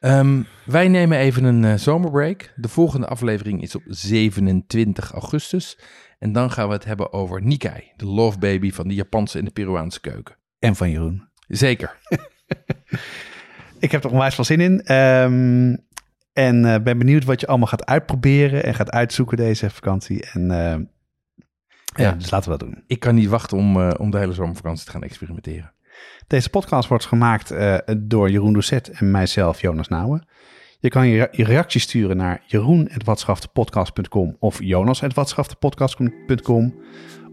Ehm, 0.00 0.42
wij 0.64 0.88
nemen 0.88 1.18
even 1.18 1.44
een 1.44 1.78
zomerbreak. 1.78 2.52
De 2.56 2.68
volgende 2.68 3.06
aflevering 3.06 3.62
is 3.62 3.74
op 3.74 3.82
27 3.86 5.12
augustus. 5.12 5.78
En 6.18 6.32
dan 6.32 6.50
gaan 6.50 6.68
we 6.68 6.74
het 6.74 6.84
hebben 6.84 7.12
over 7.12 7.42
Nikkei, 7.42 7.92
de 7.96 8.06
love 8.06 8.38
baby 8.38 8.72
van 8.72 8.88
de 8.88 8.94
Japanse 8.94 9.38
en 9.38 9.44
de 9.44 9.50
Peruaanse 9.50 10.00
keuken. 10.00 10.36
En 10.58 10.76
van 10.76 10.90
Jeroen. 10.90 11.28
Zeker. 11.48 11.96
Ik 13.78 13.92
heb 13.92 14.04
er 14.04 14.10
onwijs 14.10 14.34
veel 14.34 14.44
zin 14.44 14.60
in. 14.60 14.80
Ehm, 14.80 15.76
en 16.40 16.64
eh, 16.64 16.82
ben 16.82 16.98
benieuwd 16.98 17.24
wat 17.24 17.40
je 17.40 17.46
allemaal 17.46 17.66
gaat 17.66 17.86
uitproberen 17.86 18.64
en 18.64 18.74
gaat 18.74 18.90
uitzoeken 18.90 19.36
deze 19.36 19.70
vakantie. 19.70 20.26
En 20.32 20.50
eh, 20.50 20.76
ja, 22.04 22.12
dus 22.12 22.30
laten 22.30 22.52
we 22.52 22.58
dat 22.58 22.68
doen. 22.68 22.82
Ik 22.86 23.00
kan 23.00 23.14
niet 23.14 23.28
wachten 23.28 23.56
om, 23.56 23.80
eh, 23.80 23.90
om 23.98 24.10
de 24.10 24.18
hele 24.18 24.32
zomervakantie 24.32 24.84
te 24.84 24.90
gaan 24.90 25.02
experimenteren. 25.02 25.72
Deze 26.26 26.50
podcast 26.50 26.88
wordt 26.88 27.06
gemaakt 27.06 27.54
door 27.98 28.30
Jeroen 28.30 28.52
Doucet 28.52 28.90
en 28.90 29.10
mijzelf, 29.10 29.60
Jonas 29.60 29.88
Nouwen. 29.88 30.28
Je 30.78 30.88
kan 30.88 31.08
je, 31.08 31.28
je 31.30 31.44
reactie 31.44 31.80
sturen 31.80 32.16
naar 32.16 32.42
jeroen.watschaftepodcast.com 32.46 34.36
of 34.38 34.62
jonas.watschaftepodcast.com 34.62 36.74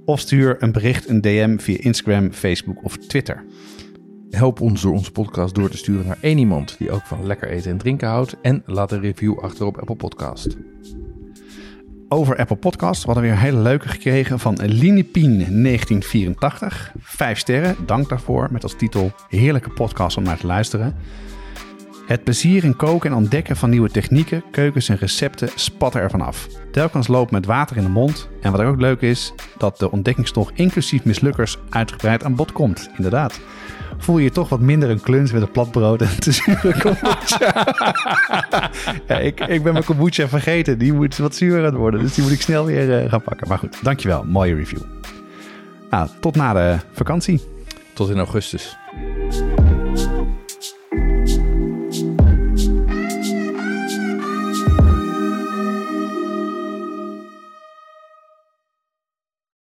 of 0.06 0.20
stuur 0.20 0.64
een 0.64 0.72
bericht, 0.72 1.10
een 1.10 1.22
DM 1.22 1.58
via 1.58 1.78
Instagram, 1.80 2.32
Facebook 2.32 2.84
of 2.84 2.98
Twitter. 2.98 3.46
Help 4.30 4.62
ons 4.62 4.82
door 4.82 4.94
onze 4.94 5.12
podcast 5.12 5.56
door 5.56 5.70
te 5.70 5.78
sturen 5.78 6.08
naar 6.08 6.18
één 6.22 6.38
iemand 6.38 6.76
die 6.78 6.92
ook 6.92 7.06
van 7.06 7.26
lekker 7.26 7.50
eten 7.50 7.72
en 7.72 7.78
drinken 7.78 8.08
houdt. 8.08 8.36
En 8.42 8.64
laat 8.66 8.92
een 8.92 9.02
review 9.02 9.40
achter 9.40 9.66
op 9.66 9.78
Apple 9.78 9.96
Podcast. 9.96 10.58
Over 12.10 12.38
Apple 12.38 12.56
Podcast. 12.56 13.00
We 13.00 13.06
hadden 13.06 13.24
weer 13.24 13.34
een 13.34 13.40
hele 13.40 13.60
leuke 13.60 13.88
gekregen 13.88 14.40
van 14.40 14.58
Linepien 14.66 15.38
1984. 15.38 16.94
Vijf 17.00 17.40
sterren, 17.40 17.76
dank 17.86 18.10
daarvoor. 18.10 18.48
Met 18.52 18.64
als 18.64 18.76
titel 18.76 19.12
Heerlijke 19.30 19.70
podcast 19.70 20.18
om 20.18 20.24
naar 20.24 20.38
te 20.38 20.48
luisteren. 20.48 20.96
Het 22.08 22.24
plezier 22.24 22.64
in 22.64 22.76
koken 22.76 23.10
en 23.10 23.16
ontdekken 23.16 23.56
van 23.56 23.70
nieuwe 23.70 23.90
technieken, 23.90 24.44
keukens 24.52 24.90
en 24.90 24.98
recepten 24.98 25.50
spatten 25.56 26.02
ervan 26.02 26.22
af. 26.22 26.48
Telkens 26.72 27.08
loopt 27.08 27.32
met 27.32 27.46
water 27.46 27.78
in 27.78 27.84
de 27.84 27.90
mond. 27.90 28.30
En 28.42 28.52
wat 28.52 28.62
ook 28.62 28.80
leuk 28.80 29.02
is, 29.02 29.34
dat 29.58 29.78
de 29.78 29.92
ontdekkingstocht 29.92 30.52
inclusief 30.56 31.04
mislukkers 31.04 31.58
uitgebreid 31.70 32.24
aan 32.24 32.36
bod 32.36 32.52
komt. 32.52 32.90
Inderdaad. 32.98 33.40
Voel 33.98 34.18
je 34.18 34.32
toch 34.32 34.50
wat 34.50 34.60
minder 34.60 34.90
een 34.90 35.02
kluns 35.02 35.32
met 35.32 35.42
een 35.42 35.52
platbrood 35.52 36.02
en 36.02 36.20
te 36.20 36.32
zure 36.32 36.80
kombucha. 36.80 37.68
ik, 39.28 39.40
ik 39.40 39.64
ben 39.64 39.74
mijn 39.74 39.86
kombucha 39.86 40.28
vergeten. 40.28 40.78
Die 40.78 40.94
moet 40.94 41.18
wat 41.18 41.36
zuurder 41.36 41.76
worden. 41.76 42.00
Dus 42.00 42.14
die 42.14 42.24
moet 42.24 42.34
ik 42.34 42.42
snel 42.42 42.66
weer 42.66 43.04
eh, 43.04 43.10
gaan 43.10 43.22
pakken. 43.22 43.48
Maar 43.48 43.58
goed, 43.58 43.84
dankjewel. 43.84 44.24
Mooie 44.24 44.56
review. 44.56 44.82
Nou, 45.90 46.10
tot 46.20 46.36
na 46.36 46.54
de 46.54 46.78
vakantie. 46.92 47.42
Tot 47.94 48.10
in 48.10 48.18
augustus. 48.18 48.78